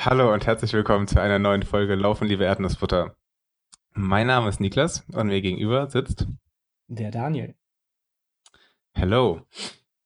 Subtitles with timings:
[0.00, 3.16] Hallo und herzlich willkommen zu einer neuen Folge Laufen, liebe Erdnussbutter.
[3.94, 6.28] Mein Name ist Niklas und mir gegenüber sitzt
[6.86, 7.56] der Daniel.
[8.94, 9.40] Hallo.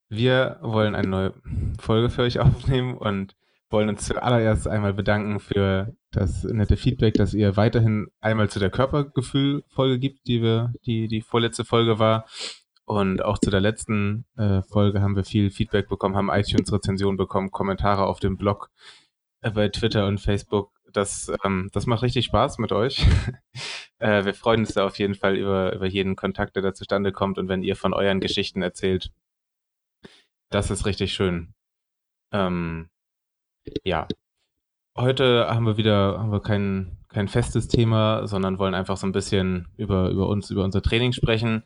[0.09, 1.35] Wir wollen eine neue
[1.79, 3.37] Folge für euch aufnehmen und
[3.69, 8.71] wollen uns zuallererst einmal bedanken für das nette Feedback, dass ihr weiterhin einmal zu der
[8.71, 12.25] Körpergefühl-Folge gibt, die wir, die die vorletzte Folge war.
[12.87, 17.51] Und auch zu der letzten äh, Folge haben wir viel Feedback bekommen, haben iTunes-Rezensionen bekommen,
[17.51, 18.71] Kommentare auf dem Blog
[19.51, 20.71] bei Twitter und Facebook.
[20.93, 23.05] Das, ähm, das macht richtig Spaß mit euch.
[23.99, 27.13] äh, wir freuen uns da auf jeden Fall über, über jeden Kontakt, der da zustande
[27.13, 29.11] kommt und wenn ihr von euren Geschichten erzählt.
[30.51, 31.55] Das ist richtig schön.
[32.33, 32.91] Ähm,
[33.85, 34.07] ja.
[34.97, 39.13] Heute haben wir wieder haben wir kein, kein festes Thema, sondern wollen einfach so ein
[39.13, 41.65] bisschen über, über uns, über unser Training sprechen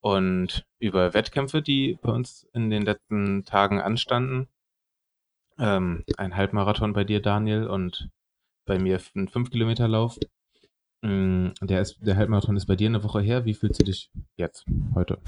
[0.00, 4.48] und über Wettkämpfe, die bei uns in den letzten Tagen anstanden
[5.58, 8.08] ähm, ein Halbmarathon bei dir, Daniel, und
[8.66, 10.18] bei mir ein 5-Kilometer-Lauf.
[11.02, 13.44] Mm, der, der Halbmarathon ist bei dir eine Woche her.
[13.44, 15.18] Wie fühlst du dich jetzt, heute?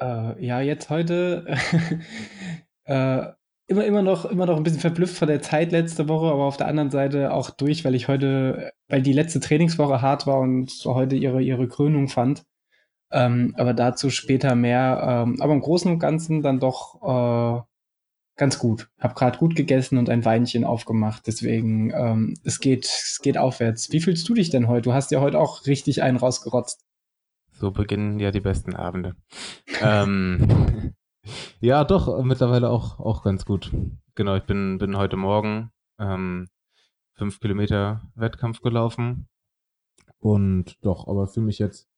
[0.00, 1.46] Äh, ja, jetzt heute
[2.84, 3.26] äh,
[3.66, 6.56] immer, immer, noch, immer noch ein bisschen verblüfft von der Zeit letzte Woche, aber auf
[6.56, 10.70] der anderen Seite auch durch, weil ich heute, weil die letzte Trainingswoche hart war und
[10.84, 12.44] heute ihre, ihre Krönung fand.
[13.12, 15.24] Ähm, aber dazu später mehr.
[15.26, 17.62] Ähm, aber im Großen und Ganzen dann doch äh,
[18.36, 18.88] ganz gut.
[18.98, 21.26] Hab gerade gut gegessen und ein Weinchen aufgemacht.
[21.26, 23.92] Deswegen, ähm, es geht, es geht aufwärts.
[23.92, 24.82] Wie fühlst du dich denn heute?
[24.82, 26.84] Du hast ja heute auch richtig einen rausgerotzt.
[27.52, 29.14] So beginnen ja die besten Abende.
[29.80, 30.94] ähm,
[31.60, 33.72] ja, doch, mittlerweile auch, auch ganz gut.
[34.14, 36.48] Genau, ich bin, bin heute Morgen ähm,
[37.14, 39.28] fünf Kilometer Wettkampf gelaufen.
[40.18, 41.88] Und doch, aber fühle mich jetzt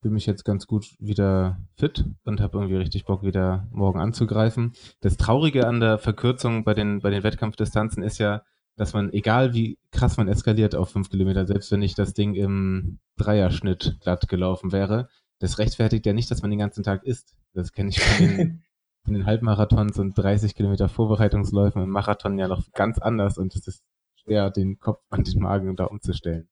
[0.00, 4.72] fühle mich jetzt ganz gut wieder fit und habe irgendwie richtig Bock, wieder morgen anzugreifen.
[5.00, 8.42] Das Traurige an der Verkürzung bei den, bei den Wettkampfdistanzen ist ja,
[8.76, 12.34] dass man, egal wie krass man eskaliert auf fünf Kilometer, selbst wenn nicht das Ding
[12.34, 15.08] im Dreierschnitt glatt gelaufen wäre,
[15.38, 17.36] das rechtfertigt ja nicht, dass man den ganzen Tag isst.
[17.54, 18.62] Das kenne ich von den,
[19.04, 23.66] von den Halbmarathons und 30 Kilometer Vorbereitungsläufen im Marathon ja noch ganz anders und es
[23.66, 23.82] ist
[24.16, 26.48] schwer, den Kopf an den Magen da umzustellen.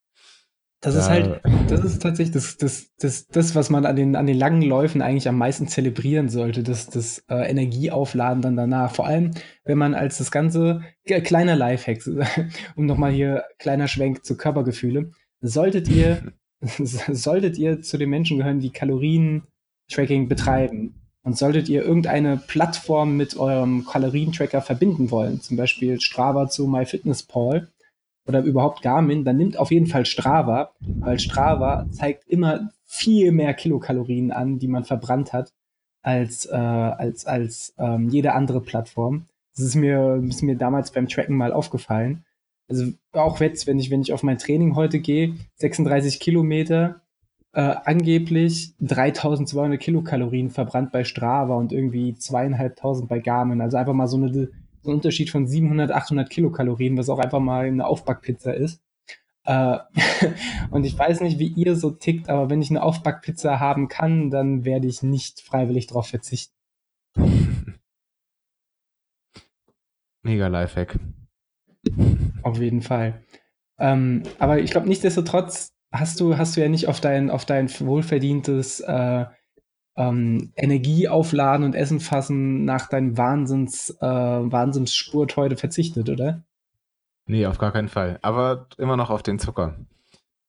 [0.84, 4.26] Das ist halt, das ist tatsächlich das, das, das, das, was man an den, an
[4.26, 8.94] den langen Läufen eigentlich am meisten zelebrieren sollte, das, das äh, Energieaufladen dann danach.
[8.94, 9.30] Vor allem,
[9.64, 12.02] wenn man als das Ganze, äh, kleiner Lifehack,
[12.76, 18.60] um nochmal hier kleiner Schwenk zu Körpergefühle, solltet ihr, solltet ihr zu den Menschen gehören,
[18.60, 25.98] die Kalorien-Tracking betreiben und solltet ihr irgendeine Plattform mit eurem Kalorientracker verbinden wollen, zum Beispiel
[25.98, 27.68] Strava zu MyFitnessPal,
[28.26, 33.54] oder überhaupt Garmin, dann nimmt auf jeden Fall Strava, weil Strava zeigt immer viel mehr
[33.54, 35.52] Kilokalorien an, die man verbrannt hat,
[36.02, 39.26] als, äh, als, als ähm, jede andere Plattform.
[39.56, 42.24] Das ist mir, ist mir damals beim Tracken mal aufgefallen.
[42.68, 47.02] Also auch jetzt, wenn ich, wenn ich auf mein Training heute gehe, 36 Kilometer,
[47.52, 53.60] äh, angeblich 3200 Kilokalorien verbrannt bei Strava und irgendwie zweieinhalbtausend bei Garmin.
[53.60, 54.50] Also einfach mal so eine
[54.86, 58.82] ein Unterschied von 700, 800 Kilokalorien, was auch einfach mal eine Aufbackpizza ist.
[59.44, 59.78] Äh,
[60.70, 64.30] und ich weiß nicht, wie ihr so tickt, aber wenn ich eine Aufbackpizza haben kann,
[64.30, 66.54] dann werde ich nicht freiwillig darauf verzichten.
[70.22, 70.98] Mega Lifehack.
[72.42, 73.22] Auf jeden Fall.
[73.78, 77.68] Ähm, aber ich glaube, nichtsdestotrotz hast du, hast du ja nicht auf dein, auf dein
[77.68, 79.26] wohlverdientes äh,
[79.96, 86.42] ähm, Energie aufladen und Essen fassen nach deinem Wahnsinns, äh, Wahnsinnsspurt heute verzichtet, oder?
[87.26, 88.18] Nee, auf gar keinen Fall.
[88.22, 89.76] Aber immer noch auf den Zucker.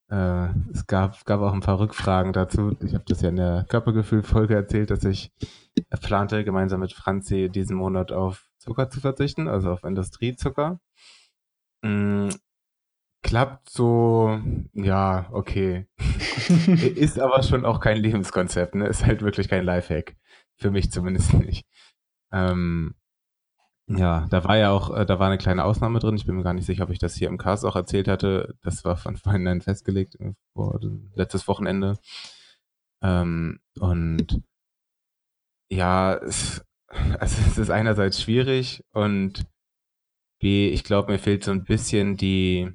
[0.10, 2.76] Äh, es gab, gab auch ein paar Rückfragen dazu.
[2.82, 5.32] Ich habe das ja in der Körpergefühl-Folge erzählt, dass ich
[6.02, 10.80] plante, gemeinsam mit Franzi diesen Monat auf Zucker zu verzichten, also auf Industriezucker.
[13.26, 14.40] Klappt so,
[14.74, 15.88] ja, okay.
[16.96, 18.86] ist aber schon auch kein Lebenskonzept, ne?
[18.86, 20.16] Ist halt wirklich kein Lifehack.
[20.58, 21.66] Für mich zumindest nicht.
[22.32, 22.94] Ähm,
[23.88, 26.16] ja, da war ja auch, äh, da war eine kleine Ausnahme drin.
[26.18, 28.60] Ich bin mir gar nicht sicher, ob ich das hier im Cast auch erzählt hatte.
[28.62, 30.18] Das war von vornherein festgelegt,
[30.54, 30.80] vor
[31.16, 31.98] letztes Wochenende.
[33.02, 34.44] Ähm, und
[35.72, 39.48] ja, es, also es ist einerseits schwierig und
[40.40, 42.72] B, ich glaube, mir fehlt so ein bisschen die,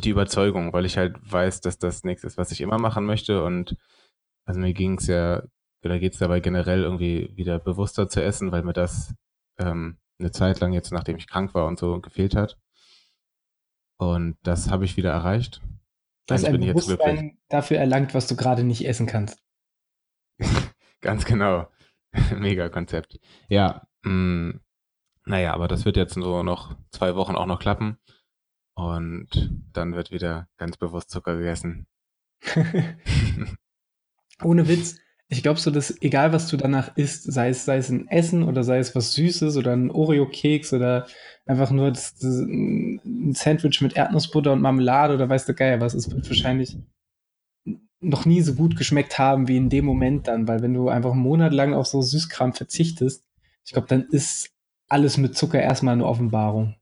[0.00, 3.44] die Überzeugung, weil ich halt weiß, dass das nichts ist, was ich immer machen möchte.
[3.44, 3.76] Und
[4.44, 5.42] also mir ging es ja,
[5.84, 9.14] oder geht es dabei generell irgendwie wieder bewusster zu essen, weil mir das
[9.58, 12.58] ähm, eine Zeit lang jetzt, nachdem ich krank war und so, gefehlt hat.
[13.98, 15.60] Und das habe ich wieder erreicht.
[16.26, 19.42] Du hast ein Bewusstsein dafür erlangt, was du gerade nicht essen kannst.
[21.00, 21.68] Ganz genau.
[22.36, 23.20] Mega Konzept.
[23.48, 24.60] Ja, mh, mm,
[25.26, 27.98] naja, aber das wird jetzt so noch zwei Wochen auch noch klappen.
[28.80, 31.86] Und dann wird wieder ganz bewusst Zucker gegessen.
[34.42, 34.98] Ohne Witz.
[35.28, 38.42] Ich glaube so, dass egal was du danach isst, sei es, sei es ein Essen
[38.42, 41.06] oder sei es was Süßes oder ein Oreo-Keks oder
[41.46, 45.94] einfach nur das, das, ein Sandwich mit Erdnussbutter und Marmelade oder weißt du geil was,
[45.94, 46.78] es wird wahrscheinlich
[48.00, 51.12] noch nie so gut geschmeckt haben wie in dem Moment dann, weil wenn du einfach
[51.12, 53.24] einen Monat lang auf so Süßkram verzichtest,
[53.64, 54.50] ich glaube, dann ist
[54.88, 56.74] alles mit Zucker erstmal eine Offenbarung.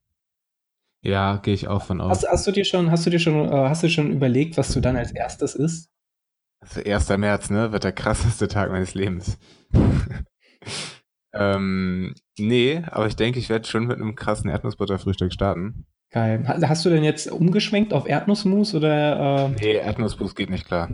[1.02, 2.10] Ja, gehe ich auch von aus.
[2.10, 4.72] Hast, hast, du dir schon, hast du dir schon, äh, hast du schon überlegt, was
[4.72, 5.90] du dann als erstes isst?
[6.60, 7.08] Also 1.
[7.18, 9.38] März, ne, wird der krasseste Tag meines Lebens.
[11.32, 15.86] ähm, nee, aber ich denke, ich werde schon mit einem krassen Erdnussbutterfrühstück starten.
[16.10, 16.42] Geil.
[16.46, 19.46] Hast du denn jetzt umgeschwenkt auf Erdnussmus oder?
[19.46, 19.60] Äh...
[19.60, 20.88] Nee, Erdnussmus geht nicht klar.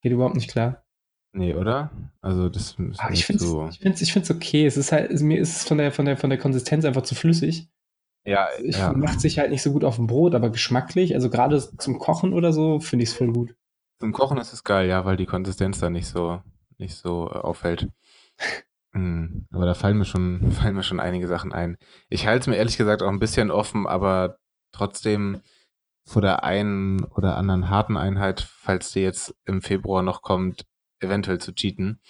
[0.00, 0.84] Geht überhaupt nicht klar.
[1.32, 1.90] Nee, oder?
[2.20, 3.68] Also das ist ah, ich finde so.
[3.68, 4.66] Ich finde es ich find's okay.
[4.66, 7.14] Es ist halt, mir ist es von der, von, der, von der Konsistenz einfach zu
[7.14, 7.68] flüssig.
[8.24, 8.92] Ja, ich ja.
[8.92, 12.32] macht sich halt nicht so gut auf dem Brot, aber geschmacklich, also gerade zum Kochen
[12.32, 13.54] oder so, finde ich es voll gut.
[13.98, 16.42] Zum Kochen ist es geil, ja, weil die Konsistenz da nicht so,
[16.78, 17.88] nicht so äh, auffällt.
[18.92, 21.76] mm, aber da fallen mir schon, fallen mir schon einige Sachen ein.
[22.08, 24.36] Ich halte es mir ehrlich gesagt auch ein bisschen offen, aber
[24.72, 25.40] trotzdem
[26.06, 30.66] vor der einen oder anderen harten Einheit, falls die jetzt im Februar noch kommt,
[30.98, 32.00] eventuell zu cheaten.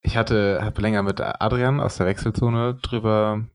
[0.00, 3.46] Ich hatte, habe länger mit Adrian aus der Wechselzone drüber,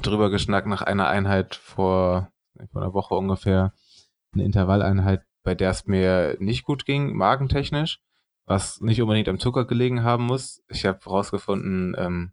[0.00, 2.32] drüber geschnackt nach einer Einheit vor,
[2.70, 3.74] vor einer Woche ungefähr.
[4.32, 8.00] Eine Intervalleinheit, bei der es mir nicht gut ging, magentechnisch,
[8.46, 10.62] was nicht unbedingt am Zucker gelegen haben muss.
[10.68, 12.32] Ich habe herausgefunden, ähm,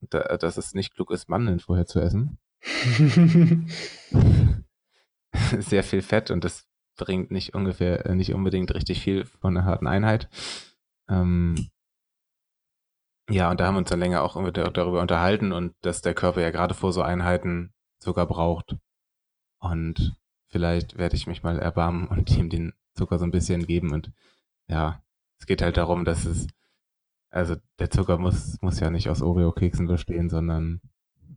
[0.00, 2.38] da, dass es nicht klug ist, Mandeln vorher zu essen.
[5.58, 9.66] Sehr viel Fett und das bringt nicht ungefähr, äh, nicht unbedingt richtig viel von einer
[9.66, 10.28] harten Einheit.
[11.08, 11.70] Ähm,
[13.30, 16.42] ja, und da haben wir uns dann länger auch darüber unterhalten und dass der Körper
[16.42, 18.76] ja gerade vor so Einheiten Zucker braucht.
[19.58, 20.14] Und
[20.48, 23.92] vielleicht werde ich mich mal erbarmen und ihm den Zucker so ein bisschen geben.
[23.92, 24.12] Und
[24.68, 25.02] ja,
[25.38, 26.46] es geht halt darum, dass es,
[27.30, 30.80] also der Zucker muss, muss ja nicht aus Oreo-Keksen bestehen, sondern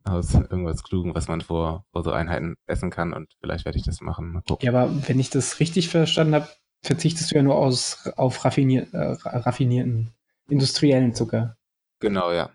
[0.03, 3.13] aus irgendwas Klugen, was man vor, vor so Einheiten essen kann.
[3.13, 4.41] Und vielleicht werde ich das machen.
[4.59, 6.47] Ja, aber wenn ich das richtig verstanden habe,
[6.83, 10.11] verzichtest du ja nur aus, auf raffinier, äh, raffinierten
[10.49, 11.56] industriellen Zucker.
[11.99, 12.49] Genau, ja.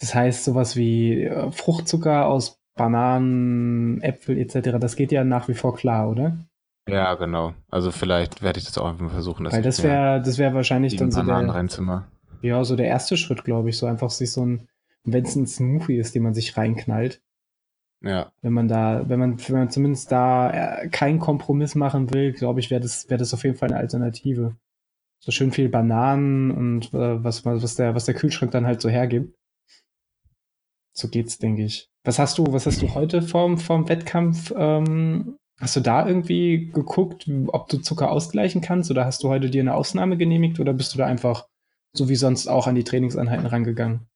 [0.00, 5.54] Das heißt, sowas wie äh, Fruchtzucker aus Bananen, Äpfel etc., das geht ja nach wie
[5.54, 6.36] vor klar, oder?
[6.88, 7.54] Ja, genau.
[7.70, 9.50] Also vielleicht werde ich das auch einfach versuchen.
[9.50, 11.34] Weil das wäre das wäre wahrscheinlich dann so der.
[12.42, 13.78] Ja, so der erste Schritt, glaube ich.
[13.78, 14.68] So einfach sich so ein,
[15.04, 17.20] wenn es ein Smoothie ist, den man sich reinknallt.
[18.02, 18.30] Ja.
[18.42, 20.50] Wenn man da, wenn man, wenn man zumindest da
[20.82, 23.80] äh, keinen Kompromiss machen will, glaube ich, wäre das, wäre das auf jeden Fall eine
[23.80, 24.54] Alternative.
[25.20, 28.88] So schön viel Bananen und äh, was, was, der, was der Kühlschrank dann halt so
[28.88, 29.34] hergibt.
[30.92, 31.90] So geht's, denke ich.
[32.04, 34.52] Was hast du, was hast du heute vorm, vorm Wettkampf?
[34.56, 39.50] Ähm, hast du da irgendwie geguckt, ob du Zucker ausgleichen kannst oder hast du heute
[39.50, 41.46] dir eine Ausnahme genehmigt oder bist du da einfach
[41.92, 44.06] so wie sonst auch an die Trainingseinheiten rangegangen?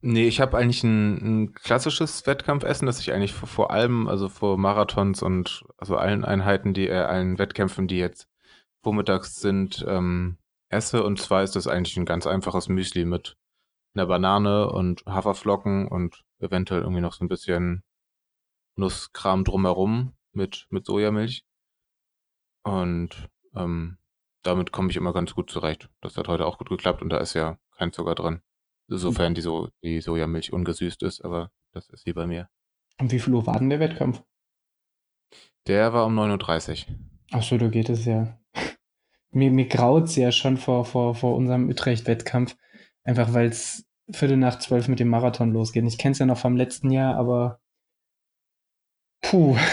[0.00, 4.28] Nee, ich habe eigentlich ein, ein, klassisches Wettkampfessen, das ich eigentlich vor, vor, allem, also
[4.28, 8.27] vor Marathons und also allen Einheiten, die äh, allen Wettkämpfen, die jetzt
[8.88, 10.38] vormittags sind, ähm,
[10.70, 11.04] esse.
[11.04, 13.36] Und zwar ist das eigentlich ein ganz einfaches Müsli mit
[13.94, 17.82] einer Banane und Haferflocken und eventuell irgendwie noch so ein bisschen
[18.76, 21.44] Nusskram drumherum mit, mit Sojamilch.
[22.62, 23.98] Und ähm,
[24.42, 25.90] damit komme ich immer ganz gut zurecht.
[26.00, 28.40] Das hat heute auch gut geklappt und da ist ja kein Zucker drin.
[28.86, 32.48] Sofern die, so die Sojamilch ungesüßt ist, aber das ist sie bei mir.
[32.98, 34.22] Und wie viel Uhr war denn der Wettkampf?
[35.66, 36.96] Der war um 9.30 Uhr.
[37.32, 38.38] Achso, da geht es ja.
[39.30, 42.56] Mir mir graut es ja schon vor, vor, vor unserem Utrecht-Wettkampf.
[43.04, 45.84] Einfach weil es Viertel nach zwölf mit dem Marathon losgeht.
[45.86, 47.60] Ich kenne es ja noch vom letzten Jahr, aber
[49.22, 49.56] puh.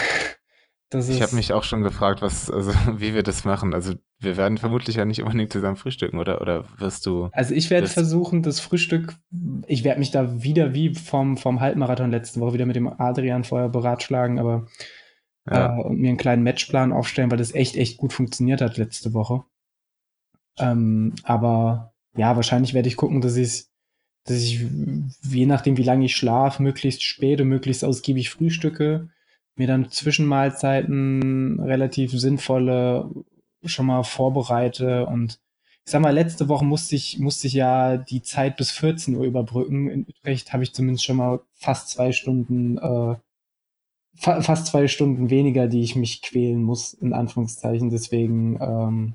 [0.88, 3.74] Das ich habe mich auch schon gefragt, was, also wie wir das machen.
[3.74, 6.40] Also wir werden vermutlich ja nicht unbedingt zusammen frühstücken, oder?
[6.40, 7.28] Oder wirst du.
[7.32, 9.16] Also ich werde versuchen, das Frühstück,
[9.66, 13.42] ich werde mich da wieder wie vom, vom Halbmarathon letzte Woche wieder mit dem Adrian
[13.42, 14.66] vorher beratschlagen, aber
[15.48, 15.78] ja.
[15.78, 19.14] äh, und mir einen kleinen Matchplan aufstellen, weil das echt, echt gut funktioniert hat letzte
[19.14, 19.44] Woche.
[20.58, 23.66] Ähm, aber ja, wahrscheinlich werde ich gucken, dass ich
[24.24, 24.66] dass ich,
[25.22, 29.08] je nachdem, wie lange ich schlafe, möglichst spät und möglichst ausgiebig frühstücke
[29.56, 33.10] mir dann Zwischenmahlzeiten relativ sinnvolle
[33.64, 35.40] schon mal vorbereite und
[35.84, 39.24] ich sag mal, letzte Woche musste ich, musste ich ja die Zeit bis 14 Uhr
[39.24, 39.88] überbrücken.
[39.88, 43.14] In Utrecht habe ich zumindest schon mal fast zwei Stunden, äh,
[44.16, 47.90] fa fast zwei Stunden weniger, die ich mich quälen muss, in Anführungszeichen.
[47.90, 49.14] Deswegen, ähm,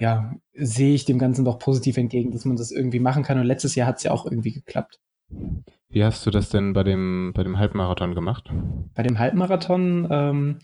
[0.00, 3.38] ja, sehe ich dem Ganzen doch positiv entgegen, dass man das irgendwie machen kann.
[3.38, 5.00] Und letztes Jahr hat es ja auch irgendwie geklappt.
[5.88, 8.50] Wie hast du das denn bei dem, bei dem Halbmarathon gemacht?
[8.94, 10.58] Bei dem Halbmarathon, ähm,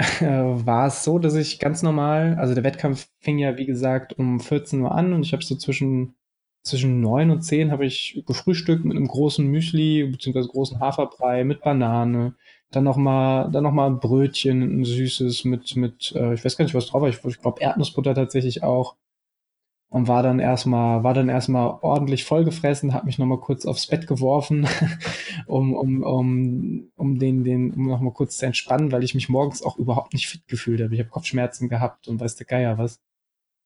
[0.20, 4.40] war es so, dass ich ganz normal, also der Wettkampf fing ja wie gesagt um
[4.40, 6.14] 14 Uhr an und ich habe so zwischen
[6.62, 10.46] zwischen 9 und 10 habe ich gefrühstückt mit einem großen Müsli bzw.
[10.46, 12.34] großen Haferbrei mit Banane,
[12.70, 16.64] dann noch mal dann noch ein Brötchen, ein süßes mit mit äh, ich weiß gar
[16.64, 18.96] nicht was drauf war, ich, ich glaube Erdnussbutter tatsächlich auch
[19.88, 23.86] und war dann erstmal war dann erstmal ordentlich vollgefressen, habe mich noch mal kurz aufs
[23.86, 24.68] Bett geworfen,
[25.46, 29.28] um um um um den den um noch mal kurz zu entspannen, weil ich mich
[29.28, 30.94] morgens auch überhaupt nicht fit gefühlt habe.
[30.94, 33.00] Ich habe Kopfschmerzen gehabt und weiß der Geier was.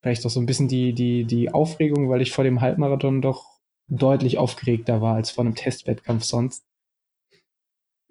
[0.04, 3.46] Vielleicht auch so ein bisschen die die die Aufregung, weil ich vor dem Halbmarathon doch
[3.88, 6.66] deutlich aufgeregter war als vor einem Testwettkampf sonst.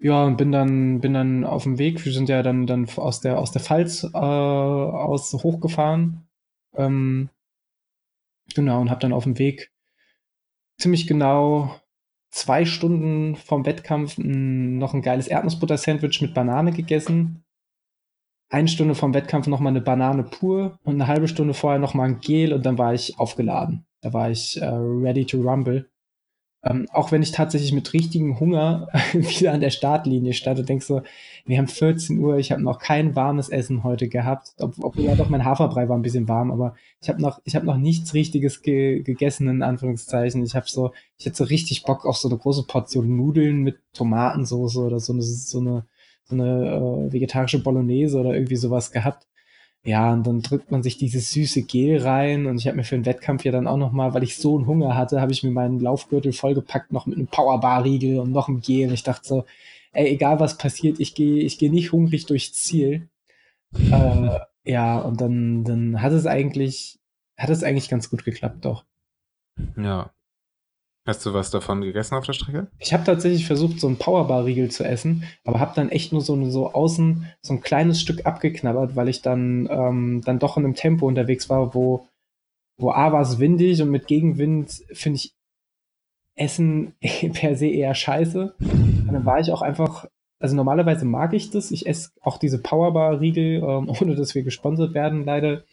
[0.00, 2.04] Ja, und bin dann bin dann auf dem Weg.
[2.04, 6.26] Wir sind ja dann dann aus der aus der Pfalz äh, aus hochgefahren.
[6.76, 7.30] Ähm,
[8.54, 9.72] Genau, und habe dann auf dem Weg
[10.78, 11.80] ziemlich genau
[12.30, 17.43] zwei Stunden vom Wettkampf noch ein geiles Erdnussbutter-Sandwich mit Banane gegessen.
[18.54, 22.20] Eine Stunde vom Wettkampf nochmal eine Banane pur und eine halbe Stunde vorher nochmal ein
[22.20, 23.84] Gel und dann war ich aufgeladen.
[24.00, 25.90] Da war ich äh, ready to rumble.
[26.62, 30.84] Ähm, auch wenn ich tatsächlich mit richtigem Hunger wieder an der Startlinie stand und denk
[30.84, 31.02] so,
[31.44, 35.16] wir haben 14 Uhr, ich habe noch kein warmes Essen heute gehabt, Ob, obwohl ja
[35.16, 38.62] doch mein Haferbrei war ein bisschen warm, aber ich habe noch, ich noch nichts Richtiges
[38.62, 40.44] ge gegessen in Anführungszeichen.
[40.44, 43.80] Ich habe so, ich hätte so richtig Bock auf so eine große Portion Nudeln mit
[43.94, 45.86] Tomatensauce oder so eine so eine
[46.24, 49.26] so eine äh, vegetarische Bolognese oder irgendwie sowas gehabt.
[49.86, 52.96] Ja, und dann drückt man sich dieses süße Gel rein und ich habe mir für
[52.96, 55.50] den Wettkampf ja dann auch nochmal, weil ich so einen Hunger hatte, habe ich mir
[55.50, 58.88] meinen Laufgürtel vollgepackt, noch mit einem Powerbar-Riegel und noch einem Gel.
[58.88, 59.44] Und ich dachte so,
[59.92, 63.08] ey, egal was passiert, ich gehe ich geh nicht hungrig durchs Ziel.
[63.74, 66.98] äh, ja, und dann, dann hat es eigentlich,
[67.36, 68.86] hat es eigentlich ganz gut geklappt, doch.
[69.76, 70.13] Ja.
[71.06, 72.68] Hast du was davon gegessen auf der Strecke?
[72.78, 76.42] Ich habe tatsächlich versucht, so einen Powerbar-Riegel zu essen, aber habe dann echt nur so,
[76.48, 80.74] so außen so ein kleines Stück abgeknabbert, weil ich dann, ähm, dann doch in einem
[80.74, 82.08] Tempo unterwegs war, wo,
[82.78, 85.34] wo A war es windig und mit Gegenwind finde ich
[86.36, 86.94] Essen
[87.34, 88.54] per se eher scheiße.
[88.58, 90.06] Und dann war ich auch einfach,
[90.40, 91.70] also normalerweise mag ich das.
[91.70, 95.64] Ich esse auch diese Powerbar-Riegel, ähm, ohne dass wir gesponsert werden, leider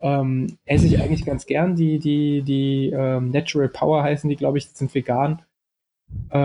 [0.00, 1.76] ähm, esse ich eigentlich ganz gern.
[1.76, 5.42] Die, die, die ähm, Natural Power heißen die, glaube ich, sind vegan.
[6.30, 6.38] Äh,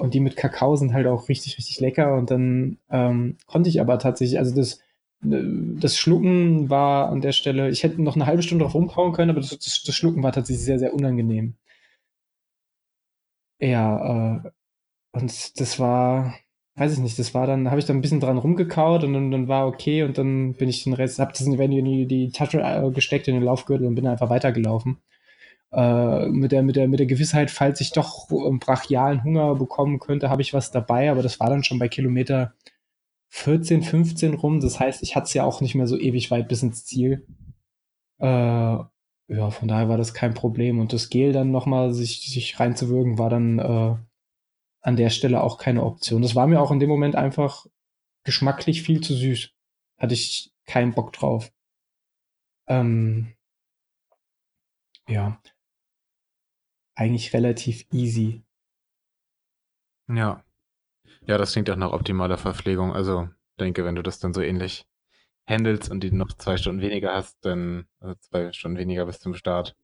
[0.00, 2.16] und die mit Kakao sind halt auch richtig, richtig lecker.
[2.16, 4.80] Und dann ähm, konnte ich aber tatsächlich, also das,
[5.22, 9.30] das Schlucken war an der Stelle, ich hätte noch eine halbe Stunde drauf rumkauen können,
[9.30, 11.54] aber das, das, das Schlucken war tatsächlich sehr, sehr unangenehm.
[13.60, 14.50] Ja, äh,
[15.12, 16.34] und das war,
[16.80, 19.30] weiß ich nicht, das war dann, habe ich dann ein bisschen dran rumgekaut und dann,
[19.30, 22.62] dann war okay und dann bin ich den Rest, hab das in die, die Tasche
[22.62, 24.96] äh, gesteckt in den Laufgürtel und bin einfach weitergelaufen.
[25.72, 30.30] Äh, mit, der, mit, der, mit der Gewissheit, falls ich doch brachialen Hunger bekommen könnte,
[30.30, 32.54] habe ich was dabei, aber das war dann schon bei Kilometer
[33.28, 34.60] 14, 15 rum.
[34.60, 37.26] Das heißt, ich hatte es ja auch nicht mehr so ewig weit bis ins Ziel.
[38.20, 40.80] Äh, ja, von daher war das kein Problem.
[40.80, 43.96] Und das Gel dann nochmal sich, sich reinzuwirken, war dann äh,
[44.82, 46.22] an der Stelle auch keine Option.
[46.22, 47.66] Das war mir auch in dem Moment einfach
[48.24, 49.50] geschmacklich viel zu süß.
[49.98, 51.52] Hatte ich keinen Bock drauf.
[52.66, 53.34] Ähm,
[55.08, 55.40] ja.
[56.94, 58.44] Eigentlich relativ easy.
[60.08, 60.44] Ja.
[61.26, 62.92] Ja, das klingt auch nach optimaler Verpflegung.
[62.92, 64.86] Also, denke, wenn du das dann so ähnlich
[65.46, 69.34] handelst und die noch zwei Stunden weniger hast, dann also zwei Stunden weniger bis zum
[69.34, 69.76] Start,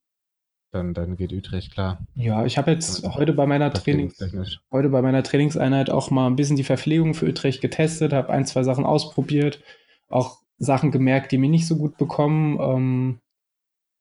[0.72, 1.98] dann, dann geht Utrecht klar.
[2.14, 4.18] Ja, ich habe jetzt heute bei meiner Trainings,
[4.70, 8.46] heute bei meiner Trainingseinheit auch mal ein bisschen die Verpflegung für Utrecht getestet, habe ein,
[8.46, 9.62] zwei Sachen ausprobiert,
[10.08, 12.58] auch Sachen gemerkt, die mir nicht so gut bekommen.
[12.60, 13.20] Ähm,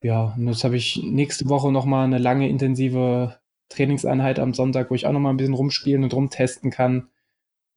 [0.01, 4.95] ja, und jetzt habe ich nächste Woche nochmal eine lange, intensive Trainingseinheit am Sonntag, wo
[4.95, 7.09] ich auch nochmal ein bisschen rumspielen und rumtesten kann.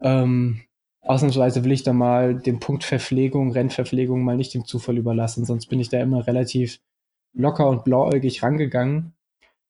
[0.00, 0.62] Ähm,
[1.00, 5.66] ausnahmsweise will ich da mal den Punkt Verpflegung, Rennverpflegung mal nicht dem Zufall überlassen, sonst
[5.66, 6.80] bin ich da immer relativ
[7.32, 9.14] locker und blauäugig rangegangen.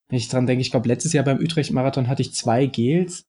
[0.08, 3.26] Wenn ich dran denke, ich glaube, letztes Jahr beim Utrecht-Marathon hatte ich zwei Gels,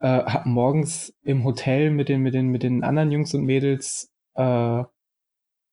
[0.00, 4.12] äh, hab morgens im Hotel mit den, mit den, mit den anderen Jungs und Mädels,
[4.34, 4.42] äh,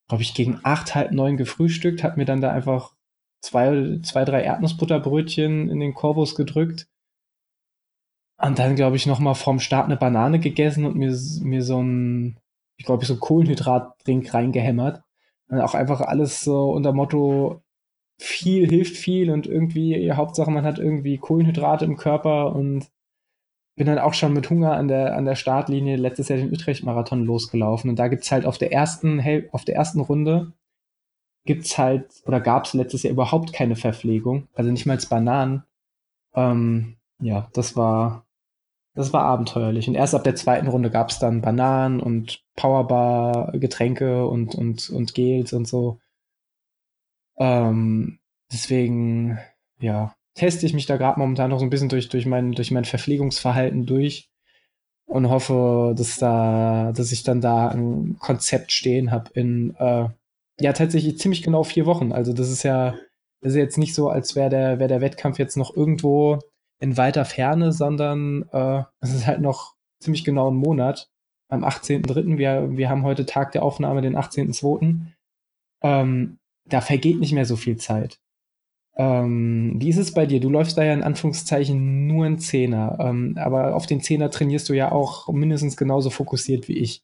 [0.07, 2.93] glaube ich, gegen acht, halb neun gefrühstückt, hab mir dann da einfach
[3.41, 6.87] zwei, zwei, drei Erdnussbutterbrötchen in den Korbus gedrückt.
[8.37, 11.81] Und dann, glaube ich, noch mal vorm Start eine Banane gegessen und mir, mir so
[11.81, 12.39] ein,
[12.77, 15.03] ich glaube, so ein Kohlenhydratdrink reingehämmert.
[15.49, 17.61] Und auch einfach alles so unter Motto,
[18.19, 22.87] viel hilft viel und irgendwie, Hauptsache man hat irgendwie Kohlenhydrate im Körper und
[23.77, 27.23] bin dann auch schon mit Hunger an der, an der Startlinie letztes Jahr den Utrecht-Marathon
[27.23, 27.89] losgelaufen.
[27.89, 29.21] Und da gibt's halt auf der ersten,
[29.51, 30.51] auf der ersten Runde
[31.45, 35.63] gibt's halt, oder gab's letztes Jahr überhaupt keine Verpflegung, also nicht mal Bananen.
[36.35, 38.25] Ähm, ja, das war,
[38.95, 39.87] Das war abenteuerlich.
[39.87, 44.89] Und erst ab der zweiten Runde gab es dann Bananen und Powerbar, Getränke und, und,
[44.89, 45.99] und Gels und so.
[47.39, 48.19] Ähm,
[48.51, 49.39] deswegen,
[49.79, 52.71] ja, teste ich mich da gerade momentan noch so ein bisschen durch, durch, mein, durch
[52.71, 54.29] mein Verpflegungsverhalten durch
[55.07, 60.07] und hoffe, dass da, dass ich dann da ein Konzept stehen habe in äh,
[60.59, 62.11] ja tatsächlich ziemlich genau vier Wochen.
[62.11, 62.95] Also das ist ja,
[63.41, 66.39] das ist jetzt nicht so, als wäre der, wär der Wettkampf jetzt noch irgendwo
[66.79, 71.09] in weiter Ferne, sondern äh, es ist halt noch ziemlich genau ein Monat.
[71.49, 72.37] Am 18.03.
[72.37, 74.99] Wir, wir haben heute Tag der Aufnahme, den 18.02.
[75.81, 76.38] Ähm,
[76.69, 78.19] da vergeht nicht mehr so viel Zeit.
[78.95, 80.39] Ähm, wie ist es bei dir?
[80.41, 84.67] Du läufst da ja in Anführungszeichen nur ein Zehner, ähm, aber auf den Zehner trainierst
[84.69, 87.01] du ja auch mindestens genauso fokussiert wie ich.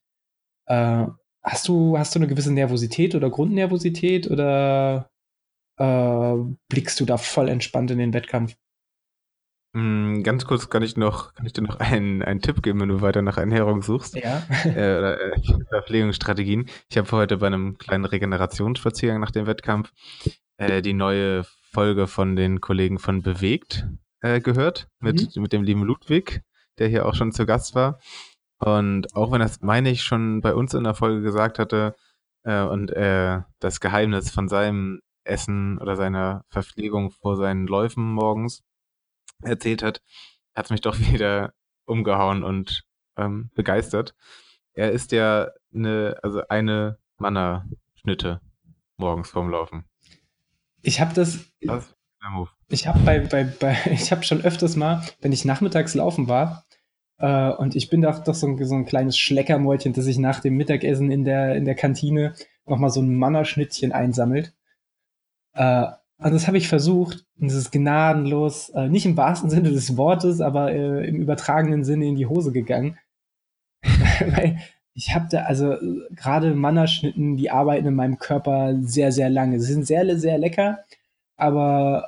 [0.67, 1.07] Äh,
[1.43, 5.09] hast, du, hast du eine gewisse Nervosität oder Grundnervosität oder
[5.77, 6.35] äh,
[6.69, 8.57] blickst du da voll entspannt in den Wettkampf?
[9.75, 12.87] Mm, ganz kurz kann ich noch, kann ich dir noch einen, einen Tipp geben, wenn
[12.87, 14.15] du weiter nach Ernährung suchst.
[14.15, 14.41] Ja.
[14.63, 16.69] äh, oder äh, Verpflegungsstrategien.
[16.89, 19.91] Ich habe heute bei einem kleinen Regenerationsspaziergang nach dem Wettkampf
[20.55, 23.85] äh, die neue Folge von den Kollegen von Bewegt
[24.21, 25.41] äh, gehört, mit, mhm.
[25.41, 26.41] mit dem lieben Ludwig,
[26.79, 27.99] der hier auch schon zu Gast war.
[28.59, 31.95] Und auch wenn das, meine ich, schon bei uns in der Folge gesagt hatte
[32.43, 38.63] äh, und er das Geheimnis von seinem Essen oder seiner Verpflegung vor seinen Läufen morgens
[39.41, 40.01] erzählt hat,
[40.55, 41.53] hat es mich doch wieder
[41.85, 42.83] umgehauen und
[43.17, 44.15] ähm, begeistert.
[44.73, 48.41] Er ist ja eine, also eine Mannerschnitte
[48.97, 49.85] morgens vorm Laufen.
[50.81, 51.45] Ich habe das.
[51.61, 51.93] das
[52.69, 56.65] ich habe bei, bei, bei, ich habe schon öfters mal, wenn ich nachmittags laufen war,
[57.17, 60.39] äh, und ich bin doch, doch so, ein, so ein kleines Schleckermäulchen, das sich nach
[60.39, 62.33] dem Mittagessen in der, in der Kantine
[62.65, 64.53] nochmal so ein Mannerschnittchen einsammelt.
[65.53, 69.71] Äh, und das habe ich versucht, und es ist gnadenlos, äh, nicht im wahrsten Sinne
[69.71, 72.97] des Wortes, aber äh, im übertragenen Sinne in die Hose gegangen.
[73.83, 74.59] Weil
[74.93, 75.75] ich habe da, also
[76.11, 79.59] gerade Mannerschnitten, die arbeiten in meinem Körper sehr, sehr lange.
[79.59, 80.79] Sie sind sehr, sehr lecker,
[81.35, 82.05] aber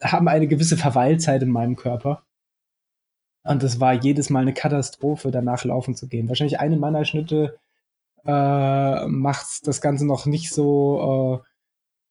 [0.00, 2.24] äh, haben eine gewisse Verweilzeit in meinem Körper.
[3.44, 6.28] Und das war jedes Mal eine Katastrophe, danach laufen zu gehen.
[6.28, 7.58] Wahrscheinlich eine Mannerschnitte
[8.26, 11.49] äh, macht das Ganze noch nicht so, äh,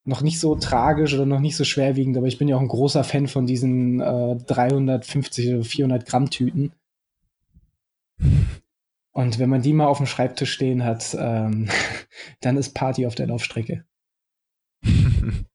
[0.06, 2.18] noch nicht so tragisch oder noch nicht so schwerwiegend.
[2.18, 6.30] Aber ich bin ja auch ein großer Fan von diesen äh, 350 oder 400 Gramm
[6.30, 6.72] Tüten.
[9.12, 11.70] Und wenn man die mal auf dem Schreibtisch stehen hat, ähm,
[12.42, 13.86] dann ist Party auf der Laufstrecke.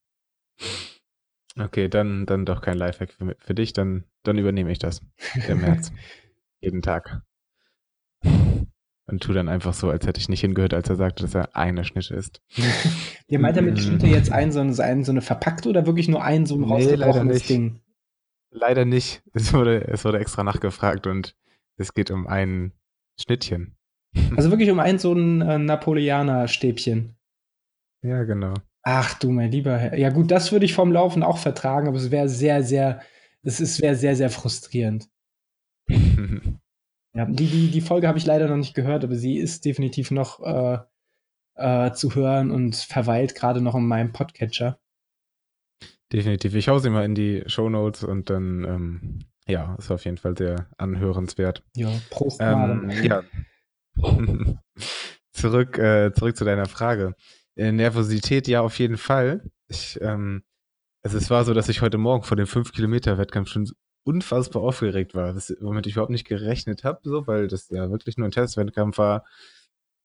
[1.56, 5.02] Okay, dann, dann doch kein Lifehack für, für dich, dann, dann übernehme ich das.
[5.46, 5.92] Der März.
[6.60, 7.22] Jeden Tag.
[9.06, 11.54] Und tu dann einfach so, als hätte ich nicht hingehört, als er sagte, dass er
[11.54, 12.40] eine Schnitte ist.
[13.28, 16.46] Ihr meint damit Schnitte jetzt ein so, ein, so eine verpackte oder wirklich nur ein
[16.46, 17.48] so ein nee, leider nicht.
[17.48, 17.80] Ding?
[18.50, 19.22] Leider nicht.
[19.34, 21.36] Es wurde, es wurde extra nachgefragt und
[21.76, 22.72] es geht um einen
[23.20, 23.76] Schnittchen.
[24.36, 27.16] Also wirklich um ein so ein äh, Napoleaner-Stäbchen.
[28.02, 28.54] Ja, genau.
[28.82, 29.98] Ach du mein lieber Herr.
[29.98, 33.00] Ja gut, das würde ich vom Laufen auch vertragen, aber es wäre sehr, sehr,
[33.42, 35.08] es wäre sehr, sehr frustrierend.
[37.14, 40.10] ja, die, die, die Folge habe ich leider noch nicht gehört, aber sie ist definitiv
[40.10, 40.78] noch äh,
[41.54, 44.78] äh, zu hören und verweilt gerade noch in meinem Podcatcher.
[46.12, 46.54] Definitiv.
[46.54, 50.16] Ich hau sie mal in die Show Notes und dann ähm, ja, ist auf jeden
[50.16, 51.62] Fall sehr anhörenswert.
[51.76, 52.40] Ja, Prost.
[52.40, 53.22] Ähm, ja.
[55.32, 57.14] zurück, äh, zurück zu deiner Frage.
[57.56, 59.42] Äh, Nervosität, ja, auf jeden Fall.
[59.68, 60.42] Ich, ähm,
[61.02, 63.70] also es war so, dass ich heute Morgen vor dem 5-Kilometer-Wettkampf schon
[64.04, 68.16] unfassbar aufgeregt war, das, womit ich überhaupt nicht gerechnet habe, so, weil das ja wirklich
[68.16, 69.24] nur ein Testwettkampf war.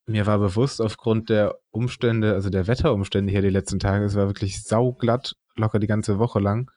[0.08, 4.28] Mir war bewusst, aufgrund der Umstände, also der Wetterumstände hier die letzten Tage, es war
[4.28, 6.72] wirklich sauglatt, locker die ganze Woche lang,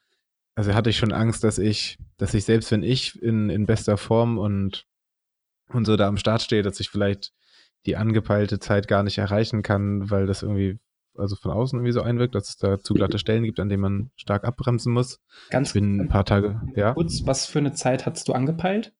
[0.55, 3.97] also hatte ich schon Angst, dass ich, dass ich selbst wenn ich in, in bester
[3.97, 4.87] Form und,
[5.69, 7.33] und so da am Start stehe, dass ich vielleicht
[7.87, 10.79] die angepeilte Zeit gar nicht erreichen kann, weil das irgendwie
[11.17, 13.83] also von außen irgendwie so einwirkt, dass es da zu glatte Stellen gibt, an denen
[13.83, 15.21] man stark abbremsen muss.
[15.51, 16.95] Ganz ich bin ein paar Tage, ja.
[16.95, 18.95] Kurz, was für eine Zeit hast du angepeilt?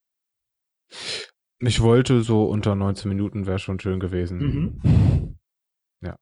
[1.61, 4.39] Ich wollte so unter 19 Minuten wäre schon schön gewesen.
[4.83, 5.39] Mhm.
[6.03, 6.19] Ja.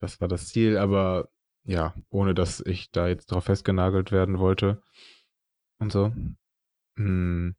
[0.00, 1.28] Das war das Ziel, aber
[1.64, 4.82] ja, ohne dass ich da jetzt drauf festgenagelt werden wollte
[5.78, 6.12] und so.
[6.96, 7.56] Hm.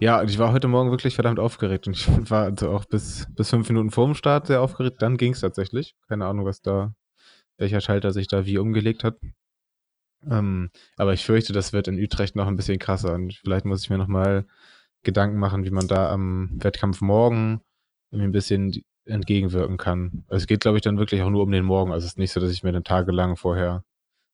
[0.00, 3.50] Ja, ich war heute Morgen wirklich verdammt aufgeregt und ich war also auch bis, bis
[3.50, 5.00] fünf Minuten vor dem Start sehr aufgeregt.
[5.00, 5.94] Dann ging es tatsächlich.
[6.08, 6.94] Keine Ahnung, was da,
[7.58, 9.18] welcher Schalter sich da wie umgelegt hat.
[10.28, 13.82] Ähm, aber ich fürchte, das wird in Utrecht noch ein bisschen krasser und vielleicht muss
[13.82, 14.46] ich mir nochmal
[15.02, 17.60] Gedanken machen, wie man da am Wettkampf morgen
[18.10, 20.24] irgendwie ein bisschen entgegenwirken kann.
[20.28, 21.92] Also es geht, glaube ich, dann wirklich auch nur um den Morgen.
[21.92, 23.84] Also es ist nicht so, dass ich mir dann tagelang vorher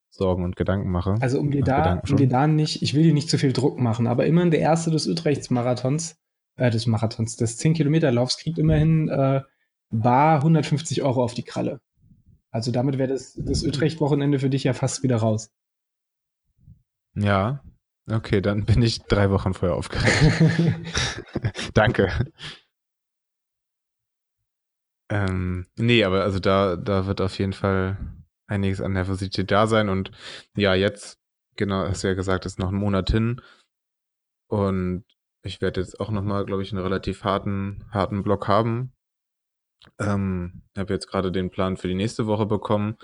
[0.09, 1.15] Sorgen und Gedanken mache.
[1.21, 3.79] Also um dir da, um dir da nicht, ich will dir nicht zu viel Druck
[3.79, 6.17] machen, aber immerhin der erste des Utrechts-Marathons,
[6.57, 9.41] äh, des Marathons, des 10-Kilometer-Laufs kriegt immerhin äh,
[9.91, 11.79] bar 150 Euro auf die Kralle.
[12.51, 15.51] Also damit wäre das, das Utrecht-Wochenende für dich ja fast wieder raus.
[17.15, 17.63] Ja,
[18.09, 20.79] okay, dann bin ich drei Wochen vorher aufgeregt.
[21.73, 22.11] Danke.
[25.11, 27.97] Ähm, nee, aber also da, da wird auf jeden Fall
[28.49, 29.89] einiges an Nervosität da sein.
[29.89, 30.11] Und
[30.55, 31.19] ja, jetzt,
[31.55, 33.41] genau, hast du ja gesagt, ist noch ein Monat hin.
[34.47, 35.05] Und
[35.43, 38.93] ich werde jetzt auch nochmal, glaube ich, einen relativ harten, harten Block haben.
[39.99, 42.97] Ähm, habe jetzt gerade den Plan für die nächste Woche bekommen,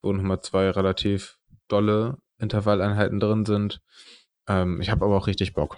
[0.00, 1.38] wo nochmal zwei relativ
[1.68, 3.82] dolle Intervalleinheiten drin sind.
[4.48, 5.76] Ähm, ich habe aber auch richtig Bock.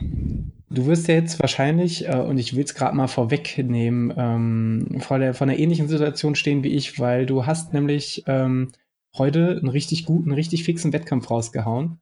[0.70, 5.18] Du wirst ja jetzt wahrscheinlich, äh, und ich will es gerade mal vorwegnehmen, ähm, vor,
[5.18, 8.72] der, vor einer ähnlichen Situation stehen wie ich, weil du hast nämlich ähm,
[9.16, 12.00] heute einen richtig guten, richtig fixen Wettkampf rausgehauen.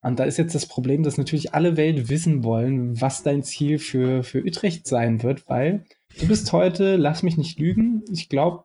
[0.00, 3.78] Und da ist jetzt das Problem, dass natürlich alle Welt wissen wollen, was dein Ziel
[3.78, 5.84] für, für Utrecht sein wird, weil
[6.20, 8.64] du bist heute, lass mich nicht lügen, ich glaube,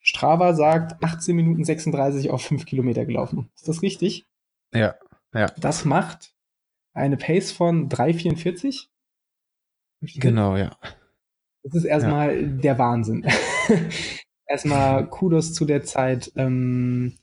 [0.00, 3.50] Strava sagt 18 Minuten 36 auf 5 Kilometer gelaufen.
[3.56, 4.24] Ist das richtig?
[4.72, 4.94] Ja,
[5.34, 5.46] ja.
[5.58, 6.32] Das macht
[6.94, 8.86] eine Pace von 3,44.
[10.00, 10.76] Genau, ja.
[11.62, 12.46] Das ist erstmal ja.
[12.46, 13.26] der Wahnsinn.
[14.46, 16.32] erstmal Kudos zu der Zeit.
[16.36, 17.14] Ähm,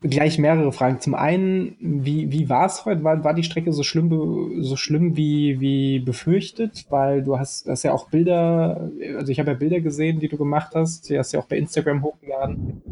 [0.00, 1.00] gleich mehrere Fragen.
[1.00, 3.04] Zum einen, wie, wie war es heute?
[3.04, 6.86] War, war die Strecke so schlimm, so schlimm wie, wie befürchtet?
[6.90, 10.36] Weil du hast, hast ja auch Bilder, also ich habe ja Bilder gesehen, die du
[10.36, 11.08] gemacht hast.
[11.08, 12.82] Die hast ja auch bei Instagram hochgeladen.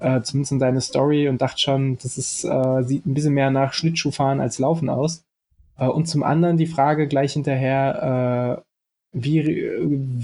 [0.00, 3.50] Äh, zumindest in deine Story und dachte schon, das ist, äh, sieht ein bisschen mehr
[3.50, 5.24] nach Schlittschuhfahren als Laufen aus.
[5.78, 8.73] Äh, und zum anderen die Frage gleich hinterher, äh,
[9.14, 9.46] wie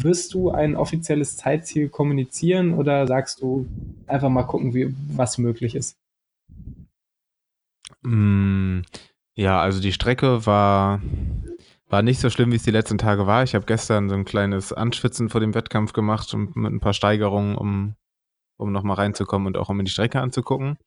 [0.03, 3.67] wirst du ein offizielles Zeitziel kommunizieren oder sagst du
[4.09, 5.97] einfach mal gucken, wie, was möglich ist?
[8.03, 8.81] Mm,
[9.35, 11.01] ja, also die Strecke war,
[11.89, 13.45] war nicht so schlimm, wie es die letzten Tage war.
[13.45, 16.95] Ich habe gestern so ein kleines Anschwitzen vor dem Wettkampf gemacht und mit ein paar
[16.95, 17.95] Steigerungen, um,
[18.57, 20.79] um nochmal reinzukommen und auch um mir die Strecke anzugucken.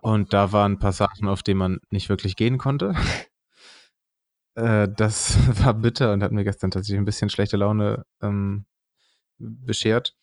[0.00, 2.94] Und da waren Passagen, auf denen man nicht wirklich gehen konnte.
[4.58, 8.66] Äh, das war bitter und hat mir gestern tatsächlich ein bisschen schlechte Laune ähm,
[9.38, 10.16] beschert.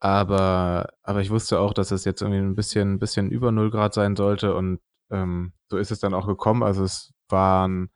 [0.00, 3.94] Aber, aber ich wusste auch, dass es jetzt irgendwie ein bisschen, bisschen über 0 Grad
[3.94, 6.62] sein sollte und ähm, so ist es dann auch gekommen.
[6.62, 7.90] Also es waren,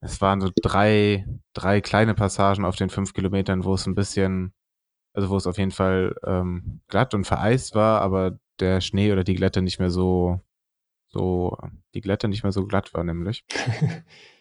[0.00, 4.54] es waren so drei, drei kleine Passagen auf den fünf Kilometern, wo es ein bisschen,
[5.14, 9.24] also wo es auf jeden Fall ähm, glatt und vereist war, aber der Schnee oder
[9.24, 10.40] die Glätte nicht mehr so,
[11.10, 11.58] so,
[11.94, 13.44] die Glätte nicht mehr so glatt war, nämlich.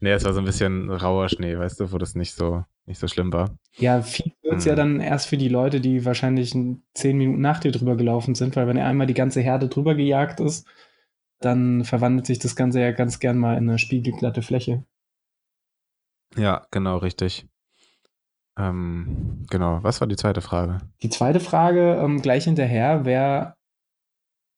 [0.00, 2.98] nee, es war so ein bisschen rauer Schnee, weißt du, wo das nicht so, nicht
[2.98, 3.56] so schlimm war.
[3.76, 4.68] Ja, viel wird es hm.
[4.70, 6.56] ja dann erst für die Leute, die wahrscheinlich
[6.94, 10.40] zehn Minuten nach dir drüber gelaufen sind, weil wenn einmal die ganze Herde drüber gejagt
[10.40, 10.66] ist,
[11.40, 14.84] dann verwandelt sich das Ganze ja ganz gern mal in eine spiegelglatte Fläche.
[16.36, 17.46] Ja, genau, richtig.
[18.56, 20.78] Ähm, genau, was war die zweite Frage?
[21.02, 23.56] Die zweite Frage ähm, gleich hinterher wäre,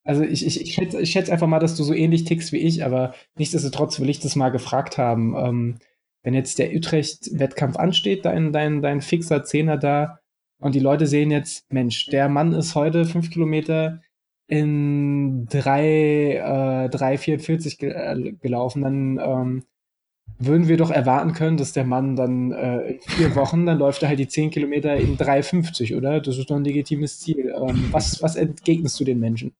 [0.04, 2.58] also ich, ich, ich, schätze, ich schätze einfach mal, dass du so ähnlich tickst wie
[2.58, 5.34] ich, aber nichtsdestotrotz will ich das mal gefragt haben.
[5.36, 5.78] Ähm,
[6.22, 10.20] wenn jetzt der Utrecht-Wettkampf ansteht, dein, dein, dein fixer Zehner da,
[10.58, 14.00] und die Leute sehen jetzt, Mensch, der Mann ist heute fünf Kilometer
[14.46, 19.64] in 3, äh, 3,44 ge äh, gelaufen, dann ähm,
[20.38, 24.02] würden wir doch erwarten können, dass der Mann dann äh, in vier Wochen, dann läuft
[24.02, 26.20] er halt die 10 Kilometer in 3,50, oder?
[26.20, 27.54] Das ist doch ein legitimes Ziel.
[27.56, 29.54] Ähm, was, was entgegnest du den Menschen?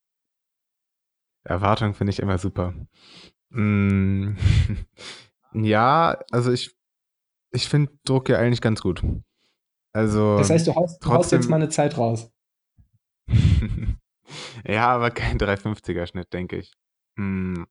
[1.45, 2.75] Erwartung finde ich immer super.
[3.51, 4.33] Mm,
[5.53, 6.75] ja, also ich,
[7.51, 9.03] ich finde Druck ja eigentlich ganz gut.
[9.93, 10.39] Also.
[10.39, 12.33] Das heißt, du haust, trotzdem, haust jetzt mal eine Zeit raus.
[14.67, 16.73] ja, aber kein 350er Schnitt, denke ich.
[17.17, 17.67] Hm.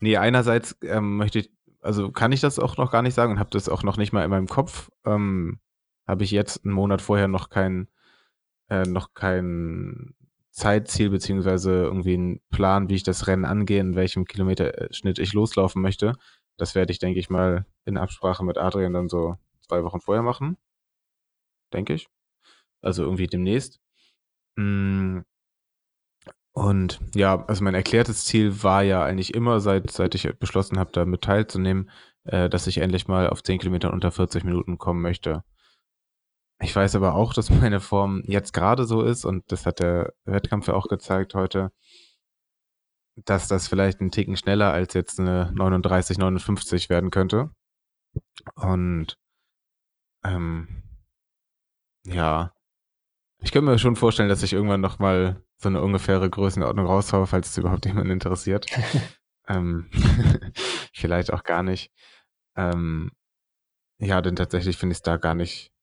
[0.00, 3.38] Nee, einerseits ähm, möchte ich, also kann ich das auch noch gar nicht sagen und
[3.38, 4.90] habe das auch noch nicht mal in meinem Kopf.
[5.04, 5.60] Ähm,
[6.06, 7.88] habe ich jetzt einen Monat vorher noch kein,
[8.68, 10.14] äh, noch kein
[10.54, 15.82] Zeitziel beziehungsweise irgendwie einen Plan, wie ich das Rennen angehe, in welchem Kilometerschnitt ich loslaufen
[15.82, 16.14] möchte.
[16.56, 19.36] Das werde ich, denke ich mal, in Absprache mit Adrian dann so
[19.66, 20.56] zwei Wochen vorher machen.
[21.72, 22.08] Denke ich.
[22.82, 23.80] Also irgendwie demnächst.
[24.56, 25.20] Mm.
[26.52, 30.92] Und ja, also mein erklärtes Ziel war ja eigentlich immer, seit, seit ich beschlossen habe,
[30.92, 31.90] damit teilzunehmen,
[32.22, 35.42] äh, dass ich endlich mal auf 10 Kilometern unter 40 Minuten kommen möchte.
[36.60, 40.12] Ich weiß aber auch, dass meine Form jetzt gerade so ist und das hat der
[40.24, 41.72] Wettkampf ja auch gezeigt heute,
[43.16, 47.50] dass das vielleicht ein Ticken schneller als jetzt eine 39, 59 werden könnte.
[48.54, 49.16] Und
[50.24, 50.82] ähm,
[52.06, 52.52] ja,
[53.40, 57.50] ich könnte mir schon vorstellen, dass ich irgendwann nochmal so eine ungefähre Größenordnung raushaue, falls
[57.50, 58.66] es überhaupt jemanden interessiert.
[59.48, 59.90] ähm,
[60.94, 61.92] vielleicht auch gar nicht.
[62.56, 63.10] Ähm,
[63.98, 65.73] ja, denn tatsächlich finde ich es da gar nicht,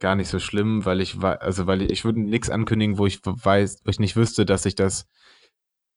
[0.00, 3.20] gar nicht so schlimm, weil ich also weil ich, ich würde nichts ankündigen, wo ich
[3.24, 5.06] weiß, wo ich nicht wüsste, dass ich das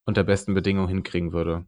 [0.05, 1.65] unter besten Bedingungen hinkriegen würde.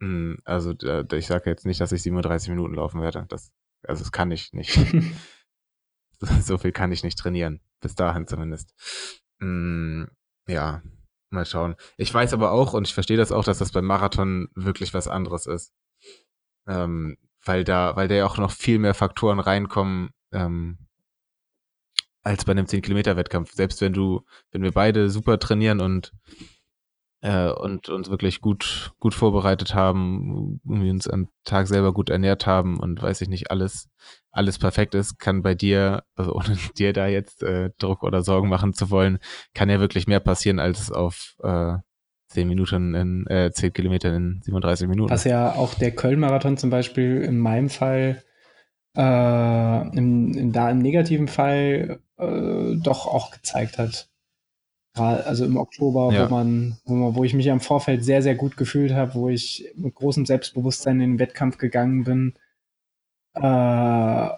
[0.00, 0.74] Hm, also
[1.12, 3.26] ich sage jetzt nicht, dass ich 37 Minuten laufen werde.
[3.28, 3.50] Das,
[3.82, 4.78] also das kann ich nicht.
[6.42, 7.60] so viel kann ich nicht trainieren.
[7.80, 8.74] Bis dahin zumindest.
[9.40, 10.08] Hm,
[10.46, 10.82] ja,
[11.30, 11.74] mal schauen.
[11.96, 15.08] Ich weiß aber auch und ich verstehe das auch, dass das beim Marathon wirklich was
[15.08, 15.72] anderes ist.
[16.66, 20.87] Ähm, weil da, weil da ja auch noch viel mehr Faktoren reinkommen, ähm,
[22.28, 23.52] als bei einem 10-Kilometer-Wettkampf.
[23.52, 26.12] Selbst wenn du, wenn wir beide super trainieren und
[27.20, 32.46] äh, und uns wirklich gut, gut vorbereitet haben, irgendwie uns am Tag selber gut ernährt
[32.46, 33.88] haben und weiß ich nicht, alles,
[34.30, 38.48] alles perfekt ist, kann bei dir, also ohne dir da jetzt äh, Druck oder Sorgen
[38.48, 39.18] machen zu wollen,
[39.52, 41.78] kann ja wirklich mehr passieren als auf äh,
[42.28, 45.10] 10 Minuten in, äh, 10 Kilometer in 37 Minuten.
[45.10, 48.22] Was ja auch der Köln-Marathon zum Beispiel in meinem Fall,
[48.96, 54.08] äh, im, im, da im negativen Fall äh, doch auch gezeigt hat
[54.98, 56.28] also im Oktober, ja.
[56.28, 59.28] wo man, wo man, wo ich mich am Vorfeld sehr, sehr gut gefühlt habe, wo
[59.28, 62.34] ich mit großem Selbstbewusstsein in den Wettkampf gegangen bin.
[63.34, 64.28] Äh,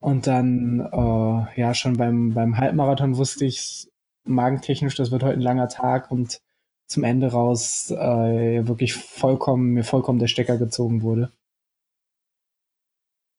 [0.00, 3.88] und dann, äh, ja, schon beim, beim Halbmarathon wusste ich,
[4.24, 6.40] magentechnisch, das wird heute ein langer Tag und
[6.88, 11.30] zum Ende raus äh, wirklich vollkommen, mir vollkommen der Stecker gezogen wurde.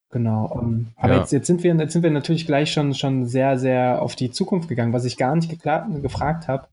[0.10, 0.60] Genau.
[0.62, 1.20] Ähm, aber ja.
[1.20, 4.32] jetzt, jetzt, sind wir, jetzt sind wir natürlich gleich schon, schon sehr, sehr auf die
[4.32, 6.68] Zukunft gegangen, was ich gar nicht gefragt habe.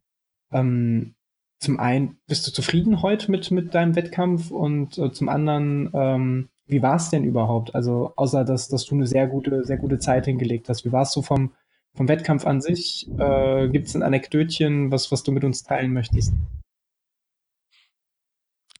[0.52, 1.14] Ähm,
[1.58, 4.50] zum einen, bist du zufrieden heute mit, mit deinem Wettkampf?
[4.50, 7.74] Und äh, zum anderen, ähm, wie war es denn überhaupt?
[7.74, 10.84] Also, außer dass, dass du eine sehr gute, sehr gute Zeit hingelegt hast.
[10.84, 11.52] Wie war es so vom,
[11.94, 13.08] vom Wettkampf an sich?
[13.18, 16.34] Äh, Gibt es ein Anekdötchen, was, was du mit uns teilen möchtest?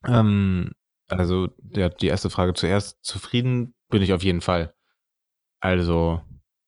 [0.07, 0.71] Ähm,
[1.09, 3.03] also, ja, die erste Frage zuerst.
[3.03, 4.73] Zufrieden bin ich auf jeden Fall.
[5.59, 6.21] Also,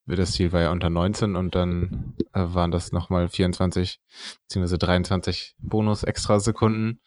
[0.06, 4.00] das Ziel war ja unter 19 und dann äh, waren das nochmal 24
[4.48, 4.78] bzw.
[4.78, 7.02] 23 Bonus-Extra-Sekunden.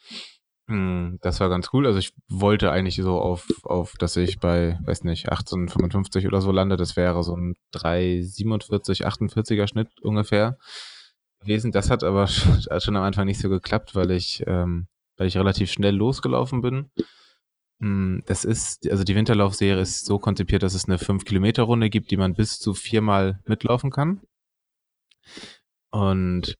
[0.69, 1.87] Hm, das war ganz cool.
[1.87, 6.53] Also ich wollte eigentlich so auf, auf, dass ich bei, weiß nicht, 18,55 oder so
[6.53, 6.77] lande.
[6.77, 10.59] Das wäre so ein 3,47, 48er Schnitt ungefähr
[11.41, 11.73] gewesen.
[11.73, 15.73] Das hat aber schon am Anfang nicht so geklappt, weil ich, ähm, weil ich relativ
[15.73, 16.91] schnell losgelaufen bin
[17.81, 22.35] das ist, also die Winterlaufserie ist so konzipiert, dass es eine 5-Kilometer-Runde gibt, die man
[22.35, 24.21] bis zu viermal mitlaufen kann.
[25.91, 26.59] Und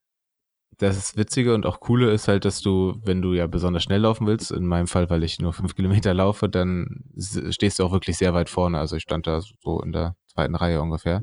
[0.79, 4.27] das Witzige und auch Coole ist halt, dass du, wenn du ja besonders schnell laufen
[4.27, 7.05] willst, in meinem Fall, weil ich nur fünf Kilometer laufe, dann
[7.51, 8.79] stehst du auch wirklich sehr weit vorne.
[8.79, 11.23] Also ich stand da so in der zweiten Reihe ungefähr.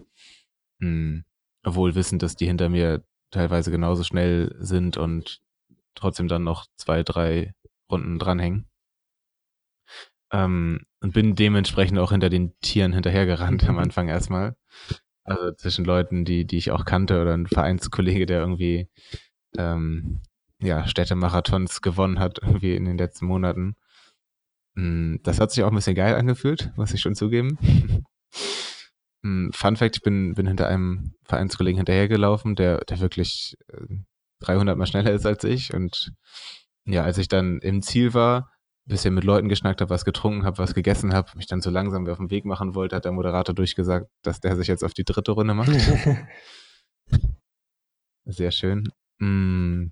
[0.79, 1.25] Hm.
[1.63, 5.41] Obwohl wissend, dass die hinter mir teilweise genauso schnell sind und
[5.95, 7.55] trotzdem dann noch zwei, drei
[7.91, 8.66] Runden dranhängen.
[10.31, 13.81] Ähm, und bin dementsprechend auch hinter den Tieren hinterhergerannt am mhm.
[13.81, 14.55] Anfang erstmal.
[15.23, 18.89] Also zwischen Leuten, die, die ich auch kannte oder ein Vereinskollege, der irgendwie
[19.57, 20.21] ähm,
[20.59, 23.75] ja, Städtemarathons gewonnen hat, irgendwie in den letzten Monaten.
[24.75, 27.57] Hm, das hat sich auch ein bisschen geil angefühlt, muss ich schon zugeben.
[29.23, 33.57] Hm, Fun Fact, ich bin, bin hinter einem Vereinskollegen hinterhergelaufen, der, der wirklich
[34.41, 35.73] 300 äh, mal schneller ist als ich.
[35.73, 36.13] Und
[36.85, 38.51] ja, als ich dann im Ziel war,
[38.87, 42.07] bisschen mit Leuten geschnackt habe, was getrunken habe, was gegessen habe, mich dann so langsam
[42.07, 45.03] auf den Weg machen wollte, hat der Moderator durchgesagt, dass der sich jetzt auf die
[45.03, 45.71] dritte Runde macht.
[48.25, 48.89] Sehr schön.
[49.19, 49.91] Mm.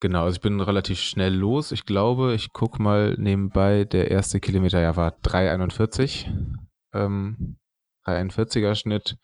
[0.00, 1.70] Genau, also ich bin relativ schnell los.
[1.70, 6.26] Ich glaube, ich gucke mal nebenbei, der erste Kilometer ja war 3,41.
[6.92, 7.56] Ähm,
[8.04, 9.16] 3,41er Schnitt.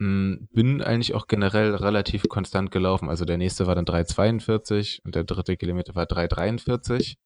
[0.00, 3.10] Hm, bin eigentlich auch generell relativ konstant gelaufen.
[3.10, 7.16] Also der nächste war dann 3,42 und der dritte Kilometer war 3,43.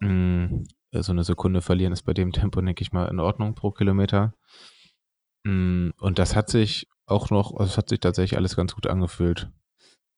[0.00, 3.72] Hm, so eine Sekunde verlieren ist bei dem Tempo, denke ich mal, in Ordnung pro
[3.72, 4.34] Kilometer.
[5.44, 8.86] Hm, und das hat sich auch noch, also es hat sich tatsächlich alles ganz gut
[8.86, 9.50] angefühlt.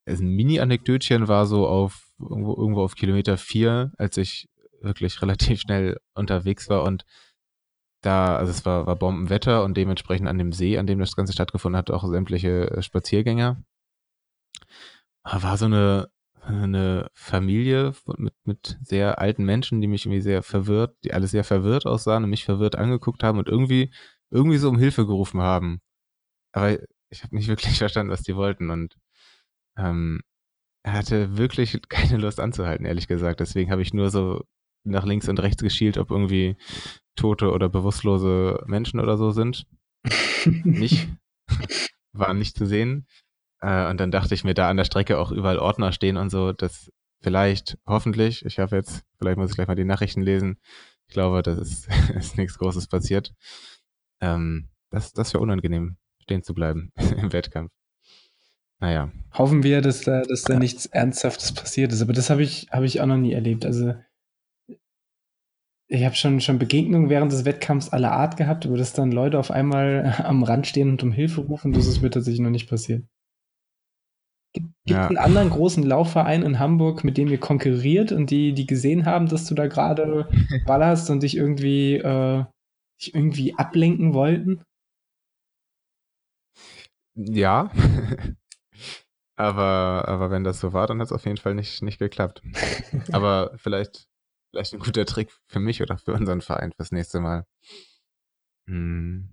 [0.07, 4.51] Also ein Mini-Anekdötchen war so auf irgendwo, irgendwo auf Kilometer 4, als ich
[4.83, 7.07] wirklich relativ schnell unterwegs war und
[8.01, 11.33] da, also es war, war Bombenwetter und dementsprechend an dem See, an dem das Ganze
[11.33, 13.63] stattgefunden hat, auch sämtliche äh, Spaziergänger.
[15.25, 16.11] War so eine,
[16.41, 21.45] eine Familie mit, mit sehr alten Menschen, die mich irgendwie sehr verwirrt, die alle sehr
[21.45, 23.93] verwirrt aussahen und mich verwirrt angeguckt haben und irgendwie,
[24.31, 25.81] irgendwie so um Hilfe gerufen haben.
[26.53, 26.79] Aber
[27.11, 28.97] ich habe nicht wirklich verstanden, was die wollten und
[29.77, 30.23] ähm,
[30.85, 33.41] hatte wirklich keine Lust anzuhalten, ehrlich gesagt.
[33.41, 34.45] Deswegen habe ich nur so
[34.85, 36.57] nach links und rechts geschielt, ob irgendwie
[37.17, 39.67] tote oder bewusstlose Menschen oder so sind.
[40.65, 41.09] nicht.
[42.13, 43.07] Waren nicht zu sehen.
[43.61, 46.31] Äh, und dann dachte ich mir, da an der Strecke auch überall Ordner stehen und
[46.31, 46.91] so, dass
[47.21, 50.59] vielleicht, hoffentlich, ich habe jetzt, vielleicht muss ich gleich mal die Nachrichten lesen.
[51.07, 53.35] Ich glaube, das ist, ist nichts Großes passiert.
[54.21, 57.71] Ähm, das das wäre unangenehm, stehen zu bleiben im Wettkampf.
[58.81, 59.13] Naja.
[59.35, 60.59] Hoffen wir, dass da, dass da ja.
[60.59, 62.01] nichts Ernsthaftes passiert ist.
[62.01, 63.67] Aber das habe ich, hab ich auch noch nie erlebt.
[63.67, 63.95] Also
[65.93, 69.39] ich habe schon, schon Begegnungen während des Wettkampfs aller Art gehabt, wo das dann Leute
[69.41, 71.73] auf einmal am Rand stehen und um Hilfe rufen.
[71.73, 73.05] Das ist mir tatsächlich noch nicht passiert.
[74.53, 75.09] Gibt es ja.
[75.09, 79.27] einen anderen großen Laufverein in Hamburg, mit dem ihr konkurriert und die, die gesehen haben,
[79.29, 80.29] dass du da gerade
[80.67, 82.45] ballerst und dich irgendwie, äh,
[83.01, 84.63] dich irgendwie ablenken wollten?
[87.17, 87.73] Ja.
[89.37, 92.43] aber, aber wenn das so war, dann hat es auf jeden Fall nicht, nicht geklappt.
[93.13, 94.10] aber vielleicht
[94.51, 97.47] Vielleicht ein guter Trick für mich oder für unseren Verein fürs nächste Mal.
[98.67, 99.29] Hm.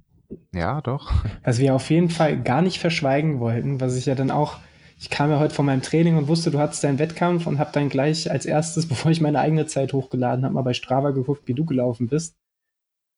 [0.53, 1.11] Ja, doch.
[1.43, 4.59] Was wir auf jeden Fall gar nicht verschweigen wollten, was ich ja dann auch,
[4.99, 7.71] ich kam ja heute von meinem Training und wusste, du hattest deinen Wettkampf und habe
[7.71, 11.47] dann gleich als erstes, bevor ich meine eigene Zeit hochgeladen habe, mal bei Strava geguckt,
[11.47, 12.35] wie du gelaufen bist.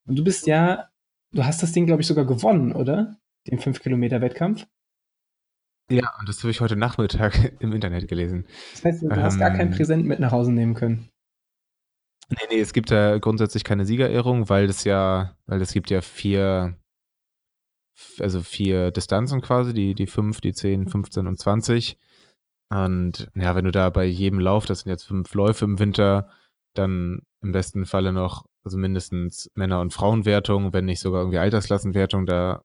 [0.06, 0.88] Und du bist ja,
[1.32, 3.16] du hast das Ding, glaube ich, sogar gewonnen, oder?
[3.46, 4.66] Den 5-Kilometer-Wettkampf.
[5.90, 8.46] Ja, und das habe ich heute Nachmittag im Internet gelesen.
[8.72, 9.74] Das heißt, du ähm, hast gar kein ähm.
[9.74, 11.10] Präsent mit nach Hause nehmen können.
[12.30, 16.00] Nee, nee, es gibt ja grundsätzlich keine Siegerehrung, weil es ja, weil es gibt ja
[16.00, 16.76] vier,
[18.20, 21.98] also vier Distanzen quasi, die, die 5, die 10, 15 und 20.
[22.70, 26.30] Und ja, wenn du da bei jedem Lauf, das sind jetzt fünf Läufe im Winter,
[26.74, 32.26] dann im besten Falle noch, also mindestens Männer- und Frauenwertung, wenn nicht sogar irgendwie Altersklassenwertung,
[32.26, 32.62] da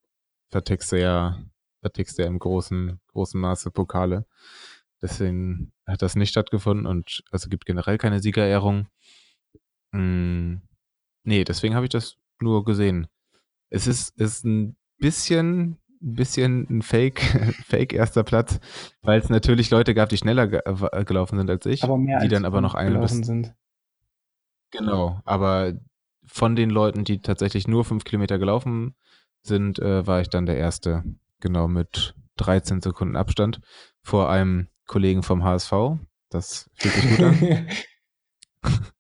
[0.51, 1.41] vertickst du ja,
[1.81, 4.25] vertickst du ja im großen, großen Maße Pokale.
[5.01, 8.87] Deswegen hat das nicht stattgefunden und also gibt generell keine Siegerehrung.
[9.95, 10.61] Hm,
[11.23, 13.07] nee, deswegen habe ich das nur gesehen.
[13.69, 17.21] Es ist, ist ein bisschen, bisschen ein Fake,
[17.65, 18.59] Fake erster Platz,
[19.01, 20.61] weil es natürlich Leute gab, die schneller ge
[21.05, 23.55] gelaufen sind als ich, die dann aber noch eine gelaufen sind.
[24.71, 25.73] Genau, aber
[26.25, 28.95] von den Leuten, die tatsächlich nur fünf Kilometer gelaufen
[29.43, 31.03] sind, äh, war ich dann der Erste.
[31.39, 33.61] Genau, mit 13 Sekunden Abstand
[34.01, 35.71] vor einem Kollegen vom HSV.
[36.29, 37.67] Das fühlt sich gut an.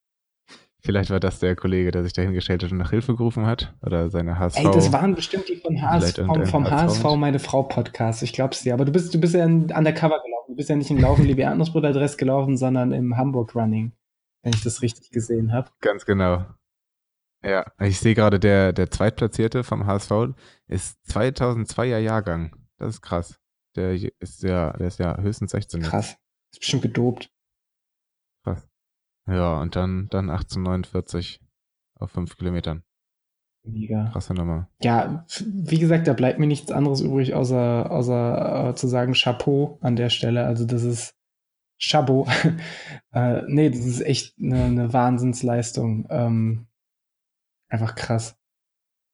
[0.85, 3.73] Vielleicht war das der Kollege, der sich dahingestellt hat und nach Hilfe gerufen hat.
[3.81, 4.59] Oder seine HSV.
[4.59, 8.21] Ey, das waren bestimmt die von HSV, vom, vom HSV, meine Frau Podcast.
[8.21, 8.75] Ich glaub's dir.
[8.75, 10.49] Aber du bist, du bist ja undercover gelaufen.
[10.49, 13.93] Du bist ja nicht im Laufen Adress gelaufen, sondern im Hamburg Running.
[14.43, 15.71] Wenn ich das richtig gesehen habe.
[15.81, 16.45] Ganz genau.
[17.43, 20.11] Ja, ich sehe gerade, der, der Zweitplatzierte vom HSV
[20.67, 22.55] ist 2002er Jahrgang.
[22.77, 23.39] Das ist krass.
[23.75, 25.81] Der ist ja, der ist ja höchstens 16.
[25.81, 26.15] Krass.
[26.53, 27.31] Ist bestimmt gedopt.
[29.27, 31.41] Ja, und dann, dann 1849
[31.95, 32.83] auf fünf Kilometern.
[33.63, 34.09] Mega.
[34.11, 34.69] Krasse Nummer.
[34.81, 39.79] Ja, wie gesagt, da bleibt mir nichts anderes übrig, außer, außer äh, zu sagen Chapeau
[39.81, 40.45] an der Stelle.
[40.45, 41.15] Also das ist
[41.81, 42.27] Chapeau.
[43.13, 46.05] äh, nee, das ist echt eine, eine Wahnsinnsleistung.
[46.09, 46.67] Ähm,
[47.67, 48.37] einfach krass.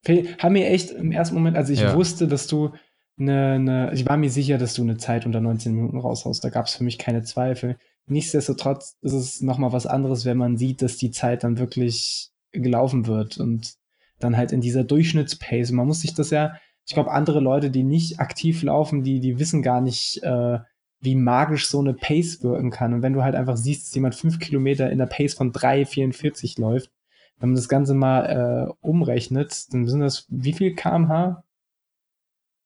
[0.08, 1.95] Haben mir echt im ersten Moment, also ich ja.
[1.95, 2.71] wusste, dass du
[3.19, 6.43] eine, eine, ich war mir sicher, dass du eine Zeit unter 19 Minuten raushaust.
[6.43, 7.78] Da gab es für mich keine Zweifel.
[8.12, 13.08] Nichtsdestotrotz ist es nochmal was anderes, wenn man sieht, dass die Zeit dann wirklich gelaufen
[13.08, 13.76] wird und
[14.19, 15.71] dann halt in dieser Durchschnittspace.
[15.71, 19.39] Man muss sich das ja, ich glaube, andere Leute, die nicht aktiv laufen, die, die
[19.39, 20.60] wissen gar nicht, äh,
[21.00, 22.93] wie magisch so eine Pace wirken kann.
[22.93, 26.60] Und wenn du halt einfach siehst, dass jemand fünf Kilometer in der Pace von 3,44
[26.60, 26.91] läuft,
[27.39, 31.43] wenn man das Ganze mal äh, umrechnet, dann sind das wie viel kmh?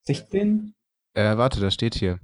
[0.07, 0.73] 16?
[1.13, 2.19] Äh, warte, das steht hier.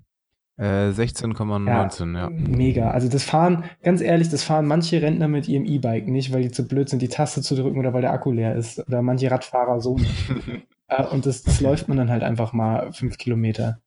[0.59, 2.91] 16,19, äh, ja, ja, Mega.
[2.91, 6.51] Also das fahren, ganz ehrlich, das fahren manche Rentner mit ihrem E-Bike nicht, weil die
[6.51, 8.79] zu blöd sind, die Taste zu drücken oder weil der Akku leer ist.
[8.87, 9.97] Oder manche Radfahrer so
[10.87, 13.81] äh, und das, das läuft man dann halt einfach mal fünf Kilometer.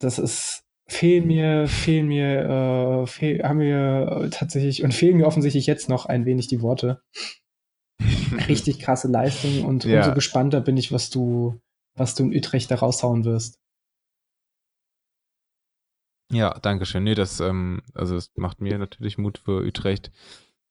[0.00, 5.66] Das ist, fehlen mir, fehlen mir, äh, fehl, haben mir tatsächlich und fehlen mir offensichtlich
[5.66, 7.00] jetzt noch ein wenig die Worte.
[8.48, 9.98] Richtig krasse Leistung und ja.
[9.98, 11.60] umso gespannter bin ich, was du,
[11.94, 13.60] was du in Utrecht da raushauen wirst.
[16.30, 17.04] Ja, danke schön.
[17.04, 20.10] Nee, das, ähm, also das macht mir natürlich Mut für Utrecht.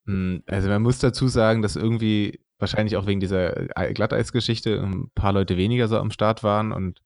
[0.05, 5.33] Hm, also man muss dazu sagen, dass irgendwie wahrscheinlich auch wegen dieser Glatteisgeschichte ein paar
[5.33, 7.01] Leute weniger so am Start waren und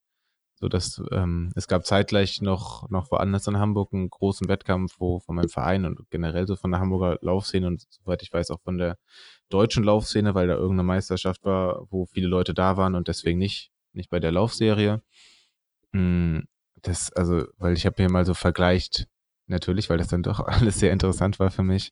[0.60, 5.20] so dass ähm, es gab zeitgleich noch noch woanders in Hamburg einen großen Wettkampf, wo
[5.20, 8.62] von meinem Verein und generell so von der Hamburger Laufszene und soweit ich weiß auch
[8.62, 8.98] von der
[9.50, 13.72] deutschen Laufszene, weil da irgendeine Meisterschaft war, wo viele Leute da waren und deswegen nicht
[13.94, 15.02] nicht bei der Laufserie.
[15.94, 16.48] Hm,
[16.88, 19.08] das, also, weil ich habe hier mal so vergleicht,
[19.48, 21.92] natürlich, weil das dann doch alles sehr interessant war für mich,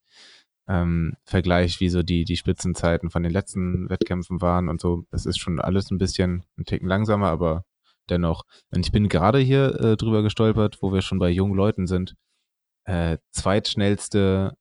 [0.67, 5.03] ähm, Vergleich, wie so die, die Spitzenzeiten von den letzten Wettkämpfen waren und so.
[5.11, 7.65] Das ist schon alles ein bisschen ein Ticken langsamer, aber
[8.09, 8.43] dennoch.
[8.71, 12.15] Und ich bin gerade hier äh, drüber gestolpert, wo wir schon bei jungen Leuten sind.
[12.85, 14.55] Äh, zweitschnellste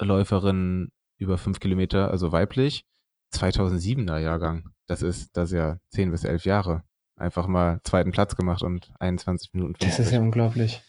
[0.00, 2.84] Läuferin über fünf Kilometer, also weiblich,
[3.34, 4.70] 2007er Jahrgang.
[4.86, 6.84] Das ist, das ist ja zehn bis elf Jahre.
[7.18, 9.74] Einfach mal zweiten Platz gemacht und 21 Minuten.
[9.74, 9.88] 50.
[9.88, 10.82] Das ist ja unglaublich.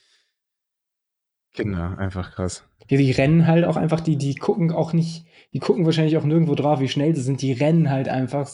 [1.54, 2.64] Kinder, einfach krass.
[2.88, 6.24] Ja, die rennen halt auch einfach, die, die gucken auch nicht, die gucken wahrscheinlich auch
[6.24, 7.42] nirgendwo drauf, wie schnell sie sind.
[7.42, 8.50] Die rennen halt einfach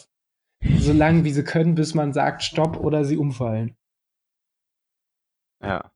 [0.62, 3.76] so lange, wie sie können, bis man sagt Stopp oder sie umfallen.
[5.62, 5.92] Ja.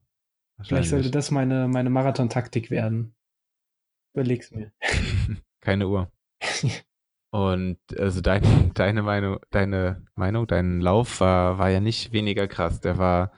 [0.61, 3.15] Vielleicht sollte das meine, meine Marathon-Taktik werden.
[4.13, 4.73] Überleg's mir.
[5.61, 6.11] Keine Uhr.
[7.31, 8.41] Und also dein,
[8.73, 12.81] deine Meinung, deine Meinung, dein Lauf war, war ja nicht weniger krass.
[12.81, 13.31] Der war,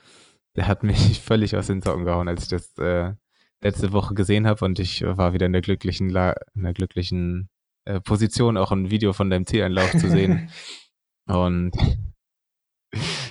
[0.56, 3.14] der hat mich völlig aus den Socken gehauen, als ich das äh,
[3.62, 7.50] letzte Woche gesehen habe und ich war wieder in der glücklichen, La in der glücklichen
[7.86, 10.50] äh, Position, auch ein Video von deinem Zieleinlauf zu sehen.
[11.28, 11.76] und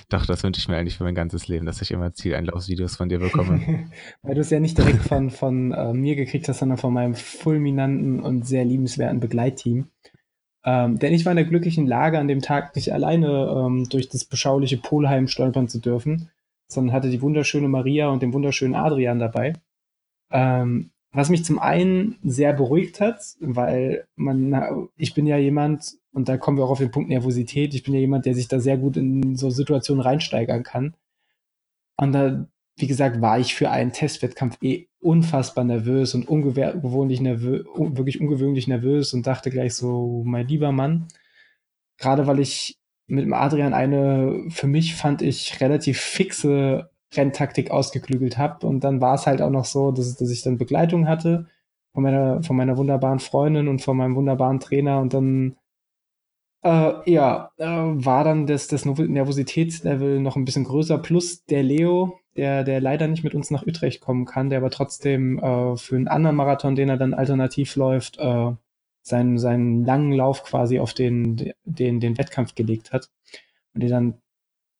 [0.09, 3.09] doch, das wünsche ich mir eigentlich für mein ganzes Leben, dass ich immer Zieleinlaufsvideos von
[3.09, 3.89] dir bekomme.
[4.23, 7.15] Weil du es ja nicht direkt von, von äh, mir gekriegt hast, sondern von meinem
[7.15, 9.87] fulminanten und sehr liebenswerten Begleitteam.
[10.63, 14.09] Ähm, denn ich war in der glücklichen Lage, an dem Tag nicht alleine ähm, durch
[14.09, 16.29] das beschauliche Polheim stolpern zu dürfen,
[16.67, 19.53] sondern hatte die wunderschöne Maria und den wunderschönen Adrian dabei.
[20.31, 26.29] Ähm, was mich zum einen sehr beruhigt hat, weil man, ich bin ja jemand, und
[26.29, 28.59] da kommen wir auch auf den Punkt Nervosität, ich bin ja jemand, der sich da
[28.59, 30.93] sehr gut in so Situationen reinsteigern kann.
[31.97, 32.45] Und da,
[32.77, 38.67] wie gesagt, war ich für einen Testwettkampf eh unfassbar nervös und ungewöhnlich nervös, wirklich ungewöhnlich
[38.67, 41.07] nervös und dachte gleich so, mein lieber Mann,
[41.97, 48.37] gerade weil ich mit dem Adrian eine, für mich fand ich relativ fixe Renntaktik ausgeklügelt
[48.37, 48.65] habe.
[48.65, 51.47] Und dann war es halt auch noch so, dass, dass ich dann Begleitung hatte
[51.93, 54.99] von meiner, von meiner wunderbaren Freundin und von meinem wunderbaren Trainer.
[54.99, 55.57] Und dann,
[56.63, 60.97] äh, ja, äh, war dann das, das Nervositätslevel noch ein bisschen größer.
[60.99, 64.69] Plus der Leo, der, der leider nicht mit uns nach Utrecht kommen kann, der aber
[64.69, 68.51] trotzdem äh, für einen anderen Marathon, den er dann alternativ läuft, äh,
[69.01, 73.09] seinen, seinen langen Lauf quasi auf den, den, den Wettkampf gelegt hat.
[73.73, 74.21] Und der dann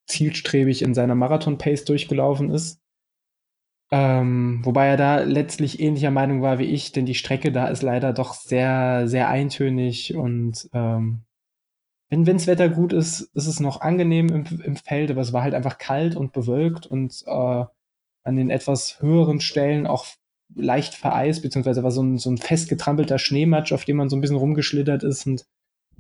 [0.08, 2.80] zielstrebig in seiner Marathon-Pace durchgelaufen ist.
[3.92, 7.82] Ähm, wobei er da letztlich ähnlicher Meinung war wie ich, denn die Strecke da ist
[7.82, 11.24] leider doch sehr, sehr eintönig und ähm,
[12.12, 15.44] wenn wenns Wetter gut ist, ist es noch angenehm im, im Feld, aber es war
[15.44, 17.66] halt einfach kalt und bewölkt und äh,
[18.24, 20.06] an den etwas höheren Stellen auch
[20.54, 24.22] leicht vereist, beziehungsweise war so ein, so ein festgetrampelter Schneematsch, auf dem man so ein
[24.22, 25.46] bisschen rumgeschlittert ist und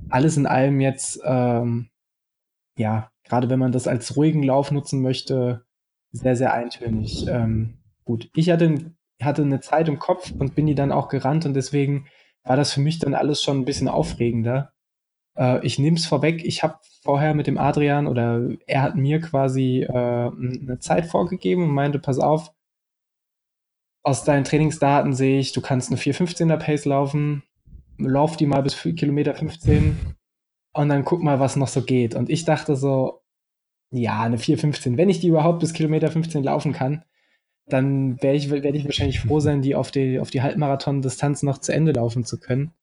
[0.09, 1.89] alles in allem jetzt, ähm,
[2.77, 5.63] ja, gerade wenn man das als ruhigen Lauf nutzen möchte,
[6.11, 7.25] sehr, sehr eintönig.
[7.29, 11.45] Ähm, gut, ich hatte, hatte eine Zeit im Kopf und bin die dann auch gerannt
[11.45, 12.07] und deswegen
[12.43, 14.73] war das für mich dann alles schon ein bisschen aufregender.
[15.37, 19.19] Äh, ich nehme es vorweg, ich habe vorher mit dem Adrian oder er hat mir
[19.19, 22.53] quasi äh, eine Zeit vorgegeben und meinte, pass auf,
[24.03, 27.43] aus deinen Trainingsdaten sehe ich, du kannst eine 4,15er Pace laufen,
[27.97, 30.15] lauf die mal bis Kilometer 15
[30.73, 32.15] und dann guck mal, was noch so geht.
[32.15, 33.21] Und ich dachte so,
[33.91, 34.97] ja, eine 4,15.
[34.97, 37.03] Wenn ich die überhaupt bis Kilometer 15 laufen kann,
[37.67, 41.59] dann werde ich, werd ich wahrscheinlich froh sein, die auf die, auf die Halbmarathon-Distanz noch
[41.59, 42.73] zu Ende laufen zu können.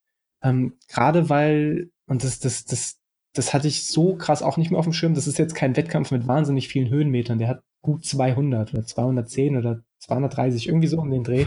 [0.43, 3.01] Ähm, Gerade weil, und das, das, das,
[3.35, 5.77] das hatte ich so krass auch nicht mehr auf dem Schirm, das ist jetzt kein
[5.77, 10.99] Wettkampf mit wahnsinnig vielen Höhenmetern, der hat gut 200 oder 210 oder 230, irgendwie so
[10.99, 11.47] um den Dreh.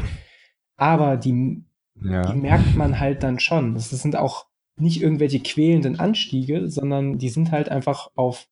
[0.78, 1.64] Aber die,
[2.02, 2.32] ja.
[2.32, 3.74] die merkt man halt dann schon.
[3.74, 8.48] Das sind auch nicht irgendwelche quälenden Anstiege, sondern die sind halt einfach auf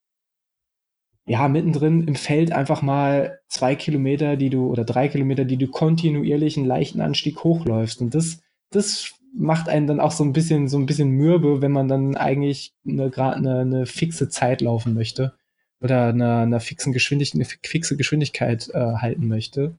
[1.25, 5.67] ja, mittendrin im Feld einfach mal zwei Kilometer, die du, oder drei Kilometer, die du
[5.67, 8.01] kontinuierlich einen leichten Anstieg hochläufst.
[8.01, 11.71] Und das, das macht einen dann auch so ein bisschen, so ein bisschen mürbe, wenn
[11.71, 15.33] man dann eigentlich eine, gerade eine, eine fixe Zeit laufen möchte
[15.81, 19.77] oder eine, eine, fixen Geschwindigkeit, eine fixe Geschwindigkeit äh, halten möchte.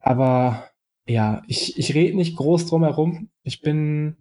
[0.00, 0.68] Aber
[1.06, 3.30] ja, ich, ich rede nicht groß drum herum.
[3.42, 4.16] Ich bin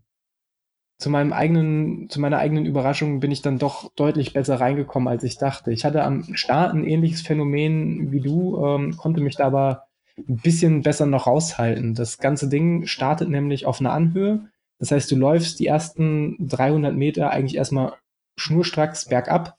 [0.98, 5.24] zu meinem eigenen, zu meiner eigenen Überraschung bin ich dann doch deutlich besser reingekommen, als
[5.24, 5.72] ich dachte.
[5.72, 9.88] Ich hatte am Start ein ähnliches Phänomen wie du, ähm, konnte mich da aber
[10.28, 11.96] ein bisschen besser noch raushalten.
[11.96, 14.50] Das ganze Ding startet nämlich auf einer Anhöhe.
[14.80, 17.94] Das heißt, du läufst die ersten 300 Meter eigentlich erstmal
[18.38, 19.58] schnurstracks bergab.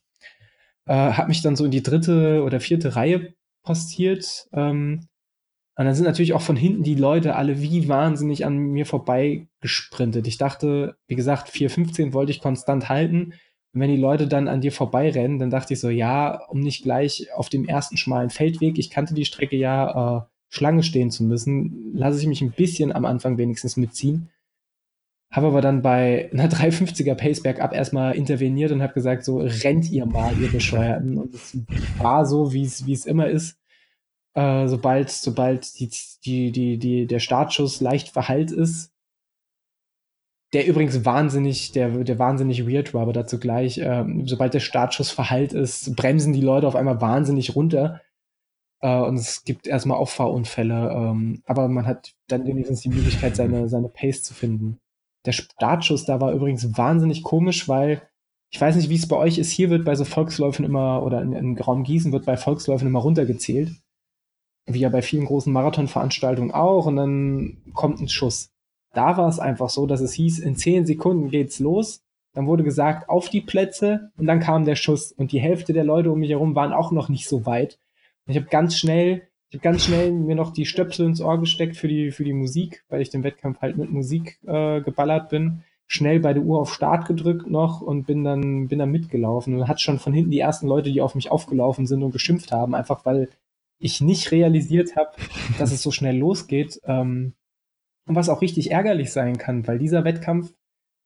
[0.87, 4.49] Äh, hab mich dann so in die dritte oder vierte Reihe postiert.
[4.53, 5.07] Ähm,
[5.77, 9.49] und dann sind natürlich auch von hinten die Leute alle wie wahnsinnig an mir vorbei
[9.61, 10.27] gesprintet.
[10.27, 13.33] Ich dachte, wie gesagt, 4,15 wollte ich konstant halten.
[13.75, 16.83] Und wenn die Leute dann an dir vorbeirennen, dann dachte ich so, ja, um nicht
[16.83, 20.23] gleich auf dem ersten schmalen Feldweg, ich kannte die Strecke ja, äh,
[20.53, 24.29] Schlange stehen zu müssen, lasse ich mich ein bisschen am Anfang wenigstens mitziehen.
[25.31, 29.91] Habe aber dann bei einer 350er Pace bergab erstmal interveniert und habe gesagt, so rennt
[29.91, 31.17] ihr mal, ihr Bescheuerten.
[31.17, 31.57] Und es
[31.97, 33.57] war so, wie es immer ist.
[34.35, 35.91] Äh, sobald, sobald die,
[36.23, 38.93] die, die, die, der Startschuss leicht verhallt ist,
[40.53, 45.11] der übrigens wahnsinnig, der, der wahnsinnig weird war, aber dazu gleich, ähm, sobald der Startschuss
[45.11, 48.03] verhallt ist, bremsen die Leute auf einmal wahnsinnig runter.
[48.83, 53.69] Äh, und es gibt erstmal Auffahrunfälle, ähm, aber man hat dann wenigstens die Möglichkeit, seine,
[53.69, 54.79] seine Pace zu finden.
[55.25, 58.03] Der Startschuss da war übrigens wahnsinnig komisch, weil
[58.51, 59.51] ich weiß nicht, wie es bei euch ist.
[59.51, 62.99] Hier wird bei so Volksläufen immer, oder in, in Raum Gießen wird bei Volksläufen immer
[62.99, 63.73] runtergezählt.
[64.67, 66.87] Wie ja bei vielen großen Marathonveranstaltungen auch.
[66.87, 68.51] Und dann kommt ein Schuss.
[68.93, 72.03] Da war es einfach so, dass es hieß, in zehn Sekunden geht's los.
[72.35, 75.13] Dann wurde gesagt, auf die Plätze und dann kam der Schuss.
[75.13, 77.79] Und die Hälfte der Leute um mich herum waren auch noch nicht so weit.
[78.27, 81.77] Ich habe ganz schnell, ich habe ganz schnell mir noch die Stöpsel ins Ohr gesteckt
[81.77, 85.65] für die, für die Musik, weil ich den Wettkampf halt mit Musik äh, geballert bin.
[85.87, 89.69] Schnell bei der Uhr auf Start gedrückt noch und bin dann, bin dann mitgelaufen und
[89.69, 92.75] hat schon von hinten die ersten Leute, die auf mich aufgelaufen sind und geschimpft haben,
[92.75, 93.29] einfach weil
[93.79, 95.11] ich nicht realisiert habe,
[95.59, 96.81] dass es so schnell losgeht.
[96.85, 97.35] Ähm,
[98.07, 100.53] und was auch richtig ärgerlich sein kann, weil dieser Wettkampf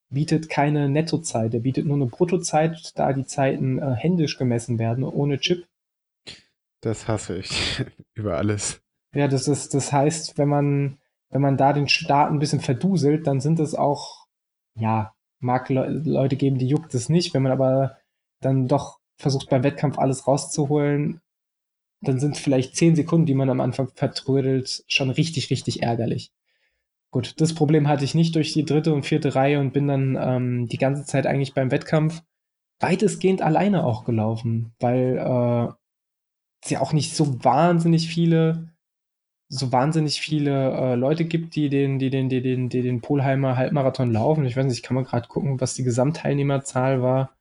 [0.09, 5.05] bietet keine Nettozeit, er bietet nur eine Bruttozeit, da die Zeiten äh, händisch gemessen werden,
[5.05, 5.67] ohne Chip.
[6.81, 8.81] Das hasse ich über alles.
[9.15, 10.99] Ja, das ist, das heißt, wenn man,
[11.31, 14.27] wenn man da den Start ein bisschen verduselt, dann sind es auch,
[14.79, 17.35] ja, mag Le Leute geben, die juckt es nicht.
[17.35, 17.97] Wenn man aber
[18.41, 21.21] dann doch versucht beim Wettkampf alles rauszuholen,
[22.03, 26.31] dann sind vielleicht zehn Sekunden, die man am Anfang vertrödelt, schon richtig, richtig ärgerlich.
[27.11, 30.19] Gut, das Problem hatte ich nicht durch die dritte und vierte Reihe und bin dann
[30.21, 32.23] ähm, die ganze Zeit eigentlich beim Wettkampf
[32.81, 35.73] weitestgehend alleine auch gelaufen, weil äh,
[36.67, 38.69] es ja auch nicht so wahnsinnig viele,
[39.49, 43.57] so wahnsinnig viele äh, Leute gibt, die den, die den, die den, die den Polheimer
[43.57, 44.45] Halbmarathon laufen.
[44.45, 47.37] Ich weiß nicht, ich kann mal gerade gucken, was die Gesamtteilnehmerzahl war.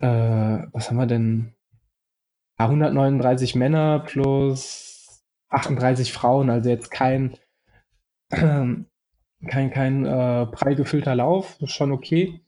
[0.00, 1.52] Äh, was haben wir denn?
[2.58, 7.36] 139 Männer plus 38 Frauen, also jetzt kein
[8.30, 12.40] kein, kein äh, prall gefüllter Lauf, schon okay.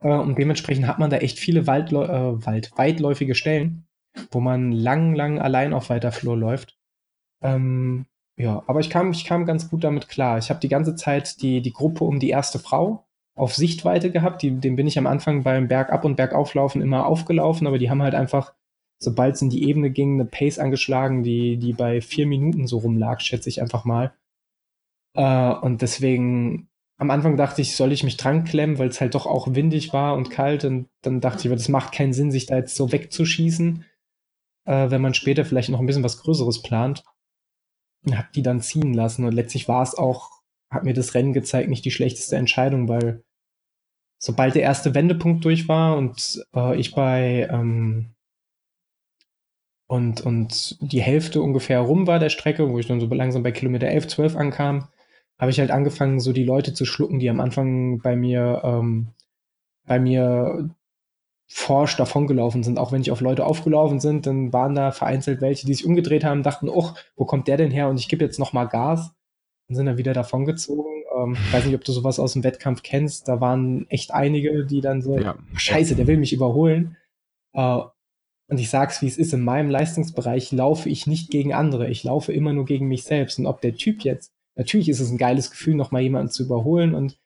[0.00, 3.85] Äh, und dementsprechend hat man da echt viele Waldläu äh, Wald weitläufige Stellen,
[4.30, 6.76] wo man lang, lang allein auf weiter Flur läuft.
[7.42, 8.06] Ähm,
[8.38, 10.38] ja, aber ich kam, ich kam ganz gut damit klar.
[10.38, 14.42] Ich habe die ganze Zeit die, die Gruppe um die erste Frau auf Sichtweite gehabt.
[14.42, 18.02] Die, dem bin ich am Anfang beim Bergab- und Bergauflaufen immer aufgelaufen, aber die haben
[18.02, 18.54] halt einfach,
[18.98, 22.78] sobald es in die Ebene ging, eine Pace angeschlagen, die, die bei vier Minuten so
[22.78, 24.12] rumlag, schätze ich einfach mal.
[25.14, 29.14] Äh, und deswegen, am Anfang dachte ich, soll ich mich dran klemmen, weil es halt
[29.14, 30.64] doch auch windig war und kalt.
[30.64, 33.84] Und dann dachte ich, das macht keinen Sinn, sich da jetzt so wegzuschießen,
[34.66, 37.02] äh, wenn man später vielleicht noch ein bisschen was Größeres plant.
[38.04, 39.24] Und hab die dann ziehen lassen.
[39.24, 40.30] Und letztlich war es auch,
[40.70, 43.24] hat mir das Rennen gezeigt, nicht die schlechteste Entscheidung, weil
[44.18, 48.14] sobald der erste Wendepunkt durch war und äh, ich bei ähm,
[49.88, 53.52] und, und die Hälfte ungefähr rum war der Strecke, wo ich dann so langsam bei
[53.52, 54.88] Kilometer 11, 12 ankam,
[55.38, 59.08] habe ich halt angefangen, so die Leute zu schlucken, die am Anfang bei mir, ähm,
[59.86, 60.70] bei mir
[61.48, 62.78] forsch davongelaufen sind.
[62.78, 66.24] Auch wenn ich auf Leute aufgelaufen sind, dann waren da vereinzelt welche, die sich umgedreht
[66.24, 67.88] haben, dachten, oh, wo kommt der denn her?
[67.88, 69.12] Und ich gebe jetzt noch mal Gas
[69.68, 71.04] und sind dann wieder davongezogen.
[71.16, 73.28] Ähm, ich weiß nicht, ob du sowas aus dem Wettkampf kennst.
[73.28, 75.36] Da waren echt einige, die dann so, ja.
[75.54, 76.96] scheiße, der will mich überholen.
[77.52, 77.80] Äh,
[78.48, 81.88] und ich sag's, wie es ist, in meinem Leistungsbereich laufe ich nicht gegen andere.
[81.88, 83.38] Ich laufe immer nur gegen mich selbst.
[83.38, 86.94] Und ob der Typ jetzt natürlich ist es ein geiles Gefühl, nochmal jemanden zu überholen
[86.94, 87.18] und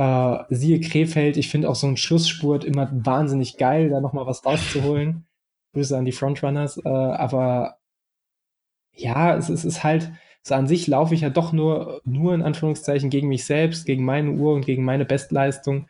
[0.00, 4.46] äh, siehe Krefeld, ich finde auch so ein Schlussspurt immer wahnsinnig geil, da nochmal was
[4.46, 5.26] rauszuholen.
[5.74, 7.76] Grüße an die Frontrunners, äh, aber
[8.94, 10.10] ja, es, es ist halt,
[10.42, 14.04] so an sich laufe ich ja doch nur, nur in Anführungszeichen gegen mich selbst, gegen
[14.06, 15.86] meine Uhr und gegen meine Bestleistung.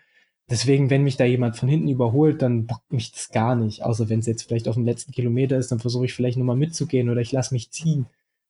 [0.50, 3.84] Deswegen, wenn mich da jemand von hinten überholt, dann bockt mich das gar nicht.
[3.84, 6.56] Außer wenn es jetzt vielleicht auf dem letzten Kilometer ist, dann versuche ich vielleicht nochmal
[6.56, 8.06] mitzugehen oder ich lasse mich ziehen.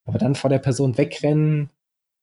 [0.06, 1.68] Aber dann vor der Person wegrennen,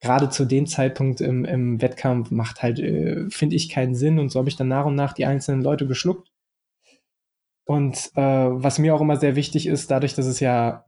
[0.02, 4.20] gerade zu dem Zeitpunkt im, im Wettkampf macht halt, äh, finde ich, keinen Sinn.
[4.20, 6.32] Und so habe ich dann nach und nach die einzelnen Leute geschluckt.
[7.66, 10.86] Und äh, was mir auch immer sehr wichtig ist, dadurch, dass es ja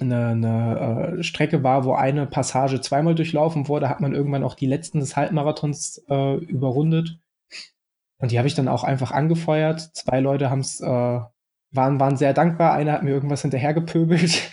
[0.00, 4.54] eine, eine äh, Strecke war, wo eine Passage zweimal durchlaufen wurde, hat man irgendwann auch
[4.54, 7.18] die letzten des Halbmarathons äh, überrundet.
[8.18, 9.80] Und die habe ich dann auch einfach angefeuert.
[9.94, 12.74] Zwei Leute haben's, äh, waren, waren sehr dankbar.
[12.74, 14.50] Einer hat mir irgendwas hinterhergepöbelt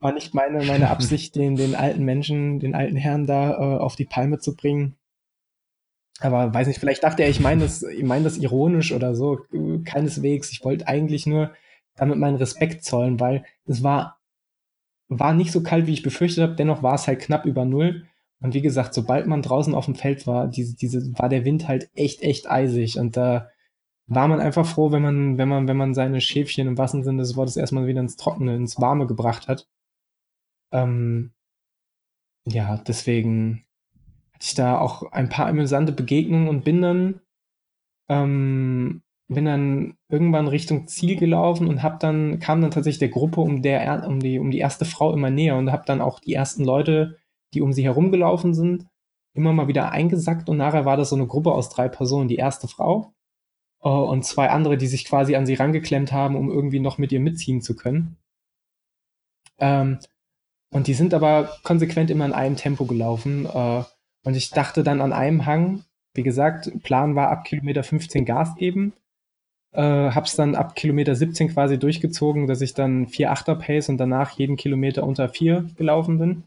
[0.00, 3.96] war nicht meine, meine Absicht, den, den alten Menschen, den alten Herrn da äh, auf
[3.96, 4.96] die Palme zu bringen.
[6.20, 9.40] Aber weiß nicht, vielleicht dachte er, ich meine das, ich meine das ironisch oder so.
[9.84, 10.52] Keineswegs.
[10.52, 11.52] Ich wollte eigentlich nur
[11.96, 14.18] damit meinen Respekt zollen, weil es war,
[15.08, 16.54] war nicht so kalt, wie ich befürchtet habe.
[16.54, 18.06] Dennoch war es halt knapp über Null.
[18.42, 21.68] Und wie gesagt, sobald man draußen auf dem Feld war, diese, diese, war der Wind
[21.68, 22.98] halt echt, echt eisig.
[22.98, 23.50] Und da
[24.06, 27.22] war man einfach froh, wenn man, wenn man, wenn man seine Schäfchen im wahrsten Sinne
[27.22, 29.66] des Wortes erstmal wieder ins Trockene, ins Warme gebracht hat.
[30.72, 31.32] Ähm,
[32.46, 33.64] ja, deswegen
[34.32, 37.20] hatte ich da auch ein paar amüsante Begegnungen und bin dann,
[38.08, 43.40] ähm, bin dann irgendwann Richtung Ziel gelaufen und hab dann, kam dann tatsächlich der Gruppe
[43.40, 46.34] um der, um die, um die erste Frau immer näher und hab dann auch die
[46.34, 47.18] ersten Leute,
[47.54, 48.86] die um sie herumgelaufen sind,
[49.34, 52.28] immer mal wieder eingesackt und nachher war das so eine Gruppe aus drei Personen.
[52.28, 53.14] Die erste Frau,
[53.82, 57.12] äh, und zwei andere, die sich quasi an sie rangeklemmt haben, um irgendwie noch mit
[57.12, 58.16] ihr mitziehen zu können.
[59.58, 59.98] Ähm,
[60.72, 63.46] und die sind aber konsequent immer in einem Tempo gelaufen.
[63.46, 63.82] Äh,
[64.24, 68.54] und ich dachte dann an einem Hang, wie gesagt, Plan war ab Kilometer 15 Gas
[68.56, 68.92] geben.
[69.72, 73.98] Äh, hab's dann ab Kilometer 17 quasi durchgezogen, dass ich dann 4 8er Pace und
[73.98, 76.44] danach jeden Kilometer unter 4 gelaufen bin.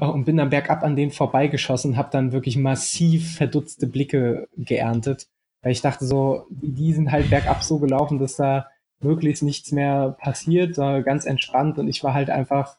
[0.00, 5.26] Äh, und bin dann bergab an denen vorbeigeschossen, hab dann wirklich massiv verdutzte Blicke geerntet.
[5.62, 8.68] Weil ich dachte so, die sind halt bergab so gelaufen, dass da
[9.00, 11.78] möglichst nichts mehr passiert, ganz entspannt.
[11.78, 12.78] Und ich war halt einfach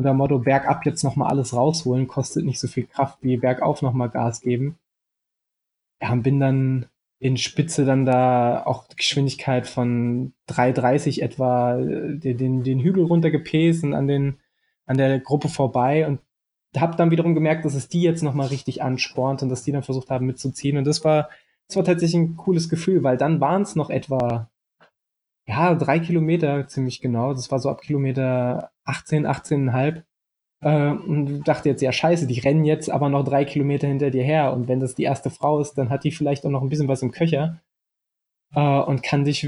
[0.00, 4.10] unter Motto, bergab jetzt nochmal alles rausholen, kostet nicht so viel Kraft wie bergauf nochmal
[4.10, 4.78] Gas geben.
[6.00, 6.86] Ja, und bin dann
[7.18, 13.84] in Spitze dann da auch Geschwindigkeit von 3,30 etwa äh, den, den, den Hügel runtergepäst
[13.84, 14.38] und an, den,
[14.86, 16.20] an der Gruppe vorbei und
[16.76, 19.82] habe dann wiederum gemerkt, dass es die jetzt nochmal richtig anspornt und dass die dann
[19.82, 20.78] versucht haben mitzuziehen.
[20.78, 21.28] Und das war
[21.70, 24.50] das war tatsächlich ein cooles Gefühl, weil dann waren es noch etwa,
[25.50, 27.32] ja, drei Kilometer ziemlich genau.
[27.34, 30.02] Das war so ab Kilometer 18, 18,5.
[30.62, 34.22] Äh, und dachte jetzt, ja, scheiße, die rennen jetzt aber noch drei Kilometer hinter dir
[34.22, 34.52] her.
[34.52, 36.88] Und wenn das die erste Frau ist, dann hat die vielleicht auch noch ein bisschen
[36.88, 37.60] was im Köcher.
[38.54, 39.44] Äh, und kann dich,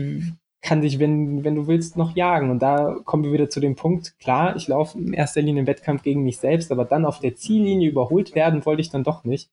[0.60, 2.50] kann dich, wenn, wenn du willst, noch jagen.
[2.50, 5.66] Und da kommen wir wieder zu dem Punkt, klar, ich laufe in erster Linie im
[5.68, 9.22] Wettkampf gegen mich selbst, aber dann auf der Ziellinie überholt werden wollte ich dann doch
[9.24, 9.50] nicht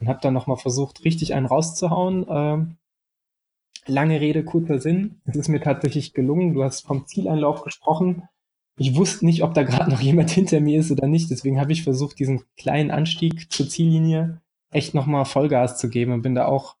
[0.00, 2.26] und habe dann nochmal versucht, richtig einen rauszuhauen.
[2.28, 2.76] Ähm,
[3.86, 5.20] lange Rede, kurzer Sinn.
[5.24, 6.54] Es ist mir tatsächlich gelungen.
[6.54, 8.28] Du hast vom Zieleinlauf gesprochen.
[8.76, 11.30] Ich wusste nicht, ob da gerade noch jemand hinter mir ist oder nicht.
[11.30, 16.22] Deswegen habe ich versucht, diesen kleinen Anstieg zur Ziellinie echt nochmal Vollgas zu geben und
[16.22, 16.76] bin da auch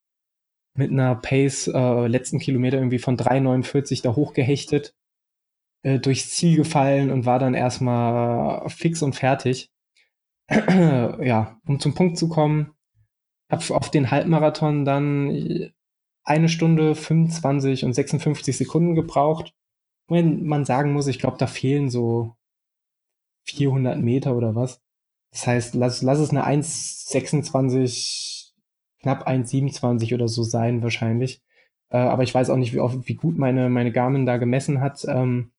[0.76, 4.94] mit einer Pace äh, letzten Kilometer irgendwie von 3,49 da hochgehechtet,
[5.82, 9.70] äh, durchs Ziel gefallen und war dann erstmal fix und fertig.
[10.50, 12.72] ja, um zum Punkt zu kommen,
[13.50, 15.72] habe auf den Halbmarathon dann
[16.24, 19.54] eine Stunde 25 und 56 Sekunden gebraucht.
[20.08, 22.34] Wenn man sagen muss, ich glaube, da fehlen so
[23.44, 24.80] 400 Meter oder was.
[25.30, 28.52] Das heißt, lass, lass es eine 1,26,
[29.00, 31.42] knapp 1,27 oder so sein wahrscheinlich.
[31.90, 35.04] Äh, aber ich weiß auch nicht, wie, wie gut meine, meine Garmin da gemessen hat.
[35.06, 35.52] Ähm,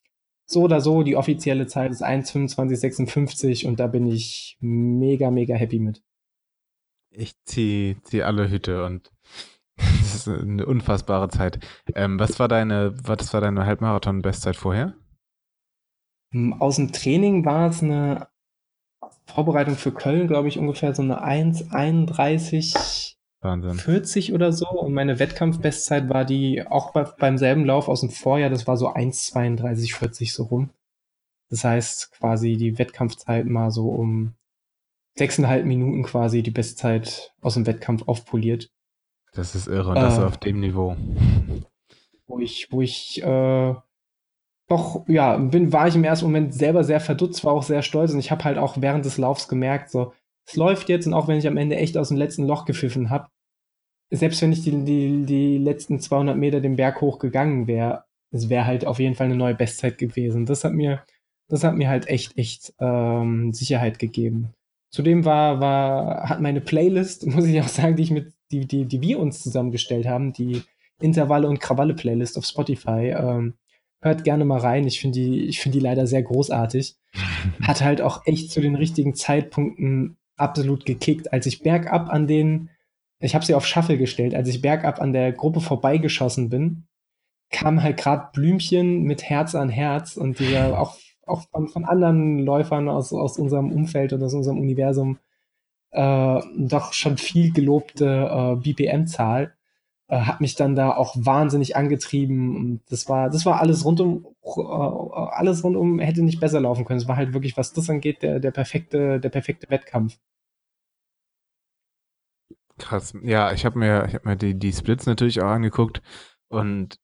[0.46, 5.80] so oder so, die offizielle Zeit ist 1,25,56 und da bin ich mega, mega happy
[5.80, 6.04] mit.
[7.10, 9.12] Ich ziehe zieh alle Hüte und
[10.28, 11.60] ist eine unfassbare Zeit.
[11.94, 14.94] Ähm, was war deine, was war deine Halbmarathon-Bestzeit vorher?
[16.32, 18.28] Hm, aus dem Training war es eine
[19.26, 23.16] Vorbereitung für Köln, glaube ich, ungefähr so eine 1,31
[23.46, 23.76] Wahnsinn.
[23.76, 24.68] 40 oder so.
[24.68, 28.76] Und meine Wettkampfbestzeit war die auch bei, beim selben Lauf aus dem Vorjahr, das war
[28.76, 30.70] so 1,32, 40 so rum.
[31.50, 34.34] Das heißt quasi die Wettkampfzeit mal so um
[35.18, 38.70] sechseinhalb Minuten quasi die Bestzeit aus dem Wettkampf aufpoliert.
[39.36, 40.96] Das ist irre und das äh, auf dem Niveau.
[42.28, 43.76] Wo ich, wo ich äh,
[44.68, 48.14] doch, ja, bin, war ich im ersten Moment selber sehr verdutzt, war auch sehr stolz
[48.14, 50.14] und ich habe halt auch während des Laufs gemerkt, so,
[50.48, 53.10] es läuft jetzt und auch wenn ich am Ende echt aus dem letzten Loch gepfiffen
[53.10, 53.28] habe,
[54.10, 58.50] selbst wenn ich die, die, die letzten 200 Meter den Berg hoch gegangen wäre, es
[58.50, 60.46] wäre halt auf jeden Fall eine neue Bestzeit gewesen.
[60.46, 61.04] Das hat mir,
[61.48, 64.54] das hat mir halt echt, echt ähm, Sicherheit gegeben.
[64.92, 68.86] Zudem war, war, hat meine Playlist, muss ich auch sagen, die ich mit, die, die,
[68.86, 70.62] die wir uns zusammengestellt haben, die
[71.00, 73.56] Intervalle und Krawalle Playlist auf Spotify, ähm,
[74.02, 74.86] hört gerne mal rein.
[74.88, 76.96] Ich finde die, ich finde die leider sehr großartig.
[77.62, 81.34] Hat halt auch echt zu den richtigen Zeitpunkten absolut gekickt.
[81.34, 82.70] Als ich bergab an den,
[83.20, 86.88] ich habe sie auf Shuffle gestellt, als ich bergab an der Gruppe vorbeigeschossen bin,
[87.50, 92.40] kam halt gerade Blümchen mit Herz an Herz und dieser auch auch von, von anderen
[92.40, 95.18] Läufern aus, aus unserem Umfeld und aus unserem Universum
[95.96, 99.56] äh, doch schon viel gelobte äh, BPM-Zahl,
[100.08, 102.56] äh, hat mich dann da auch wahnsinnig angetrieben.
[102.56, 107.00] Und das war, das war alles rundum, äh, alles rundum hätte nicht besser laufen können.
[107.00, 110.18] Es war halt wirklich, was das angeht, der, der perfekte, der perfekte Wettkampf.
[112.78, 113.14] Krass.
[113.24, 116.02] Ja, ich habe mir, ich hab mir die, die Splits natürlich auch angeguckt
[116.50, 117.00] und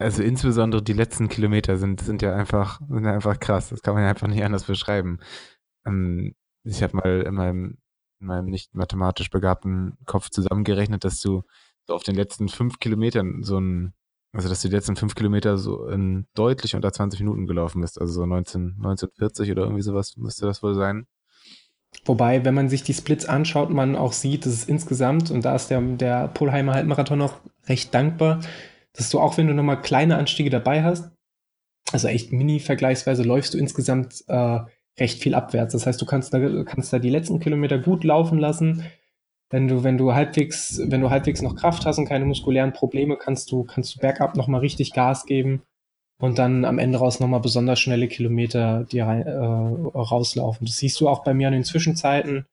[0.00, 3.70] also insbesondere die letzten Kilometer sind, sind ja einfach, sind einfach krass.
[3.70, 5.18] Das kann man ja einfach nicht anders beschreiben.
[5.86, 6.34] Ähm,
[6.64, 7.78] ich habe mal in meinem,
[8.20, 11.42] in meinem nicht mathematisch begabten Kopf zusammengerechnet, dass du
[11.86, 13.94] so auf den letzten fünf Kilometern so ein,
[14.32, 18.00] also dass du die letzten fünf Kilometer so in deutlich unter 20 Minuten gelaufen bist,
[18.00, 21.06] also so 19, 1940 oder irgendwie sowas müsste das wohl sein.
[22.04, 25.54] Wobei, wenn man sich die Splits anschaut, man auch sieht, dass es insgesamt, und da
[25.54, 28.40] ist der, der Polheimer Halbmarathon noch recht dankbar,
[28.92, 31.10] dass du auch, wenn du nochmal kleine Anstiege dabei hast,
[31.92, 34.60] also echt mini vergleichsweise, läufst du insgesamt äh,
[35.00, 35.72] recht viel abwärts.
[35.72, 38.84] Das heißt, du kannst da, kannst da die letzten Kilometer gut laufen lassen.
[39.50, 43.16] Wenn du, wenn du halbwegs, wenn du halbwegs noch Kraft hast und keine muskulären Probleme,
[43.16, 45.62] kannst du, kannst du bergab nochmal richtig Gas geben
[46.20, 50.66] und dann am Ende raus nochmal besonders schnelle Kilometer dir äh, rauslaufen.
[50.66, 52.46] Das siehst du auch bei mir an den Zwischenzeiten.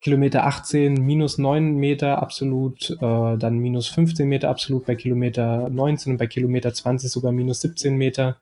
[0.00, 6.12] Kilometer 18 minus 9 Meter absolut, äh, dann minus 15 Meter absolut bei Kilometer 19
[6.12, 8.38] und bei Kilometer 20 sogar minus 17 Meter,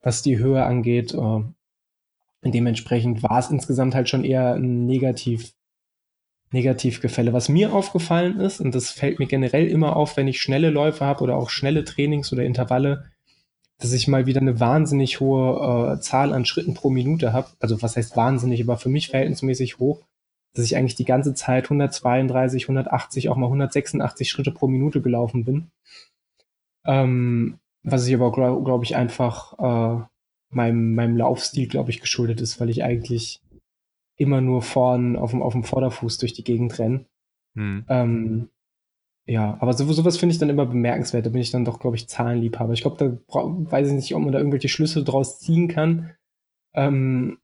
[0.00, 1.12] was die Höhe angeht.
[1.12, 1.42] Äh,
[2.42, 5.52] dementsprechend war es insgesamt halt schon eher ein negativ,
[6.52, 7.32] Negativgefälle.
[7.32, 11.04] Was mir aufgefallen ist, und das fällt mir generell immer auf, wenn ich schnelle Läufe
[11.04, 13.10] habe oder auch schnelle Trainings oder Intervalle,
[13.78, 17.48] dass ich mal wieder eine wahnsinnig hohe äh, Zahl an Schritten pro Minute habe.
[17.60, 20.02] Also was heißt wahnsinnig, aber für mich verhältnismäßig hoch,
[20.54, 25.44] dass ich eigentlich die ganze Zeit 132, 180, auch mal 186 Schritte pro Minute gelaufen
[25.44, 25.70] bin.
[26.84, 30.04] Ähm, was ich aber, glaube glaub ich, einfach äh,
[30.50, 33.40] meinem, meinem Laufstil, glaube ich, geschuldet ist, weil ich eigentlich
[34.16, 37.06] immer nur vorn auf dem, auf dem Vorderfuß durch die Gegend renne.
[37.56, 37.84] Hm.
[37.88, 38.50] Ähm,
[39.26, 41.24] ja, aber so, sowas finde ich dann immer bemerkenswert.
[41.24, 42.72] Da bin ich dann doch, glaube ich, Zahlenliebhaber.
[42.72, 46.14] Ich glaube, da weiß ich nicht, ob man da irgendwelche Schlüsse draus ziehen kann.
[46.74, 47.38] Ähm,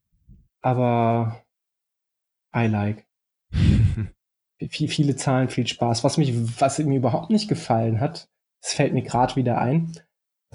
[0.63, 1.43] aber
[2.55, 3.07] I like.
[4.71, 6.03] Viel, viele Zahlen, viel Spaß.
[6.03, 8.31] Was mich, was mir überhaupt nicht gefallen hat,
[8.63, 9.93] das fällt mir gerade wieder ein.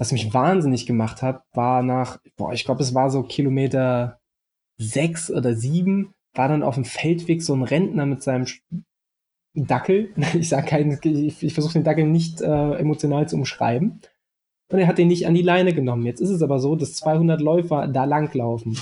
[0.02, 4.18] Was mich wahnsinnig gemacht hat, war nach, boah, ich glaube, es war so Kilometer
[4.76, 8.46] sechs oder sieben, war dann auf dem Feldweg so ein Rentner mit seinem
[9.54, 10.12] Dackel.
[10.34, 14.00] Ich sage keinen, ich, ich versuche den Dackel nicht äh, emotional zu umschreiben.
[14.72, 16.04] Und er hat den nicht an die Leine genommen.
[16.04, 18.76] Jetzt ist es aber so, dass 200 Läufer da langlaufen.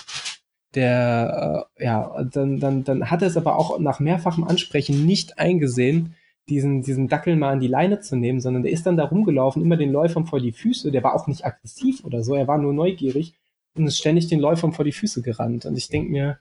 [0.75, 5.39] Der, äh, ja, dann, dann, dann hat er es aber auch nach mehrfachem Ansprechen nicht
[5.39, 6.14] eingesehen,
[6.49, 9.62] diesen, diesen Dackel mal an die Leine zu nehmen, sondern der ist dann da rumgelaufen,
[9.62, 10.91] immer den Läufern vor die Füße.
[10.91, 13.34] Der war auch nicht aggressiv oder so, er war nur neugierig
[13.74, 15.66] und ist ständig den Läufern vor die Füße gerannt.
[15.66, 16.38] Und ich denke mir,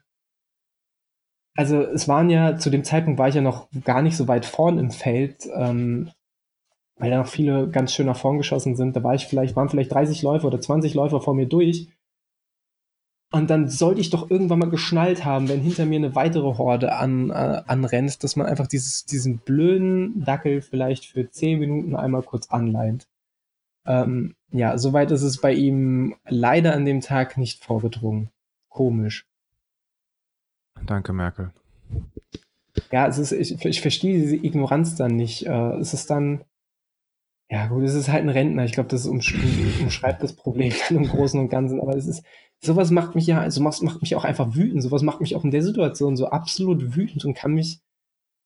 [1.54, 4.46] also es waren ja, zu dem Zeitpunkt war ich ja noch gar nicht so weit
[4.46, 6.10] vorn im Feld, ähm,
[6.96, 8.94] weil da noch viele ganz schön nach vorn geschossen sind.
[8.96, 11.88] Da war ich vielleicht, waren vielleicht 30 Läufer oder 20 Läufer vor mir durch.
[13.32, 16.96] Und dann sollte ich doch irgendwann mal geschnallt haben, wenn hinter mir eine weitere Horde
[16.96, 22.22] an, äh, anrennt, dass man einfach dieses, diesen blöden Dackel vielleicht für 10 Minuten einmal
[22.22, 23.06] kurz anleint.
[23.86, 28.30] Ähm, ja, soweit ist es bei ihm leider an dem Tag nicht vorgedrungen.
[28.68, 29.26] Komisch.
[30.84, 31.52] Danke, Merkel.
[32.90, 35.46] Ja, es ist, ich, ich verstehe diese Ignoranz dann nicht.
[35.46, 36.44] Äh, es ist dann,
[37.48, 38.64] ja gut, es ist halt ein Rentner.
[38.64, 39.36] Ich glaube, das umsch
[39.80, 41.80] umschreibt das Problem dann im Großen und Ganzen.
[41.80, 42.24] Aber es ist,
[42.60, 44.82] sowas macht mich ja, also macht, macht mich auch einfach wütend.
[44.82, 47.80] Sowas macht mich auch in der Situation so absolut wütend und kann mich,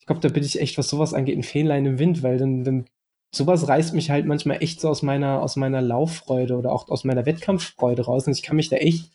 [0.00, 2.64] ich glaube, da bin ich echt, was sowas angeht, ein Fähnlein im Wind, weil dann,
[2.64, 2.86] dann
[3.34, 7.04] sowas reißt mich halt manchmal echt so aus meiner, aus meiner Lauffreude oder auch aus
[7.04, 8.26] meiner Wettkampffreude raus.
[8.26, 9.10] Und ich kann mich da echt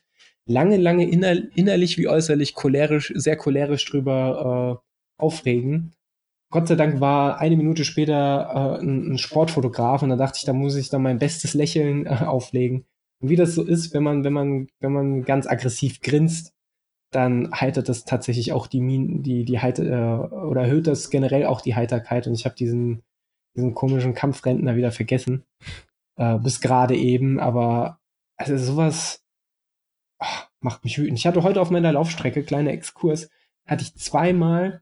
[0.45, 5.93] lange, lange inner, innerlich wie äußerlich cholerisch, sehr cholerisch drüber äh, aufregen.
[6.52, 10.45] Gott sei Dank war eine Minute später äh, ein, ein, Sportfotograf und da dachte ich,
[10.45, 12.86] da muss ich dann mein bestes Lächeln äh, auflegen.
[13.22, 16.54] Und wie das so ist, wenn man, wenn man, wenn man ganz aggressiv grinst,
[17.12, 21.46] dann heitert das tatsächlich auch die Min die, die Heiter, äh, oder erhöht das generell
[21.46, 22.28] auch die Heiterkeit.
[22.28, 23.04] Und ich habe diesen,
[23.56, 25.44] diesen komischen Kampfrentner wieder vergessen.
[26.18, 28.00] Äh, bis gerade eben, aber
[28.38, 29.24] also sowas,
[30.22, 30.26] oh,
[30.62, 31.18] macht mich wütend.
[31.18, 33.30] Ich hatte heute auf meiner Laufstrecke, kleiner Exkurs,
[33.66, 34.82] hatte ich zweimal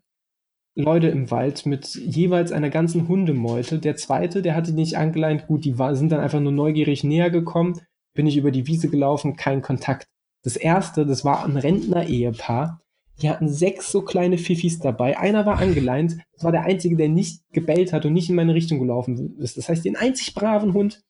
[0.76, 3.80] Leute im Wald mit jeweils einer ganzen Hundemeute.
[3.80, 7.32] Der zweite, der hatte nicht angeleint, gut, die war, sind dann einfach nur neugierig näher
[7.32, 7.82] gekommen,
[8.18, 10.08] bin ich über die Wiese gelaufen, kein Kontakt.
[10.44, 12.82] Das erste, das war ein Rentner-Ehepaar.
[13.22, 15.18] Die hatten sechs so kleine Fifis dabei.
[15.18, 16.18] Einer war angeleint.
[16.34, 19.58] Das war der einzige, der nicht gebellt hat und nicht in meine Richtung gelaufen ist.
[19.58, 21.04] Das heißt, den einzig braven Hund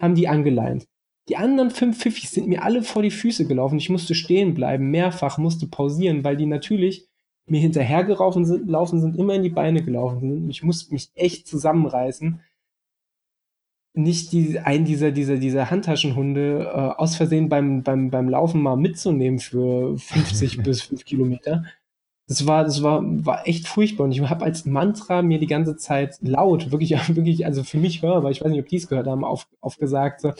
[0.00, 0.86] haben die angeleint.
[1.28, 3.78] Die anderen fünf Pfiffis sind mir alle vor die Füße gelaufen.
[3.78, 7.08] Ich musste stehen bleiben, mehrfach, musste pausieren, weil die natürlich
[7.46, 10.50] mir hinterhergelaufen sind, laufen sind, immer in die Beine gelaufen sind.
[10.50, 12.40] Ich musste mich echt zusammenreißen,
[13.94, 18.76] nicht die, einen dieser, dieser, dieser Handtaschenhunde äh, aus Versehen beim, beim, beim Laufen mal
[18.76, 21.64] mitzunehmen für 50 bis 5 Kilometer.
[22.26, 24.04] Das war, das war, war echt furchtbar.
[24.04, 28.02] Und ich habe als Mantra mir die ganze Zeit laut, wirklich, wirklich, also für mich
[28.02, 30.32] hörbar, ich weiß nicht, ob die es gehört haben, auf, aufgesagt, so,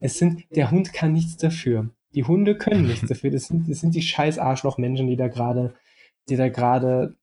[0.00, 1.90] es sind, der Hund kann nichts dafür.
[2.14, 3.30] Die Hunde können nichts dafür.
[3.30, 5.74] Das sind, das sind die scheiß Arschlochmenschen, die da gerade
[6.28, 7.14] die da gerade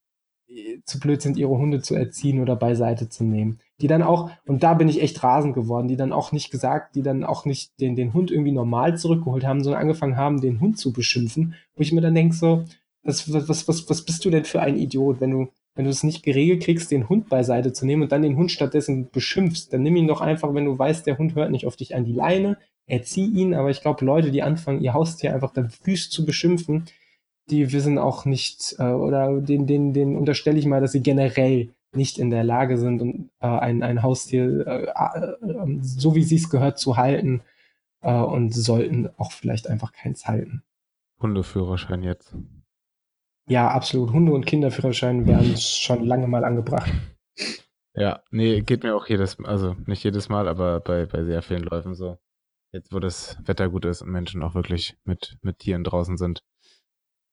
[0.48, 3.60] äh, zu blöd sind, ihre Hunde zu erziehen oder beiseite zu nehmen.
[3.80, 6.94] Die dann auch, und da bin ich echt rasend geworden, die dann auch nicht gesagt,
[6.94, 10.60] die dann auch nicht den, den Hund irgendwie normal zurückgeholt haben, sondern angefangen haben, den
[10.60, 12.64] Hund zu beschimpfen, wo ich mir dann denke, so,
[13.02, 16.04] was, was, was, was bist du denn für ein Idiot, wenn du, wenn du es
[16.04, 19.82] nicht geregelt kriegst, den Hund beiseite zu nehmen und dann den Hund stattdessen beschimpfst, dann
[19.82, 22.12] nimm ihn doch einfach, wenn du weißt, der Hund hört nicht auf dich an die
[22.12, 22.56] Leine,
[22.86, 26.84] erzieh ihn, aber ich glaube, Leute, die anfangen, ihr Haustier einfach dann wüst zu beschimpfen,
[27.50, 31.70] die wissen auch nicht, äh, oder den, den, den unterstelle ich mal, dass sie generell
[31.96, 36.50] nicht in der Lage sind, äh, ein, ein Haustier äh, äh, so wie sie es
[36.50, 37.42] gehört zu halten
[38.02, 40.62] äh, und sollten auch vielleicht einfach keins halten.
[41.20, 42.36] Hundeführerschein jetzt.
[43.48, 44.12] Ja, absolut.
[44.12, 46.90] Hunde- und Kinderführerschein werden schon lange mal angebracht.
[47.94, 51.42] Ja, nee, geht mir auch jedes Mal, also nicht jedes Mal, aber bei, bei sehr
[51.42, 52.18] vielen Läufen so.
[52.72, 56.42] Jetzt, wo das Wetter gut ist und Menschen auch wirklich mit, mit Tieren draußen sind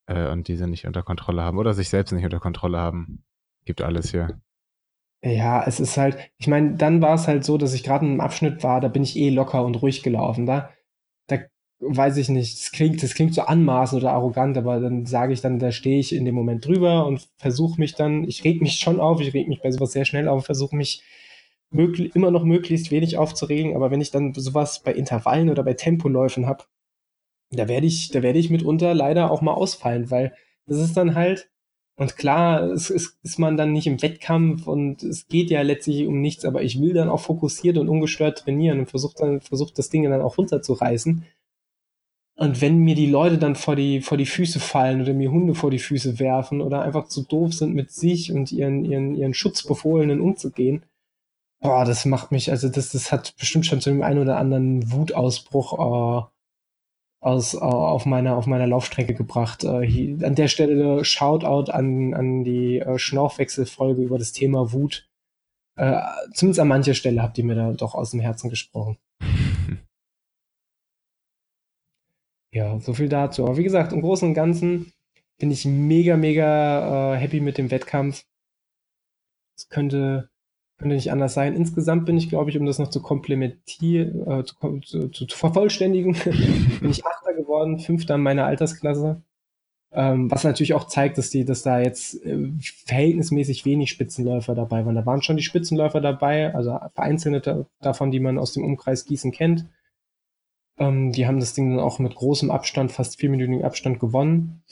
[0.06, 3.24] äh, und diese nicht unter Kontrolle haben oder sich selbst nicht unter Kontrolle haben,
[3.66, 4.40] gibt alles hier.
[5.24, 8.12] Ja, es ist halt, ich meine, dann war es halt so, dass ich gerade in
[8.12, 10.48] einem Abschnitt war, da bin ich eh locker und ruhig gelaufen.
[10.48, 10.72] Da,
[11.28, 11.40] da
[11.82, 15.42] weiß ich nicht, das klingt, das klingt so anmaßend oder arrogant, aber dann sage ich
[15.42, 18.76] dann, da stehe ich in dem Moment drüber und versuche mich dann, ich reg mich
[18.80, 21.04] schon auf, ich reg mich bei sowas sehr schnell auf, versuche mich
[21.72, 25.74] möglich, immer noch möglichst wenig aufzuregen, aber wenn ich dann sowas bei Intervallen oder bei
[25.76, 26.66] Tempoläufen habe,
[27.52, 30.34] da werde ich, da werde ich mitunter leider auch mal ausfallen, weil
[30.68, 31.51] das ist dann halt,
[32.02, 36.08] und klar, es ist, ist man dann nicht im Wettkampf und es geht ja letztlich
[36.08, 39.72] um nichts, aber ich will dann auch fokussiert und ungestört trainieren und versuche dann, versuche
[39.76, 41.24] das Ding dann auch runterzureißen.
[42.38, 45.54] Und wenn mir die Leute dann vor die, vor die Füße fallen oder mir Hunde
[45.54, 49.36] vor die Füße werfen oder einfach zu doof sind, mit sich und ihren, ihren, ihren
[49.36, 50.84] Schutzbefohlenen umzugehen,
[51.60, 54.92] boah, das macht mich, also das, das hat bestimmt schon zu dem einen oder anderen
[54.92, 56.31] Wutausbruch äh,
[57.22, 59.64] aus, äh, auf, meiner, auf meiner Laufstrecke gebracht.
[59.64, 65.08] Äh, hier, an der Stelle Shoutout an, an die äh, Schnaufwechselfolge über das Thema Wut.
[65.78, 66.02] Äh,
[66.34, 68.98] zumindest an mancher Stelle habt ihr mir da doch aus dem Herzen gesprochen.
[72.54, 73.46] ja, so viel dazu.
[73.46, 74.92] Aber wie gesagt, im Großen und Ganzen
[75.38, 78.26] bin ich mega, mega äh, happy mit dem Wettkampf.
[79.56, 80.31] Es könnte
[80.82, 81.56] könnte nicht anders sein.
[81.56, 85.38] Insgesamt bin ich, glaube ich, um das noch zu komplementieren, äh, zu, zu, zu, zu,
[85.38, 86.14] vervollständigen,
[86.82, 89.22] bin ich Achter geworden, Fünfter in meiner Altersklasse.
[89.94, 92.50] Ähm, was natürlich auch zeigt, dass die, dass da jetzt äh,
[92.86, 94.96] verhältnismäßig wenig Spitzenläufer dabei waren.
[94.96, 99.32] Da waren schon die Spitzenläufer dabei, also vereinzelte davon, die man aus dem Umkreis Gießen
[99.32, 99.68] kennt.
[100.80, 104.64] Ähm, die haben das Ding dann auch mit großem Abstand, fast vierminütigen Abstand gewonnen.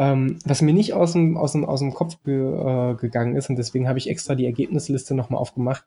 [0.00, 3.50] Ähm, was mir nicht aus dem, aus dem, aus dem Kopf ge, äh, gegangen ist,
[3.50, 5.84] und deswegen habe ich extra die Ergebnisliste nochmal aufgemacht,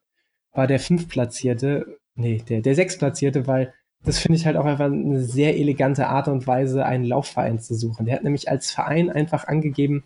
[0.52, 5.22] war der Fünftplatzierte, nee, der, der Sechstplatzierte, weil das finde ich halt auch einfach eine
[5.22, 8.06] sehr elegante Art und Weise, einen Laufverein zu suchen.
[8.06, 10.04] Der hat nämlich als Verein einfach angegeben,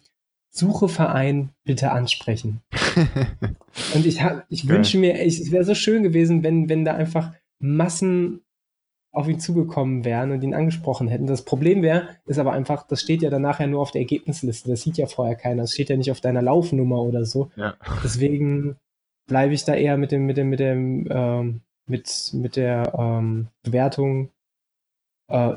[0.50, 2.62] Suche Verein, bitte ansprechen.
[3.94, 6.94] und ich, hab, ich wünsche mir, ich, es wäre so schön gewesen, wenn, wenn da
[6.94, 8.42] einfach Massen
[9.18, 11.26] auf ihn zugekommen wären und ihn angesprochen hätten.
[11.26, 14.70] Das Problem wäre, ist aber einfach, das steht ja dann nachher nur auf der Ergebnisliste.
[14.70, 15.64] Das sieht ja vorher keiner.
[15.64, 17.50] Das steht ja nicht auf deiner Laufnummer oder so.
[17.56, 17.76] Ja.
[18.04, 18.76] Deswegen
[19.26, 23.48] bleibe ich da eher mit dem, mit dem, mit dem, ähm, mit, mit der ähm,
[23.64, 24.30] Bewertung
[25.30, 25.54] äh,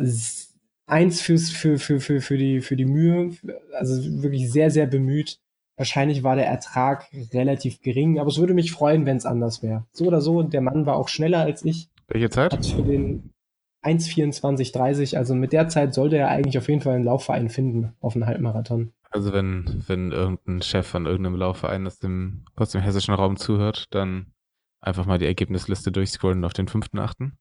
[0.86, 3.32] eins fürs, für, für, für, für, die, für die Mühe.
[3.74, 5.38] Also wirklich sehr, sehr bemüht.
[5.76, 9.84] Wahrscheinlich war der Ertrag relativ gering, aber es würde mich freuen, wenn es anders wäre.
[9.92, 11.90] So oder so, der Mann war auch schneller als ich.
[12.08, 12.54] Welche Zeit?
[12.54, 13.30] Hat für den
[13.82, 15.16] 1,24,30.
[15.16, 18.26] Also mit der Zeit sollte er eigentlich auf jeden Fall einen Laufverein finden auf einen
[18.26, 18.92] Halbmarathon.
[19.10, 23.92] Also wenn, wenn irgendein Chef von irgendeinem Laufverein aus dem, aus dem hessischen Raum zuhört,
[23.94, 24.32] dann
[24.80, 27.36] einfach mal die Ergebnisliste durchscrollen auf den fünften, achten.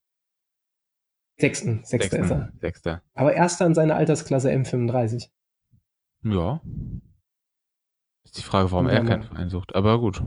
[1.37, 2.51] Sechsten, sechster ist er.
[2.59, 3.01] Sechster.
[3.13, 5.29] Aber erster in seiner Altersklasse M35.
[6.23, 6.61] Ja.
[8.25, 9.73] Ist die Frage, warum er keinen Verein sucht.
[9.73, 10.21] Aber gut.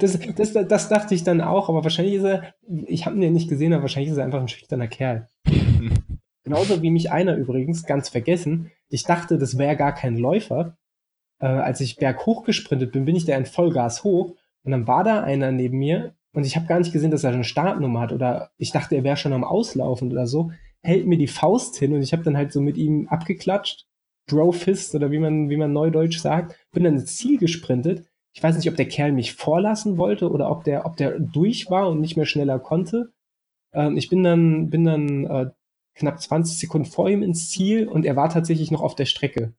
[0.00, 2.54] Das, das, das dachte ich dann auch, aber wahrscheinlich ist er,
[2.86, 5.28] ich habe ihn ja nicht gesehen, aber wahrscheinlich ist er einfach ein schüchterner Kerl.
[6.44, 10.76] Genauso wie mich einer übrigens, ganz vergessen, ich dachte, das wäre gar kein Läufer.
[11.40, 15.04] Äh, als ich berghoch gesprintet bin, bin ich da in Vollgas hoch und dann war
[15.04, 18.12] da einer neben mir und ich habe gar nicht gesehen, dass er eine Startnummer hat
[18.12, 20.52] oder ich dachte, er wäre schon am Auslaufen oder so,
[20.82, 23.86] hält mir die Faust hin und ich habe dann halt so mit ihm abgeklatscht,
[24.26, 28.42] Bro Fist oder wie man, wie man neudeutsch sagt, bin dann ins Ziel gesprintet ich
[28.42, 31.88] weiß nicht, ob der Kerl mich vorlassen wollte oder ob der, ob der durch war
[31.88, 33.12] und nicht mehr schneller konnte.
[33.72, 35.50] Ähm, ich bin dann, bin dann äh,
[35.94, 39.52] knapp 20 Sekunden vor ihm ins Ziel und er war tatsächlich noch auf der Strecke.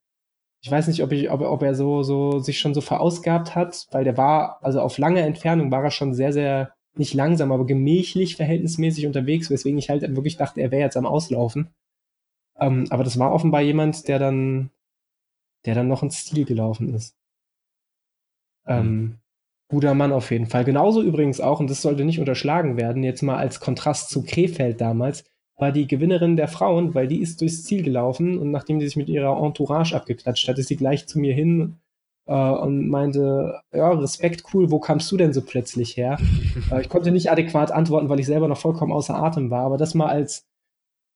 [0.61, 3.87] Ich weiß nicht, ob, ich, ob, ob er so, so sich schon so verausgabt hat,
[3.91, 7.65] weil der war, also auf lange Entfernung war er schon sehr, sehr, nicht langsam, aber
[7.65, 11.69] gemächlich verhältnismäßig unterwegs, weswegen ich halt wirklich dachte, er wäre jetzt am Auslaufen.
[12.59, 14.71] Ähm, aber das war offenbar jemand, der dann
[15.65, 17.15] der dann noch ins Ziel gelaufen ist.
[18.67, 19.15] Ähm, mhm.
[19.69, 20.65] guter Mann auf jeden Fall.
[20.65, 24.81] Genauso übrigens auch, und das sollte nicht unterschlagen werden, jetzt mal als Kontrast zu Krefeld
[24.81, 25.23] damals,
[25.57, 28.97] war die Gewinnerin der Frauen, weil die ist durchs Ziel gelaufen und nachdem sie sich
[28.97, 31.77] mit ihrer Entourage abgeklatscht hat, ist sie gleich zu mir hin
[32.27, 36.17] äh, und meinte, ja, Respekt, cool, wo kamst du denn so plötzlich her?
[36.71, 39.77] äh, ich konnte nicht adäquat antworten, weil ich selber noch vollkommen außer Atem war, aber
[39.77, 40.45] das mal als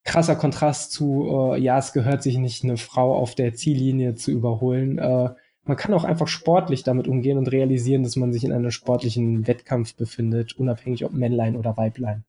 [0.06, 4.32] krasser Kontrast zu, äh, ja, es gehört sich nicht, eine Frau auf der Ziellinie zu
[4.32, 4.98] überholen.
[4.98, 5.32] Äh,
[5.70, 9.46] man kann auch einfach sportlich damit umgehen und realisieren, dass man sich in einem sportlichen
[9.46, 12.26] Wettkampf befindet, unabhängig ob Männlein oder Weiblein.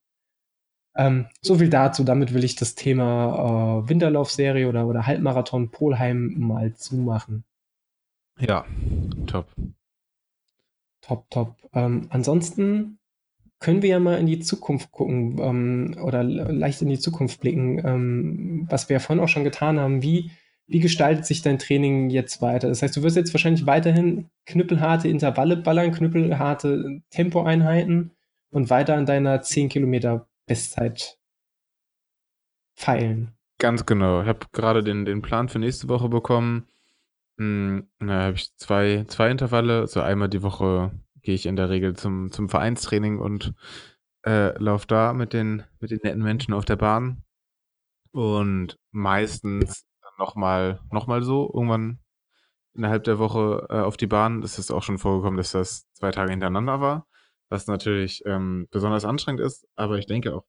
[0.95, 2.05] Ähm, so viel dazu.
[2.05, 7.45] Damit will ich das Thema äh, Winterlaufserie oder, oder Halbmarathon Polheim mal zumachen.
[8.39, 8.67] Ja,
[9.27, 9.47] top.
[11.01, 11.57] Top, top.
[11.73, 12.99] Ähm, ansonsten
[13.59, 17.81] können wir ja mal in die Zukunft gucken ähm, oder leicht in die Zukunft blicken,
[17.87, 20.03] ähm, was wir ja vorhin auch schon getan haben.
[20.03, 20.31] Wie,
[20.71, 22.69] wie gestaltet sich dein Training jetzt weiter?
[22.69, 28.13] Das heißt, du wirst jetzt wahrscheinlich weiterhin knüppelharte Intervalle ballern, knüppelharte Tempoeinheiten
[28.51, 31.19] und weiter an deiner 10 Kilometer Bestzeit
[32.77, 33.33] feilen.
[33.59, 34.23] Ganz genau.
[34.23, 36.69] Ich habe gerade den, den Plan für nächste Woche bekommen.
[37.39, 39.81] Hm, da habe ich zwei, zwei Intervalle.
[39.81, 40.93] Also einmal die Woche
[41.23, 43.55] gehe ich in der Regel zum, zum Vereinstraining und
[44.25, 47.25] äh, laufe da mit den, mit den netten Menschen auf der Bahn.
[48.13, 49.85] Und meistens
[50.21, 51.99] nochmal noch mal so, irgendwann
[52.75, 54.43] innerhalb der Woche äh, auf die Bahn.
[54.43, 57.07] Es ist auch schon vorgekommen, dass das zwei Tage hintereinander war,
[57.49, 60.45] was natürlich ähm, besonders anstrengend ist, aber ich denke auch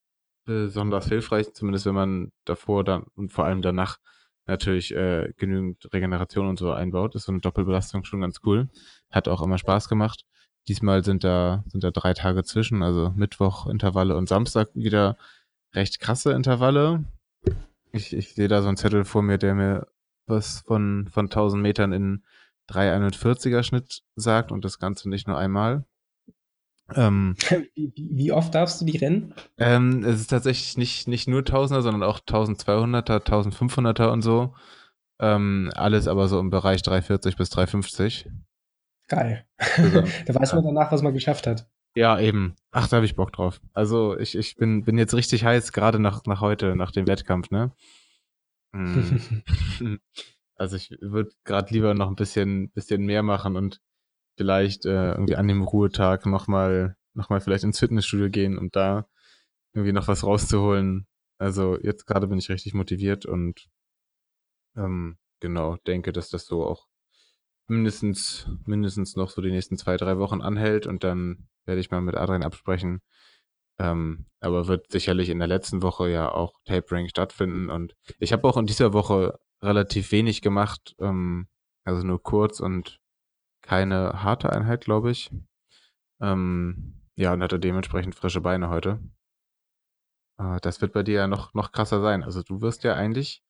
[0.45, 3.97] besonders hilfreich, zumindest wenn man davor dann und vor allem danach
[4.47, 7.15] natürlich äh, genügend Regeneration und so einbaut.
[7.15, 8.69] Ist so eine Doppelbelastung schon ganz cool.
[9.09, 10.25] Hat auch immer Spaß gemacht.
[10.67, 15.17] Diesmal sind da, sind da drei Tage zwischen, also Mittwoch Intervalle und Samstag wieder
[15.73, 17.05] recht krasse Intervalle.
[17.91, 19.87] Ich, ich sehe da so einen Zettel vor mir, der mir
[20.27, 22.23] was von, von 1000 Metern in
[22.69, 25.85] 341er Schnitt sagt und das Ganze nicht nur einmal.
[26.95, 27.35] Ähm,
[27.75, 29.33] wie, wie, oft darfst du die rennen?
[29.57, 34.53] Ähm, es ist tatsächlich nicht, nicht nur Tausender, sondern auch 1200er, 1500er und so.
[35.19, 38.29] Ähm, alles aber so im Bereich 340 bis 350.
[39.07, 39.45] Geil.
[39.57, 41.69] Also, da weiß man danach, was man geschafft hat.
[41.95, 42.55] Ja, eben.
[42.71, 43.59] Ach, da habe ich Bock drauf.
[43.73, 47.51] Also ich, ich bin, bin jetzt richtig heiß, gerade nach, nach heute, nach dem Wettkampf,
[47.51, 47.73] ne?
[48.73, 49.21] Hm.
[50.55, 53.81] also ich würde gerade lieber noch ein bisschen, bisschen mehr machen und
[54.37, 59.05] vielleicht äh, irgendwie an dem Ruhetag nochmal noch mal vielleicht ins Fitnessstudio gehen und da
[59.73, 61.07] irgendwie noch was rauszuholen.
[61.37, 63.67] Also jetzt gerade bin ich richtig motiviert und
[64.77, 66.87] ähm, genau, denke, dass das so auch
[67.67, 72.01] mindestens, mindestens noch so die nächsten zwei, drei Wochen anhält und dann werde ich mal
[72.01, 73.01] mit Adrian absprechen.
[73.79, 78.47] Ähm, aber wird sicherlich in der letzten Woche ja auch Tapering stattfinden und ich habe
[78.47, 81.47] auch in dieser Woche relativ wenig gemacht, ähm,
[81.83, 82.99] also nur kurz und
[83.61, 85.31] keine harte Einheit, glaube ich.
[86.19, 88.99] Ähm, ja, und hatte dementsprechend frische Beine heute.
[90.37, 92.23] Äh, das wird bei dir ja noch, noch krasser sein.
[92.23, 93.43] Also du wirst ja eigentlich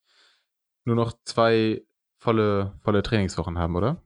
[0.86, 1.84] nur noch zwei
[2.18, 4.02] volle, volle Trainingswochen haben, oder?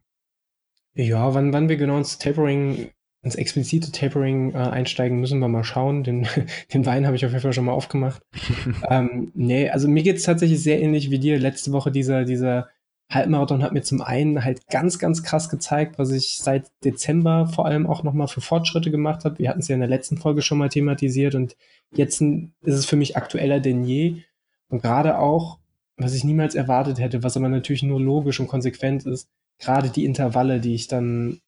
[0.94, 2.92] Ja, wann, wann wir genau ins Tapering,
[3.26, 6.04] ins explizite Tapering äh, einsteigen, müssen wir mal schauen.
[6.04, 6.28] Den,
[6.74, 8.22] den Wein habe ich auf jeden Fall schon mal aufgemacht.
[8.90, 11.40] ähm, nee, also mir geht es tatsächlich sehr ähnlich wie dir.
[11.40, 12.70] Letzte Woche dieser, dieser
[13.10, 17.66] Halbmarathon hat mir zum einen halt ganz, ganz krass gezeigt, was ich seit Dezember vor
[17.66, 19.40] allem auch nochmal für Fortschritte gemacht habe.
[19.40, 21.58] Wir hatten es ja in der letzten Folge schon mal thematisiert und
[21.94, 24.22] jetzt ist es für mich aktueller denn je.
[24.70, 25.58] Und gerade auch,
[25.98, 30.06] was ich niemals erwartet hätte, was aber natürlich nur logisch und konsequent ist, gerade die
[30.06, 31.40] Intervalle, die ich dann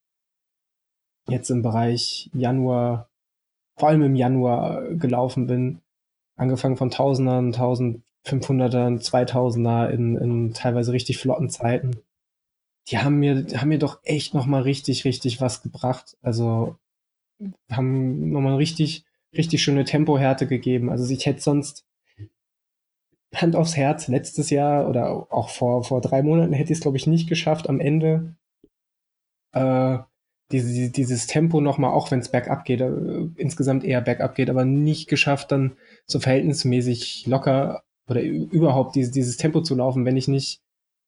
[1.28, 3.10] jetzt im Bereich Januar,
[3.78, 5.82] vor allem im Januar gelaufen bin,
[6.36, 11.98] angefangen von Tausendern, 1500ern, 2000er in, in teilweise richtig flotten Zeiten.
[12.90, 16.18] Die haben mir, haben mir doch echt nochmal richtig, richtig was gebracht.
[16.22, 16.78] Also
[17.70, 19.06] haben nochmal richtig,
[19.36, 20.90] richtig schöne Tempohärte gegeben.
[20.90, 21.86] Also ich hätte sonst
[23.36, 26.98] Hand aufs Herz, letztes Jahr oder auch vor, vor drei Monaten hätte ich es, glaube
[26.98, 28.36] ich, nicht geschafft, am Ende
[29.52, 30.00] äh,
[30.52, 32.92] diese, dieses Tempo nochmal, auch wenn es bergab geht, äh,
[33.36, 35.74] insgesamt eher bergab geht, aber nicht geschafft, dann
[36.06, 40.62] so verhältnismäßig locker oder überhaupt dieses, dieses Tempo zu laufen, wenn ich nicht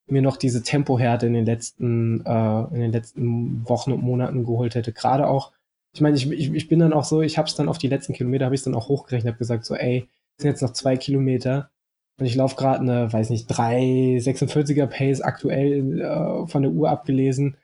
[0.06, 4.74] mir noch diese Tempohärte in den letzten, äh, in den letzten Wochen und Monaten geholt
[4.74, 4.92] hätte.
[4.92, 5.52] Gerade auch,
[5.94, 7.88] ich meine, ich, ich, ich bin dann auch so, ich habe es dann auf die
[7.88, 10.96] letzten Kilometer, habe ich dann auch hochgerechnet, habe gesagt, so, ey, sind jetzt noch zwei
[10.96, 11.70] Kilometer
[12.18, 17.56] und ich laufe gerade eine, weiß nicht, 3,46er Pace aktuell äh, von der Uhr abgelesen.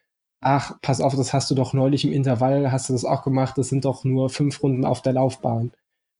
[0.48, 3.58] Ach, pass auf, das hast du doch neulich im Intervall, hast du das auch gemacht,
[3.58, 5.72] das sind doch nur fünf Runden auf der Laufbahn.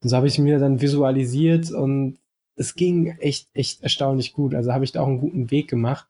[0.03, 2.19] Und so habe ich mir dann visualisiert und
[2.57, 4.53] es ging echt, echt erstaunlich gut.
[4.53, 6.09] Also habe ich da auch einen guten Weg gemacht.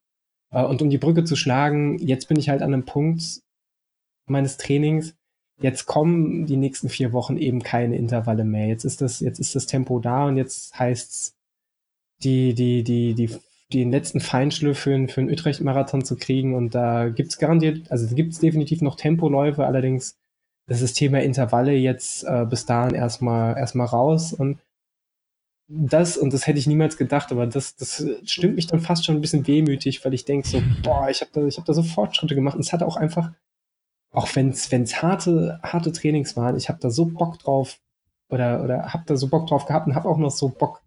[0.50, 3.42] Äh, und um die Brücke zu schlagen, jetzt bin ich halt an einem Punkt
[4.26, 5.14] meines Trainings.
[5.60, 8.66] Jetzt kommen die nächsten vier Wochen eben keine Intervalle mehr.
[8.66, 11.36] Jetzt ist das, jetzt ist das Tempo da und jetzt heißt's,
[12.22, 13.28] die, die, die, die,
[13.72, 16.54] den letzten Feinschliff für, für einen Utrecht-Marathon zu kriegen.
[16.54, 20.16] Und da gibt's garantiert, also gibt's definitiv noch Tempoläufe, allerdings
[20.68, 24.58] das ist Thema Intervalle jetzt äh, bis dahin erstmal erstmal raus und
[25.68, 29.16] das, und das hätte ich niemals gedacht, aber das, das stimmt mich dann fast schon
[29.16, 31.82] ein bisschen wehmütig, weil ich denke so, boah, ich habe da, ich hab da so
[31.82, 32.54] Fortschritte gemacht.
[32.54, 33.32] Und es hat auch einfach,
[34.12, 37.80] auch wenn es harte, harte Trainings waren, ich habe da so Bock drauf
[38.28, 40.82] oder, oder habe da so Bock drauf gehabt und habe auch noch so Bock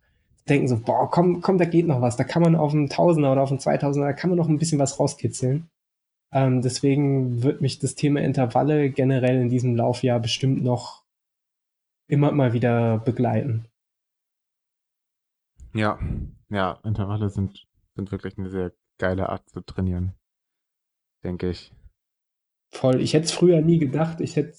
[0.47, 2.15] denken so, boah, komm, komm, da geht noch was.
[2.15, 4.57] Da kann man auf einen Tausender oder auf einen Zweitausender, da kann man noch ein
[4.57, 5.69] bisschen was rauskitzeln.
[6.31, 11.03] Ähm, deswegen wird mich das Thema Intervalle generell in diesem Laufjahr bestimmt noch
[12.07, 13.65] immer mal wieder begleiten.
[15.73, 15.99] Ja,
[16.49, 20.13] ja, Intervalle sind, sind wirklich eine sehr geile Art zu trainieren.
[21.23, 21.73] Denke ich.
[22.71, 23.01] Voll.
[23.01, 24.21] Ich hätte es früher nie gedacht.
[24.21, 24.55] Ich hätte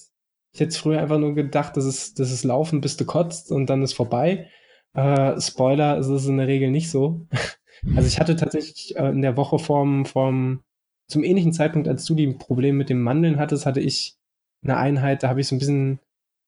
[0.52, 3.66] ich hätte früher einfach nur gedacht, das ist, das ist Laufen, bis du kotzt und
[3.66, 4.48] dann ist vorbei.
[4.94, 7.26] Äh, Spoiler, es ist in der Regel nicht so.
[7.96, 10.62] also ich hatte tatsächlich äh, in der Woche vorm, vorm,
[11.08, 14.16] zum ähnlichen Zeitpunkt, als du die Probleme mit dem Mandeln hattest, hatte ich
[14.62, 15.98] eine Einheit, da habe ich so ein bisschen,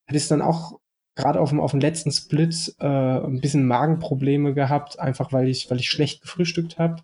[0.06, 0.78] hatte ich dann auch
[1.14, 5.70] gerade auf dem, auf dem letzten Split äh, ein bisschen Magenprobleme gehabt, einfach weil ich,
[5.70, 7.02] weil ich schlecht gefrühstückt habe.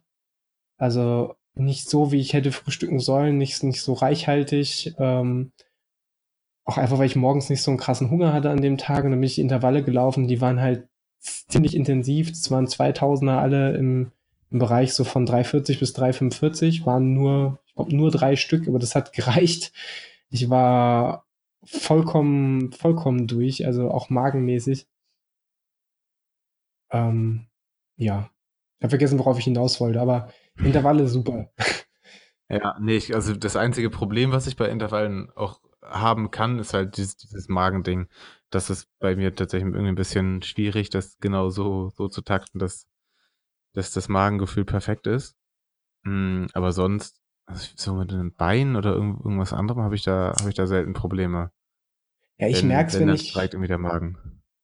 [0.79, 4.95] Also nicht so, wie ich hätte frühstücken sollen, nicht, nicht so reichhaltig.
[4.99, 5.53] Ähm,
[6.65, 9.11] auch einfach, weil ich morgens nicht so einen krassen Hunger hatte an dem Tag und
[9.11, 10.89] dann bin ich Intervalle gelaufen, die waren halt
[11.21, 12.31] ziemlich intensiv.
[12.31, 14.13] Das waren 2000er alle im,
[14.51, 18.79] im Bereich so von 340 bis 345, waren nur, ich glaube, nur drei Stück, aber
[18.79, 19.73] das hat gereicht.
[20.31, 21.27] Ich war
[21.65, 24.87] vollkommen, vollkommen durch, also auch magenmäßig.
[26.91, 27.47] Ähm,
[27.97, 28.31] ja.
[28.79, 31.51] Ich habe vergessen, worauf ich hinaus wollte, aber Intervalle super.
[32.51, 36.73] Ja, nee, ich, also das einzige Problem, was ich bei Intervallen auch haben kann, ist
[36.75, 38.09] halt dieses, dieses Magending.
[38.51, 42.59] Das ist bei mir tatsächlich irgendwie ein bisschen schwierig, das genau so, so zu takten,
[42.59, 42.87] dass,
[43.75, 45.37] dass das Magengefühl perfekt ist.
[46.05, 50.49] Mm, aber sonst, also so mit den Beinen oder irgendwas anderem habe ich da, habe
[50.49, 51.51] ich da selten Probleme.
[52.39, 53.37] Ja, ich wenn, merk's, wenn, wenn ich.
[53.37, 54.17] irgendwie der Magen.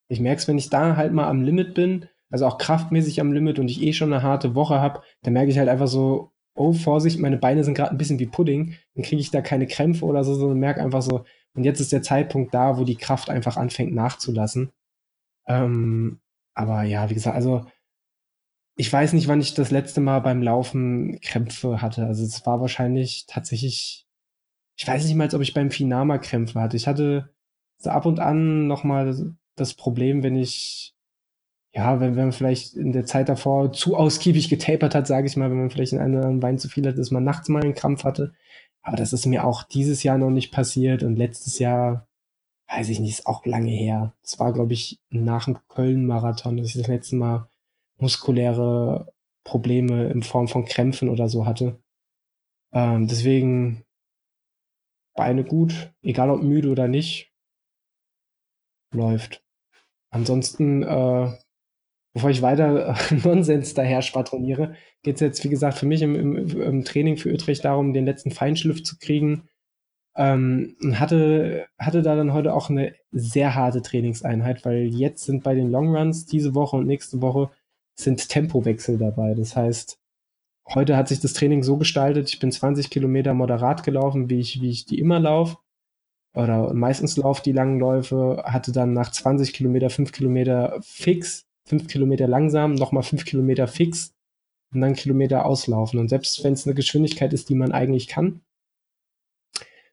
[0.08, 3.58] Ich merk's, wenn ich da halt mal am Limit bin, also auch kraftmäßig am Limit
[3.58, 6.72] und ich eh schon eine harte Woche habe, dann merke ich halt einfach so, oh,
[6.72, 10.04] Vorsicht, meine Beine sind gerade ein bisschen wie Pudding, dann kriege ich da keine Krämpfe
[10.04, 11.24] oder so, sondern merke einfach so,
[11.54, 14.72] und jetzt ist der Zeitpunkt da, wo die Kraft einfach anfängt nachzulassen.
[15.46, 16.20] Ähm,
[16.54, 17.66] aber ja, wie gesagt, also
[18.76, 22.06] ich weiß nicht, wann ich das letzte Mal beim Laufen Krämpfe hatte.
[22.06, 24.06] Also es war wahrscheinlich tatsächlich,
[24.76, 26.76] ich weiß nicht mal, ob ich beim Finama Krämpfe hatte.
[26.76, 27.30] Ich hatte
[27.78, 30.94] so ab und an nochmal das Problem, wenn ich,
[31.72, 35.36] ja, wenn, wenn man vielleicht in der Zeit davor zu ausgiebig getapert hat, sage ich
[35.36, 37.74] mal, wenn man vielleicht in einem Wein zu viel hat, dass man nachts mal einen
[37.74, 38.32] Krampf hatte.
[38.84, 42.06] Aber das ist mir auch dieses Jahr noch nicht passiert und letztes Jahr,
[42.68, 44.14] weiß ich nicht, ist auch lange her.
[44.22, 47.48] Das war, glaube ich, nach dem Köln-Marathon, dass ich das letzte Mal
[47.96, 49.12] muskuläre
[49.42, 51.82] Probleme in Form von Krämpfen oder so hatte.
[52.72, 53.84] Ähm, deswegen
[55.14, 57.32] Beine gut, egal ob müde oder nicht
[58.90, 59.44] läuft.
[60.10, 61.32] Ansonsten, äh,
[62.14, 66.14] bevor ich weiter äh, Nonsens daher spatroniere, geht es jetzt, wie gesagt, für mich im,
[66.14, 69.48] im, im, Training für Utrecht darum, den letzten Feinschliff zu kriegen.
[70.16, 75.54] Ähm, hatte, hatte da dann heute auch eine sehr harte Trainingseinheit, weil jetzt sind bei
[75.54, 77.50] den Longruns diese Woche und nächste Woche
[77.96, 79.34] sind Tempowechsel dabei.
[79.34, 79.98] Das heißt,
[80.72, 84.60] heute hat sich das Training so gestaltet, ich bin 20 Kilometer moderat gelaufen, wie ich,
[84.62, 85.56] wie ich die immer laufe
[86.34, 91.88] oder meistens lauf die langen Läufe, hatte dann nach 20 Kilometer 5 Kilometer fix, 5
[91.88, 94.14] Kilometer langsam, nochmal 5 Kilometer fix
[94.72, 95.98] und dann Kilometer auslaufen.
[95.98, 98.40] Und selbst wenn es eine Geschwindigkeit ist, die man eigentlich kann,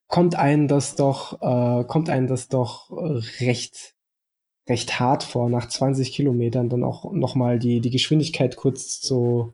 [0.08, 2.92] kommt einem das doch, äh, kommt einem das doch
[3.40, 3.96] recht,
[4.68, 9.54] recht hart vor, nach 20 Kilometern dann auch nochmal die, die Geschwindigkeit kurz zu,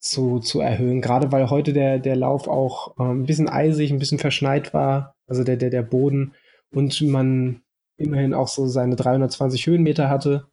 [0.00, 1.00] zu, zu erhöhen.
[1.00, 5.14] Gerade weil heute der, der Lauf auch äh, ein bisschen eisig, ein bisschen verschneit war
[5.26, 6.34] also der, der, der Boden,
[6.70, 7.62] und man
[7.96, 10.48] immerhin auch so seine 320 Höhenmeter hatte.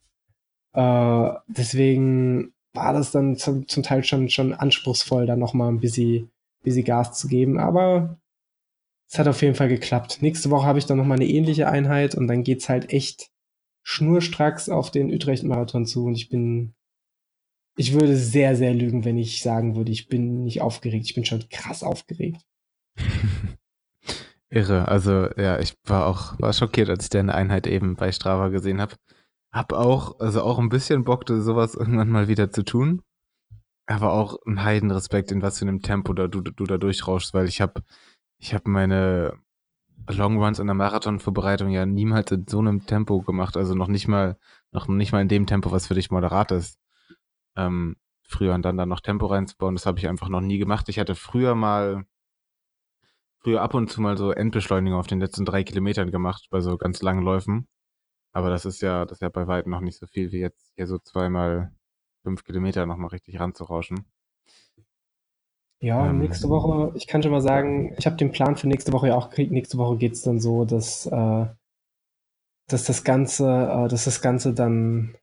[0.74, 6.32] Äh, deswegen war das dann zum, zum Teil schon, schon anspruchsvoll, da nochmal ein bisschen,
[6.64, 7.60] bisschen Gas zu geben.
[7.60, 8.18] Aber
[9.10, 10.20] es hat auf jeden Fall geklappt.
[10.22, 13.30] Nächste Woche habe ich dann nochmal eine ähnliche Einheit und dann geht's halt echt
[13.84, 16.74] schnurstracks auf den Utrecht-Marathon zu und ich bin,
[17.76, 21.06] ich würde sehr, sehr lügen, wenn ich sagen würde, ich bin nicht aufgeregt.
[21.06, 22.42] Ich bin schon krass aufgeregt.
[24.50, 24.88] Irre.
[24.88, 28.82] Also ja, ich war auch war schockiert, als ich deine Einheit eben bei Strava gesehen
[28.82, 28.96] habe.
[29.54, 33.02] Hab auch, also auch ein bisschen Bock, sowas irgendwann mal wieder zu tun.
[33.88, 37.48] aber auch ein Heidenrespekt, in was für einem Tempo da du, du da durchrauschst, weil
[37.48, 37.84] ich habe
[38.40, 39.34] ich hab meine
[40.10, 44.08] Long Runs in der Marathonvorbereitung ja niemals in so einem Tempo gemacht, also noch nicht
[44.08, 44.38] mal,
[44.72, 46.80] noch nicht mal in dem Tempo, was für dich moderat ist.
[47.58, 50.90] Ähm, früher und dann da noch Tempo reinzubauen, das habe ich einfach noch nie gemacht.
[50.90, 52.06] Ich hatte früher mal,
[53.40, 56.78] früher ab und zu mal so Endbeschleunigung auf den letzten drei Kilometern gemacht, bei so
[56.78, 57.68] ganz langen Läufen.
[58.34, 60.72] Aber das ist ja, das ist ja bei weitem noch nicht so viel wie jetzt
[60.76, 61.72] hier so zweimal
[62.24, 64.06] fünf Kilometer nochmal richtig ranzurauschen.
[65.80, 68.94] Ja, ähm, nächste Woche, ich kann schon mal sagen, ich habe den Plan für nächste
[68.94, 69.52] Woche ja auch gekriegt.
[69.52, 71.46] Nächste Woche geht es dann so, dass, äh,
[72.68, 75.16] dass das Ganze, äh, dass das Ganze dann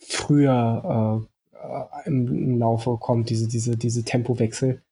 [0.00, 4.82] früher äh, im, im, Laufe kommt, diese, diese, diese Tempowechsel.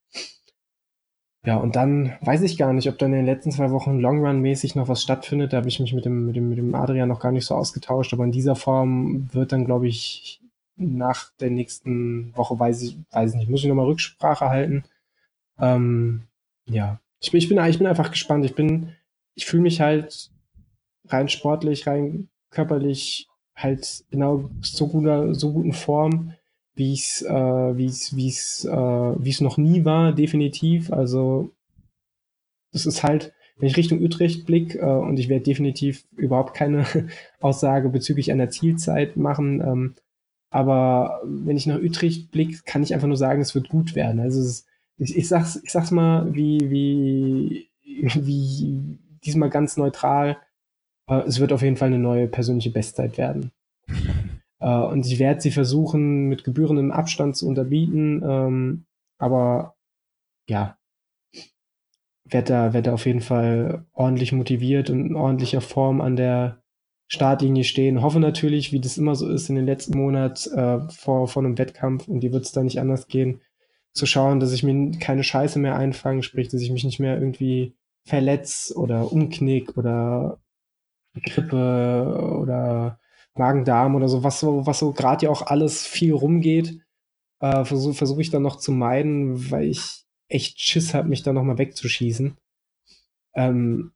[1.44, 4.74] Ja, und dann weiß ich gar nicht, ob dann in den letzten zwei Wochen Longrun-mäßig
[4.74, 5.52] noch was stattfindet.
[5.52, 7.54] Da habe ich mich mit dem, mit, dem, mit dem Adrian noch gar nicht so
[7.54, 10.40] ausgetauscht, aber in dieser Form wird dann, glaube ich,
[10.76, 14.84] nach der nächsten Woche, weiß ich, weiß ich nicht, muss ich nochmal Rücksprache halten.
[15.58, 16.22] Ähm,
[16.66, 18.44] ja, ich bin, ich, bin, ich bin einfach gespannt.
[18.44, 18.94] Ich bin,
[19.34, 20.30] ich fühle mich halt
[21.08, 26.34] rein sportlich, rein körperlich halt genau so guter, so guten Form,
[26.78, 30.92] wie es, äh, wie es, wie es, äh, wie es noch nie war, definitiv.
[30.92, 31.50] Also
[32.72, 36.86] das ist halt, wenn ich Richtung Utrecht blicke, äh, und ich werde definitiv überhaupt keine
[37.40, 39.94] Aussage bezüglich einer Zielzeit machen, ähm,
[40.50, 44.20] aber wenn ich nach Utrecht blicke, kann ich einfach nur sagen, es wird gut werden.
[44.20, 44.64] Also es,
[44.96, 47.68] ich, ich, sag's, ich sag's mal, wie, wie,
[48.14, 50.38] wie diesmal ganz neutral.
[51.08, 53.50] Äh, es wird auf jeden Fall eine neue persönliche Bestzeit werden.
[54.60, 58.22] Äh, und ich werde sie versuchen, mit gebührendem Abstand zu unterbieten.
[58.24, 58.84] Ähm,
[59.18, 59.76] aber
[60.48, 60.78] ja,
[62.24, 66.62] werde da, werd da auf jeden Fall ordentlich motiviert und in ordentlicher Form an der
[67.08, 68.02] Startlinie stehen.
[68.02, 71.56] Hoffe natürlich, wie das immer so ist in den letzten Monat äh, vor, vor einem
[71.56, 73.40] Wettkampf und die wird es da nicht anders gehen,
[73.94, 77.18] zu schauen, dass ich mir keine Scheiße mehr einfange, sprich, dass ich mich nicht mehr
[77.18, 77.74] irgendwie
[78.04, 80.38] verletz oder umknick oder
[81.24, 83.00] Grippe oder
[83.38, 86.80] Magen-Darm oder so, was so, was so gerade ja auch alles viel rumgeht,
[87.40, 91.32] äh, versuche versuch ich dann noch zu meiden, weil ich echt Schiss habe, mich da
[91.32, 92.36] nochmal wegzuschießen.
[93.34, 93.92] Ähm,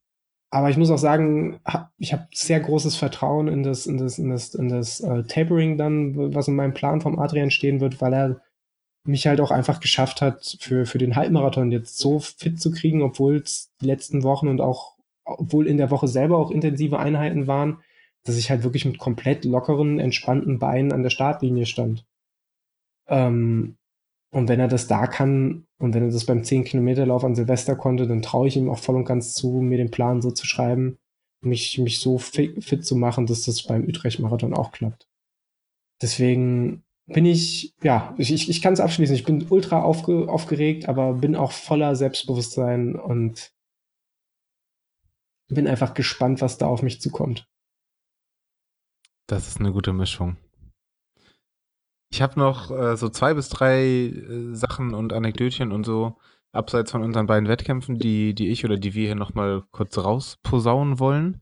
[0.51, 1.61] aber ich muss auch sagen,
[1.97, 5.79] ich habe sehr großes Vertrauen in das, in das, in das, in das äh, Tapering
[5.79, 8.43] dann, was in meinem Plan vom Adrian stehen wird, weil er
[9.05, 13.03] mich halt auch einfach geschafft hat, für, für den Halbmarathon jetzt so fit zu kriegen,
[13.03, 17.47] obwohl es die letzten Wochen und auch, obwohl in der Woche selber auch intensive Einheiten
[17.47, 17.79] waren,
[18.25, 22.07] dass ich halt wirklich mit komplett lockeren, entspannten Beinen an der Startlinie stand.
[23.09, 23.77] Ähm,
[24.31, 28.07] und wenn er das da kann und wenn er das beim 10-Kilometer-Lauf an Silvester konnte,
[28.07, 30.99] dann traue ich ihm auch voll und ganz zu, mir den Plan so zu schreiben,
[31.43, 35.07] mich, mich so fit, fit zu machen, dass das beim Utrecht-Marathon auch klappt.
[36.01, 39.15] Deswegen bin ich, ja, ich, ich, ich kann es abschließen.
[39.15, 43.53] Ich bin ultra aufge, aufgeregt, aber bin auch voller Selbstbewusstsein und
[45.49, 47.47] bin einfach gespannt, was da auf mich zukommt.
[49.33, 50.37] Das ist eine gute Mischung.
[52.11, 56.19] Ich habe noch äh, so zwei bis drei äh, Sachen und Anekdötchen und so
[56.53, 60.99] abseits von unseren beiden Wettkämpfen, die, die ich oder die wir hier nochmal kurz rausposaunen
[60.99, 61.41] wollen.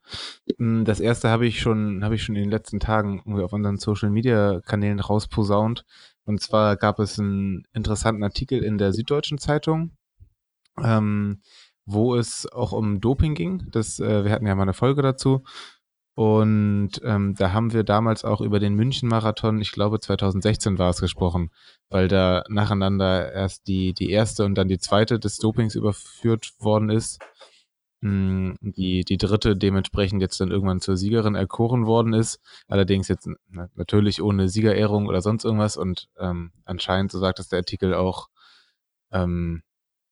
[0.56, 3.52] Hm, das erste habe ich schon, habe ich schon in den letzten Tagen irgendwie auf
[3.52, 5.84] unseren Social Media Kanälen rausposaunt.
[6.24, 9.96] Und zwar gab es einen interessanten Artikel in der Süddeutschen Zeitung,
[10.80, 11.42] ähm,
[11.86, 13.66] wo es auch um Doping ging.
[13.72, 15.42] Das, äh, wir hatten ja mal eine Folge dazu.
[16.14, 21.00] Und ähm, da haben wir damals auch über den München-Marathon, ich glaube 2016 war es
[21.00, 21.50] gesprochen,
[21.88, 26.90] weil da nacheinander erst die, die erste und dann die zweite des Dopings überführt worden
[26.90, 27.20] ist.
[28.02, 32.40] Hm, die, die dritte dementsprechend jetzt dann irgendwann zur Siegerin erkoren worden ist.
[32.66, 33.28] Allerdings jetzt
[33.74, 35.76] natürlich ohne Siegerehrung oder sonst irgendwas.
[35.76, 38.28] Und ähm, anscheinend, so sagt es der Artikel auch,
[39.12, 39.62] ähm,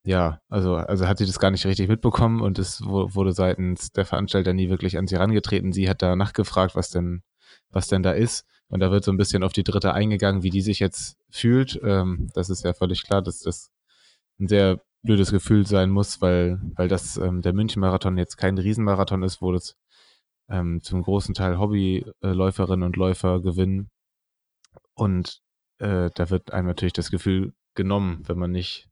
[0.04, 4.04] ja, also, also hat sie das gar nicht richtig mitbekommen und es wurde seitens der
[4.04, 5.72] Veranstalter nie wirklich an sie herangetreten.
[5.72, 7.22] Sie hat da nachgefragt, was denn,
[7.70, 8.46] was denn da ist.
[8.68, 11.80] Und da wird so ein bisschen auf die dritte eingegangen, wie die sich jetzt fühlt.
[11.82, 13.70] Ähm, das ist ja völlig klar, dass das
[14.38, 19.22] ein sehr blödes Gefühl sein muss, weil, weil das ähm, der München-Marathon jetzt kein Riesenmarathon
[19.22, 19.76] ist, wo das
[20.48, 23.90] ähm, zum großen Teil Hobbyläuferinnen und Läufer gewinnen.
[24.94, 25.40] Und
[25.78, 28.87] äh, da wird einem natürlich das Gefühl genommen, wenn man nicht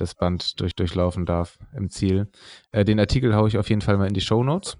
[0.00, 2.28] das Band durch, durchlaufen darf im Ziel.
[2.70, 4.78] Äh, den Artikel haue ich auf jeden Fall mal in die Show Notes.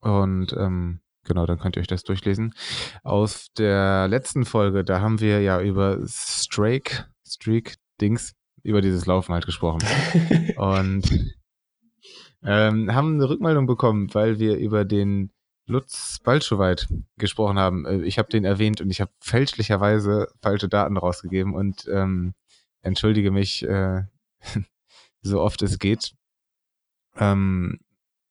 [0.00, 2.54] Und ähm, genau, dann könnt ihr euch das durchlesen.
[3.02, 9.32] Aus der letzten Folge, da haben wir ja über Strake, Streak, Dings, über dieses Laufen
[9.32, 9.80] halt gesprochen.
[10.56, 11.34] Und
[12.42, 15.30] ähm, haben eine Rückmeldung bekommen, weil wir über den
[15.66, 17.86] Lutz Balschowait gesprochen haben.
[17.86, 22.34] Äh, ich habe den erwähnt und ich habe fälschlicherweise falsche Daten rausgegeben und ähm,
[22.84, 24.02] entschuldige mich äh,
[25.22, 26.14] so oft es geht.
[27.16, 27.80] Ähm,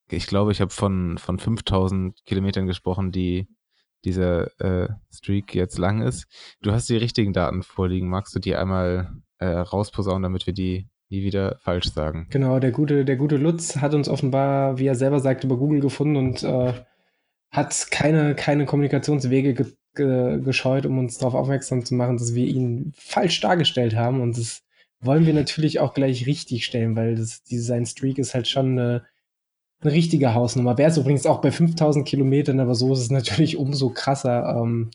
[0.10, 3.48] ich glaube, ich habe von, von 5000 Kilometern gesprochen, die
[4.06, 6.28] dieser äh, Streak jetzt lang ist.
[6.62, 8.10] Du hast die richtigen Daten vorliegen.
[8.10, 12.28] Magst du die einmal äh, rausposaunen, damit wir die nie wieder falsch sagen?
[12.30, 15.80] Genau, der gute, der gute Lutz hat uns offenbar, wie er selber sagt, über Google
[15.80, 16.74] gefunden und äh,
[17.50, 22.46] hat keine, keine Kommunikationswege ge ge gescheut, um uns darauf aufmerksam zu machen, dass wir
[22.46, 24.22] ihn falsch dargestellt haben.
[24.22, 24.64] Und das
[25.02, 29.06] wollen wir natürlich auch gleich richtig stellen, weil das, sein Streak ist halt schon eine,
[29.82, 30.78] eine richtige Hausnummer.
[30.78, 34.62] Wäre es übrigens auch bei 5000 Kilometern, aber so ist es natürlich umso krasser.
[34.62, 34.92] Ähm,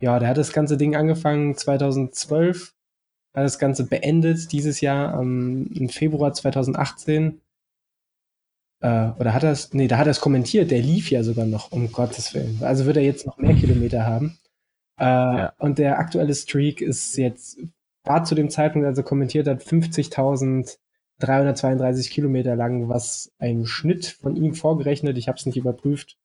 [0.00, 2.74] ja, der hat das ganze Ding angefangen 2012,
[3.34, 7.40] hat das Ganze beendet dieses Jahr ähm, im Februar 2018.
[8.80, 11.46] Äh, oder hat er es, nee, da hat er es kommentiert, der lief ja sogar
[11.46, 12.58] noch, um Gottes Willen.
[12.62, 14.38] Also wird er jetzt noch mehr Kilometer haben.
[14.98, 15.52] Äh, ja.
[15.58, 17.58] Und der aktuelle Streak ist jetzt,
[18.04, 20.78] war zu dem Zeitpunkt, als er kommentiert hat, 50.000
[21.18, 26.16] 332 Kilometer lang, was ein Schnitt von ihm vorgerechnet, ich habe es nicht überprüft,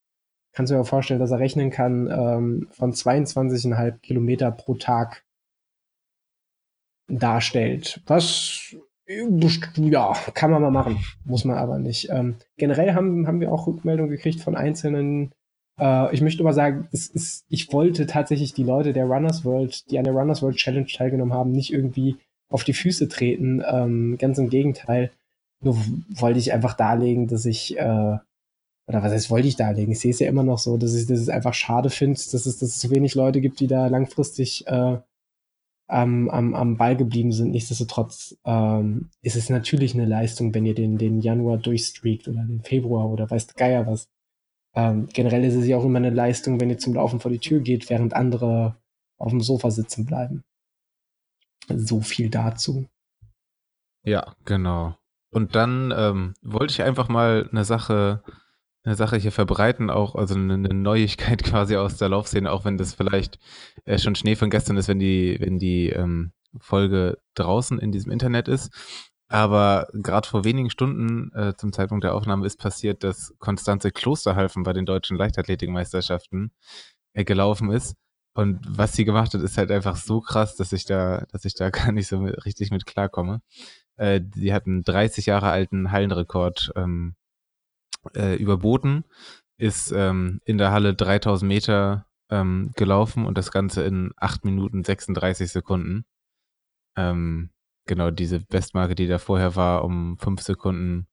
[0.54, 5.24] kannst du dir vorstellen, dass er rechnen kann, ähm, von 22,5 Kilometer pro Tag
[7.08, 8.02] darstellt.
[8.06, 8.76] Was,
[9.78, 12.10] ja, kann man mal machen, muss man aber nicht.
[12.10, 15.34] Ähm, generell haben, haben wir auch Rückmeldungen gekriegt von einzelnen
[15.80, 19.90] äh, ich möchte aber sagen, es ist, ich wollte tatsächlich die Leute der Runners World,
[19.90, 22.18] die an der Runners World Challenge teilgenommen haben, nicht irgendwie
[22.50, 23.64] auf die Füße treten.
[23.66, 25.12] Ähm, ganz im Gegenteil.
[25.62, 25.78] Nur
[26.10, 28.18] wollte ich einfach darlegen, dass ich, äh,
[28.88, 29.94] oder was heißt, wollte ich darlegen?
[29.94, 32.60] Ich sehe es ja immer noch so, dass ich das einfach schade finde, dass es,
[32.60, 34.98] dass es so wenig Leute gibt, die da langfristig äh,
[35.94, 37.52] am, am, am Ball geblieben sind.
[37.52, 42.64] Nichtsdestotrotz ähm, ist es natürlich eine Leistung, wenn ihr den, den Januar durchstreakt oder den
[42.64, 44.10] Februar oder weißt Geier was.
[44.76, 47.40] Ähm, generell ist es ja auch immer eine Leistung, wenn ihr zum Laufen vor die
[47.40, 48.76] Tür geht, während andere
[49.20, 50.44] auf dem Sofa sitzen bleiben.
[51.68, 52.88] So viel dazu.
[54.04, 54.98] Ja, genau.
[55.30, 58.24] Und dann ähm, wollte ich einfach mal eine Sache,
[58.84, 62.94] eine Sache hier verbreiten, auch also eine, Neuigkeit quasi aus der Laufszene, auch wenn das
[62.94, 63.40] vielleicht
[63.86, 68.12] äh, schon Schnee von gestern ist, wenn die, wenn die ähm, Folge draußen in diesem
[68.12, 68.72] Internet ist.
[69.30, 74.64] Aber gerade vor wenigen Stunden äh, zum Zeitpunkt der Aufnahme ist passiert, dass Konstanze Klosterhalfen
[74.64, 76.52] bei den deutschen Leichtathletikmeisterschaften
[77.14, 77.96] äh, gelaufen ist.
[78.36, 81.56] Und was sie gemacht hat, ist halt einfach so krass, dass ich da, dass ich
[81.56, 83.42] da gar nicht so mit, richtig mit klarkomme.
[83.96, 87.16] Äh, die hat einen 30 Jahre alten Hallenrekord ähm,
[88.16, 89.04] äh, überboten,
[89.58, 94.84] ist ähm, in der Halle 3000 Meter ähm, gelaufen und das Ganze in 8 Minuten
[94.84, 96.06] 36 Sekunden.
[96.96, 97.52] Ähm,
[97.86, 101.08] genau, diese Bestmarke, die da vorher war, um 5 Sekunden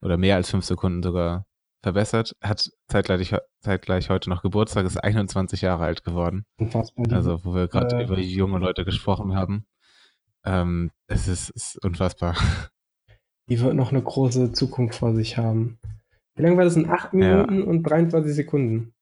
[0.00, 1.46] oder mehr als 5 Sekunden sogar
[1.82, 6.44] verbessert, hat zeitgleich, zeitgleich heute noch Geburtstag, ist 21 Jahre alt geworden.
[6.58, 7.06] Unfassbar.
[7.12, 9.66] Also, wo wir gerade äh, über junge Leute gesprochen haben.
[10.44, 12.36] Ähm, es ist, ist, unfassbar.
[13.48, 15.78] Die wird noch eine große Zukunft vor sich haben.
[16.36, 16.76] Wie lange war das?
[16.76, 17.64] In 8 Minuten ja.
[17.64, 18.94] und 23 Sekunden?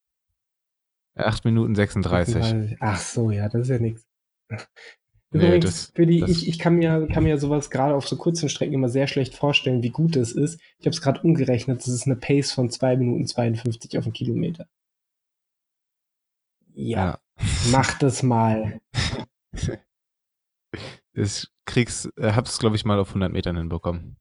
[1.17, 2.35] 8 Minuten 36.
[2.35, 2.77] 36.
[2.81, 4.07] Ach so, ja, das ist ja nichts.
[5.31, 8.17] Übrigens, nee, das, für die, ich, ich kann mir, kann mir sowas gerade auf so
[8.17, 10.61] kurzen Strecken immer sehr schlecht vorstellen, wie gut das ist.
[10.79, 14.13] Ich habe es gerade umgerechnet, das ist eine Pace von 2 Minuten 52 auf einen
[14.13, 14.69] Kilometer.
[16.73, 17.47] Ja, ja.
[17.73, 18.81] mach das mal.
[21.17, 24.17] Das kriegst, äh, hab's glaube ich mal auf 100 Metern hinbekommen.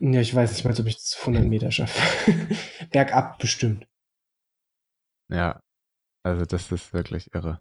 [0.00, 2.32] Ja, ich weiß nicht mal, ob ich das auf 100 Meter schaffe.
[2.90, 3.86] Bergab bestimmt.
[5.28, 5.60] Ja,
[6.22, 7.60] also das ist wirklich irre.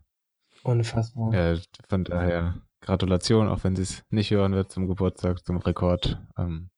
[0.63, 1.33] Unfassbar.
[1.33, 6.17] Ja, von daher Gratulation, auch wenn sie es nicht hören wird zum Geburtstag, zum Rekord.
[6.37, 6.69] Ähm,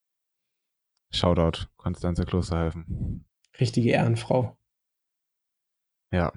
[1.12, 3.26] Shoutout, Konstanze Klosterhalfen.
[3.60, 4.58] Richtige Ehrenfrau.
[6.12, 6.34] Ja.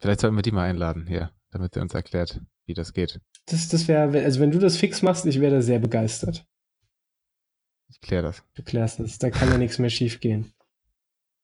[0.00, 3.20] Vielleicht sollten wir die mal einladen hier, damit sie uns erklärt, wie das geht.
[3.46, 6.46] Das, das wäre, also wenn du das fix machst, ich wäre da sehr begeistert.
[7.88, 8.42] Ich kläre das.
[8.54, 10.52] Du klärst das, da kann ja nichts mehr schief gehen.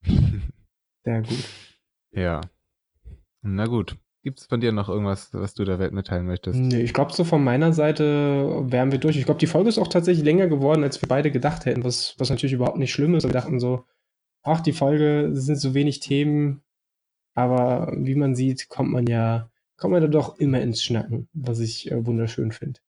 [1.05, 1.45] Sehr gut.
[2.13, 2.41] Ja.
[3.43, 3.97] Na gut.
[4.25, 6.57] Gibt es von dir noch irgendwas, was du der Welt mitteilen möchtest?
[6.57, 9.17] Nee, ich glaube, so von meiner Seite wären wir durch.
[9.17, 12.15] Ich glaube, die Folge ist auch tatsächlich länger geworden, als wir beide gedacht hätten, was,
[12.19, 13.25] was natürlich überhaupt nicht schlimm ist.
[13.25, 13.85] Wir dachten so,
[14.45, 16.63] ach, die Folge sind so wenig Themen,
[17.35, 21.59] aber wie man sieht, kommt man ja, kommt man da doch immer ins Schnacken, was
[21.59, 22.79] ich äh, wunderschön finde.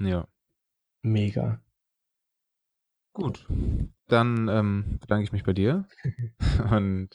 [0.00, 0.28] Ja.
[1.02, 1.60] Mega.
[3.12, 3.46] Gut.
[4.06, 5.86] Dann ähm, bedanke ich mich bei dir
[6.70, 7.10] und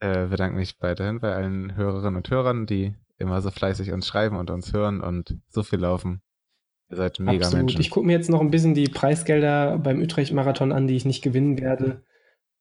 [0.00, 4.36] äh, bedanke mich weiterhin bei allen Hörerinnen und Hörern, die immer so fleißig uns schreiben
[4.36, 6.22] und uns hören und so viel laufen.
[6.90, 7.66] Ihr seid mega Absolut.
[7.66, 7.80] Menschen.
[7.80, 11.22] Ich gucke mir jetzt noch ein bisschen die Preisgelder beim Utrecht-Marathon an, die ich nicht
[11.22, 12.02] gewinnen werde.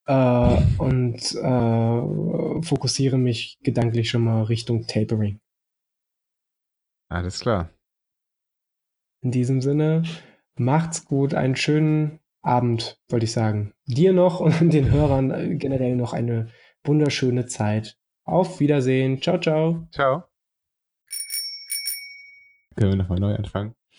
[0.06, 5.40] äh, und äh, fokussiere mich gedanklich schon mal Richtung Tapering.
[7.10, 7.70] Alles klar.
[9.24, 10.04] In diesem Sinne,
[10.56, 13.74] macht's gut, einen schönen Abend, wollte ich sagen.
[13.86, 16.50] Dir noch und den Hörern äh, generell noch eine
[16.84, 17.98] wunderschöne Zeit.
[18.26, 19.22] Auf Wiedersehen.
[19.22, 19.88] Ciao, ciao.
[19.92, 20.24] Ciao.
[22.76, 23.76] Können wir nochmal neu anfangen?